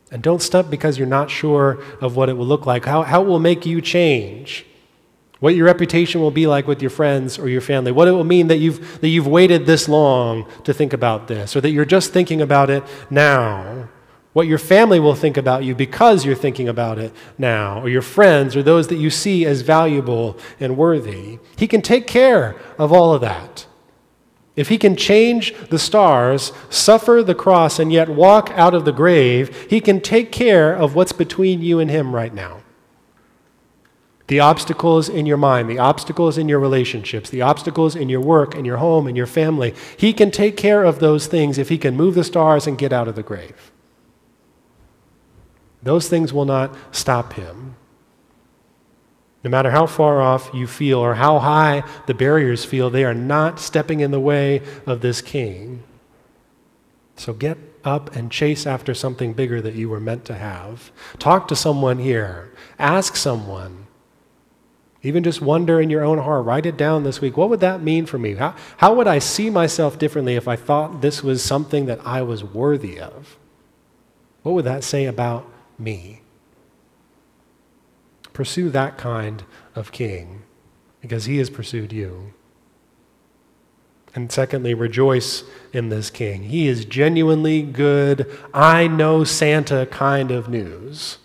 And 0.09 0.23
don't 0.23 0.41
stop 0.41 0.69
because 0.69 0.97
you're 0.97 1.05
not 1.05 1.29
sure 1.29 1.83
of 1.99 2.15
what 2.15 2.29
it 2.29 2.37
will 2.37 2.45
look 2.45 2.65
like, 2.65 2.85
how, 2.85 3.03
how 3.03 3.23
it 3.23 3.27
will 3.27 3.39
make 3.39 3.65
you 3.65 3.81
change, 3.81 4.65
what 5.41 5.53
your 5.53 5.65
reputation 5.65 6.21
will 6.21 6.31
be 6.31 6.47
like 6.47 6.65
with 6.65 6.81
your 6.81 6.91
friends 6.91 7.37
or 7.37 7.49
your 7.49 7.59
family, 7.59 7.91
what 7.91 8.07
it 8.07 8.11
will 8.11 8.23
mean 8.23 8.47
that 8.47 8.59
you've, 8.59 9.01
that 9.01 9.09
you've 9.09 9.27
waited 9.27 9.65
this 9.65 9.89
long 9.89 10.49
to 10.63 10.73
think 10.73 10.93
about 10.93 11.27
this, 11.27 11.57
or 11.57 11.61
that 11.61 11.71
you're 11.71 11.83
just 11.83 12.13
thinking 12.13 12.41
about 12.41 12.69
it 12.69 12.85
now 13.09 13.89
what 14.35 14.47
your 14.47 14.57
family 14.57 14.99
will 14.99 15.15
think 15.15 15.37
about 15.37 15.63
you 15.63 15.73
because 15.73 16.25
you're 16.25 16.35
thinking 16.35 16.67
about 16.67 16.99
it 16.99 17.13
now, 17.37 17.79
or 17.79 17.87
your 17.87 18.01
friends, 18.01 18.53
or 18.53 18.61
those 18.61 18.89
that 18.89 18.97
you 18.97 19.09
see 19.09 19.45
as 19.45 19.61
valuable 19.61 20.37
and 20.59 20.75
worthy. 20.75 21.39
He 21.55 21.69
can 21.69 21.81
take 21.81 22.05
care 22.05 22.53
of 22.77 22.91
all 22.91 23.13
of 23.13 23.21
that. 23.21 23.65
If 24.57 24.67
he 24.67 24.77
can 24.77 24.97
change 24.97 25.55
the 25.69 25.79
stars, 25.79 26.51
suffer 26.69 27.23
the 27.23 27.33
cross, 27.33 27.79
and 27.79 27.93
yet 27.93 28.09
walk 28.09 28.51
out 28.55 28.73
of 28.73 28.83
the 28.83 28.91
grave, 28.91 29.67
he 29.69 29.79
can 29.79 30.01
take 30.01 30.33
care 30.33 30.75
of 30.75 30.95
what's 30.95 31.13
between 31.13 31.61
you 31.61 31.79
and 31.79 31.89
him 31.89 32.13
right 32.13 32.33
now. 32.33 32.61
The 34.27 34.41
obstacles 34.41 35.07
in 35.07 35.25
your 35.25 35.37
mind, 35.37 35.69
the 35.69 35.79
obstacles 35.79 36.37
in 36.37 36.49
your 36.49 36.59
relationships, 36.59 37.29
the 37.29 37.41
obstacles 37.41 37.95
in 37.95 38.09
your 38.09 38.19
work 38.19 38.53
and 38.53 38.65
your 38.65 38.77
home 38.77 39.07
and 39.07 39.15
your 39.15 39.27
family, 39.27 39.73
he 39.95 40.11
can 40.11 40.29
take 40.29 40.57
care 40.57 40.83
of 40.83 40.99
those 40.99 41.25
things 41.25 41.57
if 41.57 41.69
he 41.69 41.77
can 41.77 41.95
move 41.95 42.15
the 42.15 42.23
stars 42.25 42.67
and 42.67 42.77
get 42.77 42.91
out 42.91 43.07
of 43.07 43.15
the 43.15 43.23
grave. 43.23 43.71
Those 45.85 46.09
things 46.09 46.33
will 46.33 46.45
not 46.45 46.75
stop 46.91 47.33
him. 47.33 47.75
No 49.43 49.51
matter 49.51 49.69
how 49.69 49.85
far 49.85 50.19
off 50.19 50.49
you 50.51 50.65
feel 50.65 50.97
or 50.97 51.13
how 51.13 51.37
high 51.37 51.83
the 52.07 52.15
barriers 52.15 52.65
feel, 52.65 52.89
they 52.89 53.05
are 53.05 53.13
not 53.13 53.59
stepping 53.59 53.99
in 53.99 54.09
the 54.09 54.19
way 54.19 54.63
of 54.87 55.01
this 55.01 55.21
king. 55.21 55.83
So 57.15 57.33
get 57.33 57.59
up 57.83 58.15
and 58.15 58.31
chase 58.31 58.65
after 58.65 58.95
something 58.95 59.33
bigger 59.33 59.61
that 59.61 59.75
you 59.75 59.87
were 59.87 59.99
meant 59.99 60.25
to 60.25 60.33
have. 60.33 60.91
Talk 61.19 61.47
to 61.49 61.55
someone 61.55 61.99
here. 61.99 62.51
Ask 62.79 63.15
someone. 63.15 63.85
Even 65.03 65.23
just 65.23 65.39
wonder 65.39 65.79
in 65.79 65.91
your 65.91 66.03
own 66.03 66.17
heart, 66.17 66.45
write 66.45 66.65
it 66.65 66.77
down 66.77 67.03
this 67.03 67.21
week. 67.21 67.37
What 67.37 67.51
would 67.51 67.59
that 67.59 67.83
mean 67.83 68.07
for 68.07 68.17
me? 68.17 68.33
How, 68.33 68.55
how 68.77 68.95
would 68.95 69.05
I 69.05 69.19
see 69.19 69.51
myself 69.51 69.99
differently 69.99 70.35
if 70.35 70.47
I 70.47 70.55
thought 70.55 71.01
this 71.01 71.21
was 71.23 71.43
something 71.43 71.85
that 71.85 71.99
I 72.03 72.23
was 72.23 72.43
worthy 72.43 72.99
of? 72.99 73.37
What 74.41 74.53
would 74.53 74.65
that 74.65 74.83
say 74.83 75.05
about 75.05 75.47
me. 75.77 76.21
Pursue 78.33 78.69
that 78.69 78.97
kind 78.97 79.43
of 79.75 79.91
king 79.91 80.43
because 81.01 81.25
he 81.25 81.37
has 81.37 81.49
pursued 81.49 81.93
you. 81.93 82.33
And 84.13 84.31
secondly, 84.31 84.73
rejoice 84.73 85.43
in 85.73 85.89
this 85.89 86.09
king. 86.09 86.43
He 86.43 86.67
is 86.67 86.85
genuinely 86.85 87.61
good, 87.61 88.31
I 88.53 88.87
know 88.87 89.23
Santa 89.23 89.85
kind 89.85 90.31
of 90.31 90.47
news 90.47 91.17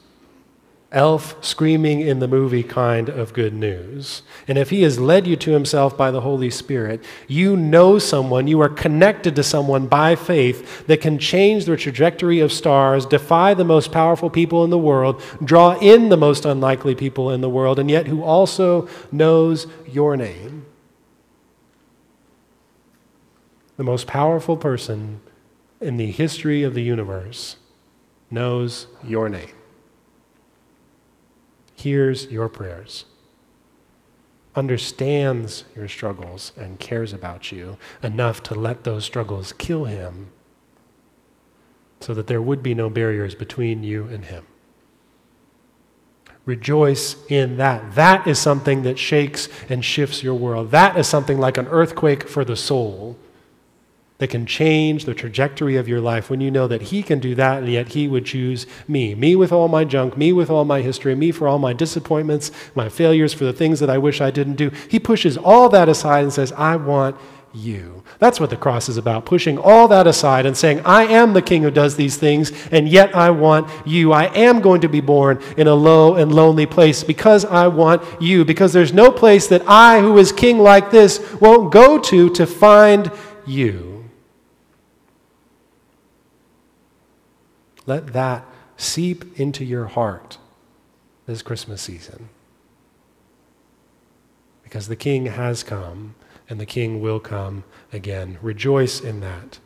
elf 0.93 1.37
screaming 1.45 2.01
in 2.01 2.19
the 2.19 2.27
movie 2.27 2.65
kind 2.65 3.09
of 3.09 3.33
good 3.33 3.55
news. 3.55 4.23
And 4.49 4.59
if 4.59 4.71
he 4.71 4.83
has 4.83 4.99
led 4.99 5.27
you 5.27 5.37
to 5.37 5.53
himself 5.53 5.97
by 5.97 6.11
the 6.11 6.23
Holy 6.23 6.51
Spirit, 6.51 7.05
you 7.29 7.57
know 7.57 7.99
someone, 7.99 8.49
you 8.49 8.61
are 8.61 8.69
connected 8.69 9.37
to 9.37 9.43
someone 9.43 9.87
by 9.87 10.17
faith 10.17 10.87
that 10.89 11.01
can 11.01 11.19
change 11.19 11.65
the 11.65 11.77
trajectory 11.77 12.41
of 12.41 12.53
stars, 12.53 13.07
defy 13.07 13.55
the 13.55 13.65
most 13.65 13.93
powerful 13.93 14.31
people 14.31 14.65
in 14.65 14.71
the 14.71 14.79
world, 14.79 15.23
draw 15.45 15.79
in 15.79 16.09
the 16.09 16.17
most 16.17 16.45
unlikely 16.45 16.97
people 16.97 17.31
in 17.31 17.41
the 17.41 17.51
world, 17.51 17.79
and 17.79 17.89
yet 17.89 18.09
who 18.09 18.23
also 18.23 18.89
knows 19.13 19.69
your 19.87 20.17
name. 20.17 20.67
The 23.77 23.85
most 23.85 24.09
powerful 24.09 24.57
person 24.57 25.21
in 25.81 25.97
the 25.97 26.11
history 26.11 26.65
of 26.65 26.75
the 26.75 26.83
universe 26.83 27.57
knows 28.31 28.89
your 29.05 29.29
name 29.29 29.60
hears 31.81 32.27
your 32.27 32.49
prayers, 32.49 33.05
understands 34.55 35.65
your 35.75 35.89
struggles, 35.89 36.53
and 36.57 36.79
cares 36.79 37.13
about 37.13 37.51
you 37.51 37.79
enough 38.03 38.43
to 38.43 38.55
let 38.55 38.85
those 38.85 39.05
struggles 39.05 39.53
kill 39.53 39.85
him 39.85 40.31
so 42.01 42.15
that 42.15 42.27
there 42.27 42.43
would 42.43 42.63
be 42.63 42.75
no 42.75 42.91
barriers 42.91 43.35
between 43.35 43.83
you 43.83 44.05
and 44.05 44.27
him. 44.27 44.47
Rejoice 46.47 47.17
in 47.29 47.59
that. 47.59 47.95
That 47.95 48.27
is 48.27 48.39
something 48.39 48.83
that 48.83 48.99
shakes 48.99 49.49
and 49.69 49.85
shifts 49.85 50.23
your 50.23 50.35
world. 50.35 50.71
That 50.71 50.97
is 50.99 51.07
something 51.07 51.39
like 51.39 51.59
an 51.59 51.69
earthquake 51.69 52.29
for 52.29 52.45
the 52.45 52.57
soul 52.57 53.19
that 54.21 54.29
can 54.29 54.45
change 54.47 55.07
the 55.07 55.15
trajectory 55.15 55.77
of 55.77 55.89
your 55.89 56.01
life 56.01 56.29
when 56.29 56.43
you 56.43 56.51
know 56.51 56.69
that 56.69 56.83
He 56.83 57.03
can 57.03 57.19
do 57.19 57.35
that, 57.35 57.63
and 57.63 57.73
yet 57.73 57.89
He 57.89 58.07
would 58.07 58.27
choose 58.27 58.67
me. 58.87 59.15
Me 59.15 59.35
with 59.35 59.51
all 59.51 59.67
my 59.67 59.83
junk, 59.83 60.17
me 60.17 60.33
with 60.33 60.51
all 60.51 60.67
my 60.67 60.83
history, 60.83 61.15
me 61.15 61.33
for 61.33 61.49
all 61.49 61.59
my 61.59 61.73
disappointments, 61.73 62.53
my 62.75 62.89
failures, 62.89 63.33
for 63.33 63.45
the 63.45 63.53
things 63.53 63.81
that 63.81 63.91
I 63.91 63.97
wish 63.97 64.21
I 64.21 64.31
didn't 64.31 64.57
do. 64.57 64.71
He 64.89 65.01
pushes 65.01 65.39
all 65.39 65.71
that 65.71 65.89
aside 65.89 66.23
and 66.23 66.33
says, 66.33 66.53
I 66.53 66.77
want 66.77 67.17
you. 67.55 68.05
That's 68.19 68.39
what 68.39 68.51
the 68.51 68.57
cross 68.57 68.91
is 68.91 68.99
about, 68.99 69.25
pushing 69.25 69.57
all 69.57 69.89
that 69.89 70.07
aside 70.07 70.45
and 70.45 70.57
saying, 70.57 70.83
I 70.85 71.05
am 71.05 71.33
the 71.33 71.43
king 71.43 71.63
who 71.63 71.71
does 71.71 71.97
these 71.97 72.19
things, 72.19 72.53
and 72.71 72.87
yet 72.89 73.17
I 73.17 73.31
want 73.31 73.69
you. 73.87 74.13
I 74.13 74.27
am 74.27 74.61
going 74.61 74.83
to 74.83 74.89
be 74.89 75.01
born 75.01 75.43
in 75.57 75.67
a 75.67 75.75
low 75.75 76.15
and 76.17 76.31
lonely 76.31 76.67
place 76.67 77.03
because 77.03 77.47
I 77.47 77.69
want 77.69 78.03
you, 78.21 78.45
because 78.45 78.75
there's 78.75 78.93
no 78.93 79.11
place 79.11 79.47
that 79.49 79.63
I, 79.67 80.01
who 80.01 80.19
is 80.19 80.31
king 80.31 80.59
like 80.59 80.91
this, 80.91 81.41
won't 81.41 81.73
go 81.73 81.99
to 81.99 82.29
to 82.31 82.47
find 82.47 83.11
you. 83.47 83.90
Let 87.91 88.13
that 88.13 88.45
seep 88.77 89.37
into 89.37 89.65
your 89.65 89.87
heart 89.87 90.39
this 91.27 91.43
Christmas 91.43 91.83
season. 91.83 92.29
Because 94.63 94.87
the 94.87 94.95
King 94.95 95.27
has 95.27 95.65
come 95.65 96.15
and 96.49 96.61
the 96.61 96.67
King 96.67 97.01
will 97.01 97.19
come 97.19 97.65
again. 97.93 98.39
Rejoice 98.43 99.01
in 99.01 99.19
that. 99.23 99.59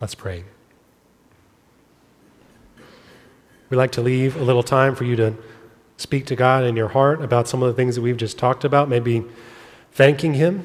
Let's 0.00 0.14
pray. 0.14 0.44
We'd 3.68 3.78
like 3.78 3.90
to 3.92 4.00
leave 4.00 4.36
a 4.36 4.44
little 4.44 4.62
time 4.62 4.94
for 4.94 5.02
you 5.02 5.16
to 5.16 5.34
speak 5.96 6.24
to 6.26 6.36
God 6.36 6.62
in 6.62 6.76
your 6.76 6.90
heart 6.90 7.20
about 7.20 7.48
some 7.48 7.64
of 7.64 7.68
the 7.68 7.74
things 7.74 7.96
that 7.96 8.02
we've 8.02 8.16
just 8.16 8.38
talked 8.38 8.62
about, 8.62 8.88
maybe 8.88 9.24
thanking 9.90 10.34
Him 10.34 10.62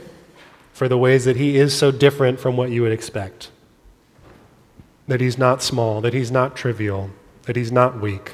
for 0.71 0.87
the 0.87 0.99
ways 0.99 1.25
that 1.25 1.35
He 1.35 1.57
is 1.57 1.75
so 1.75 1.89
different 1.89 2.39
from 2.39 2.55
what 2.55 2.69
you 2.69 2.83
would 2.83 2.91
expect 2.91 3.49
that 5.07 5.21
he's 5.21 5.37
not 5.37 5.61
small, 5.61 6.01
that 6.01 6.13
he's 6.13 6.31
not 6.31 6.55
trivial, 6.55 7.09
that 7.43 7.55
he's 7.55 7.71
not 7.71 7.99
weak. 7.99 8.33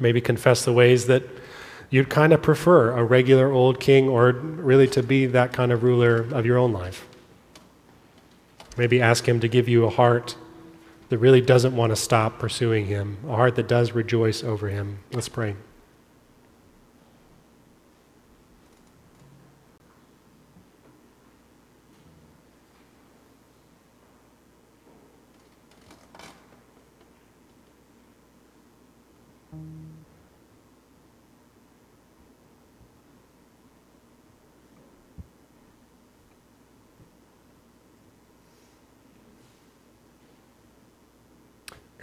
Maybe 0.00 0.20
confess 0.20 0.64
the 0.64 0.72
ways 0.72 1.06
that, 1.06 1.22
you'd 1.94 2.10
kind 2.10 2.32
of 2.32 2.42
prefer 2.42 2.90
a 2.90 3.04
regular 3.04 3.52
old 3.52 3.78
king 3.78 4.08
or 4.08 4.32
really 4.32 4.88
to 4.88 5.00
be 5.00 5.26
that 5.26 5.52
kind 5.52 5.70
of 5.70 5.84
ruler 5.84 6.22
of 6.32 6.44
your 6.44 6.58
own 6.58 6.72
life. 6.72 7.06
Maybe 8.76 9.00
ask 9.00 9.28
Him 9.28 9.38
to 9.38 9.46
give 9.46 9.68
you 9.68 9.84
a 9.84 9.90
heart 9.90 10.36
that 11.08 11.18
really 11.18 11.40
doesn't 11.40 11.76
want 11.76 11.90
to 11.90 11.96
stop 11.96 12.40
pursuing 12.40 12.86
Him, 12.86 13.18
a 13.28 13.36
heart 13.36 13.54
that 13.54 13.68
does 13.68 13.92
rejoice 13.92 14.42
over 14.42 14.68
Him. 14.68 14.98
Let's 15.12 15.28
pray. 15.28 15.54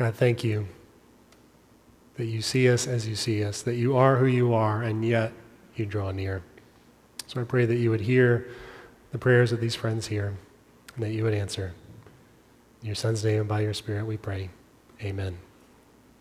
God, 0.02 0.16
thank 0.16 0.44
you 0.44 0.66
that 2.16 2.26
you 2.26 2.42
see 2.42 2.68
us 2.68 2.88
as 2.88 3.08
you 3.08 3.16
see 3.16 3.44
us, 3.44 3.62
that 3.62 3.76
you 3.76 3.96
are 3.96 4.18
who 4.18 4.26
you 4.26 4.52
are, 4.52 4.82
and 4.82 5.06
yet 5.06 5.32
you 5.76 5.86
draw 5.86 6.10
near. 6.10 6.42
So 7.28 7.40
I 7.40 7.44
pray 7.44 7.66
that 7.68 7.76
you 7.76 7.92
would 7.92 8.02
hear 8.02 8.50
the 9.12 9.20
prayers 9.20 9.52
of 9.52 9.62
these 9.62 9.76
friends 9.76 10.08
here 10.08 10.34
and 10.96 11.04
that 11.04 11.12
you 11.12 11.24
would 11.24 11.36
answer. 11.36 11.76
In 12.82 12.88
your 12.88 12.96
Son's 12.96 13.24
name 13.24 13.42
and 13.42 13.48
by 13.48 13.62
your 13.62 13.76
Spirit 13.76 14.08
we 14.08 14.18
pray. 14.18 14.50
Amen. 15.04 15.38